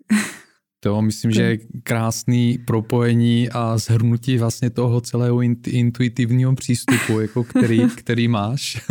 To 0.80 1.01
myslím, 1.01 1.32
že 1.32 1.41
je 1.41 1.57
krásný 1.84 2.57
propojení 2.57 3.49
a 3.49 3.78
zhrnutí 3.78 4.38
vlastně 4.38 4.69
toho 4.69 5.01
celého 5.01 5.41
intuitivního 5.67 6.55
přístupu, 6.55 7.19
jako 7.21 7.43
který, 7.43 7.89
který 7.95 8.28
máš 8.28 8.82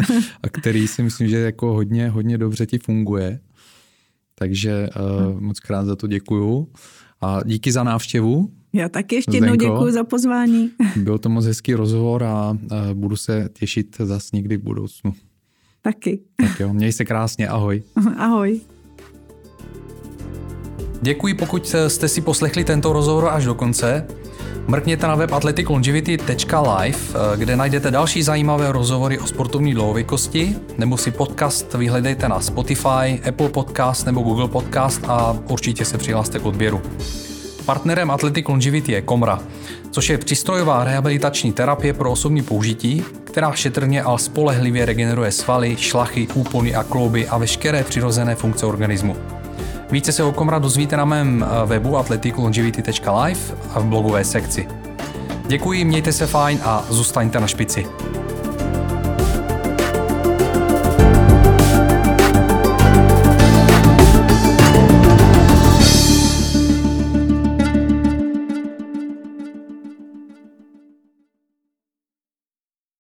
a 0.42 0.48
který 0.48 0.88
si 0.88 1.02
myslím, 1.02 1.28
že 1.28 1.38
jako 1.38 1.72
hodně, 1.72 2.08
hodně 2.08 2.38
dobře 2.38 2.66
ti 2.66 2.78
funguje. 2.78 3.40
Takže 4.34 4.88
uh, 4.96 5.40
moc 5.40 5.60
krát 5.60 5.84
za 5.84 5.96
to 5.96 6.06
děkuju. 6.06 6.68
A 7.20 7.40
díky 7.44 7.72
za 7.72 7.82
návštěvu. 7.82 8.50
Já 8.72 8.88
taky 8.88 9.14
ještě 9.14 9.36
jednou 9.36 9.54
děkuji 9.54 9.92
za 9.92 10.04
pozvání. 10.04 10.70
Byl 10.96 11.18
to 11.18 11.28
moc 11.28 11.44
hezký 11.44 11.74
rozhovor 11.74 12.24
a 12.24 12.50
uh, 12.50 12.58
budu 12.92 13.16
se 13.16 13.48
těšit 13.52 13.96
zase 13.98 14.28
někdy 14.32 14.56
v 14.56 14.62
budoucnu. 14.62 15.12
Taky. 15.82 16.20
Tak 16.36 16.60
jo, 16.60 16.72
měj 16.72 16.92
se 16.92 17.04
krásně, 17.04 17.48
ahoj. 17.48 17.82
Ahoj. 18.16 18.60
Děkuji, 21.02 21.34
pokud 21.34 21.74
jste 21.88 22.08
si 22.08 22.20
poslechli 22.20 22.64
tento 22.64 22.92
rozhovor 22.92 23.28
až 23.28 23.44
do 23.44 23.54
konce. 23.54 24.06
Mrkněte 24.66 25.06
na 25.06 25.14
web 25.14 25.32
athleticlongevity.live, 25.32 26.98
eh, 27.34 27.36
kde 27.36 27.56
najdete 27.56 27.90
další 27.90 28.22
zajímavé 28.22 28.72
rozhovory 28.72 29.18
o 29.18 29.26
sportovní 29.26 29.74
dlouhověkosti, 29.74 30.56
nebo 30.78 30.96
si 30.96 31.10
podcast 31.10 31.74
vyhledejte 31.74 32.28
na 32.28 32.40
Spotify, 32.40 33.20
Apple 33.28 33.48
Podcast 33.48 34.06
nebo 34.06 34.22
Google 34.22 34.48
Podcast 34.48 35.00
a 35.08 35.36
určitě 35.48 35.84
se 35.84 35.98
přihlaste 35.98 36.38
k 36.38 36.46
odběru. 36.46 36.82
Partnerem 37.66 38.10
Athletic 38.10 38.48
Longevity 38.48 38.92
je 38.92 39.02
Komra, 39.02 39.38
což 39.90 40.08
je 40.08 40.18
přístrojová 40.18 40.84
rehabilitační 40.84 41.52
terapie 41.52 41.92
pro 41.92 42.12
osobní 42.12 42.42
použití, 42.42 43.04
která 43.24 43.52
šetrně 43.52 44.02
a 44.02 44.18
spolehlivě 44.18 44.84
regeneruje 44.84 45.32
svaly, 45.32 45.76
šlachy, 45.76 46.28
úpony 46.34 46.74
a 46.74 46.82
klouby 46.82 47.28
a 47.28 47.38
veškeré 47.38 47.84
přirozené 47.84 48.34
funkce 48.34 48.66
organismu. 48.66 49.16
Více 49.90 50.12
se 50.12 50.22
o 50.22 50.32
Komra 50.32 50.58
dozvíte 50.58 50.96
na 50.96 51.04
mém 51.04 51.44
eh, 51.44 51.66
webu 51.66 51.96
athleticlongevity.live 51.96 53.40
a 53.74 53.80
v 53.80 53.84
blogové 53.84 54.24
sekci. 54.24 54.68
Děkuji, 55.46 55.84
mějte 55.84 56.12
se 56.12 56.26
fajn 56.26 56.60
a 56.64 56.84
zůstaňte 56.90 57.40
na 57.40 57.46
špici. 57.46 57.86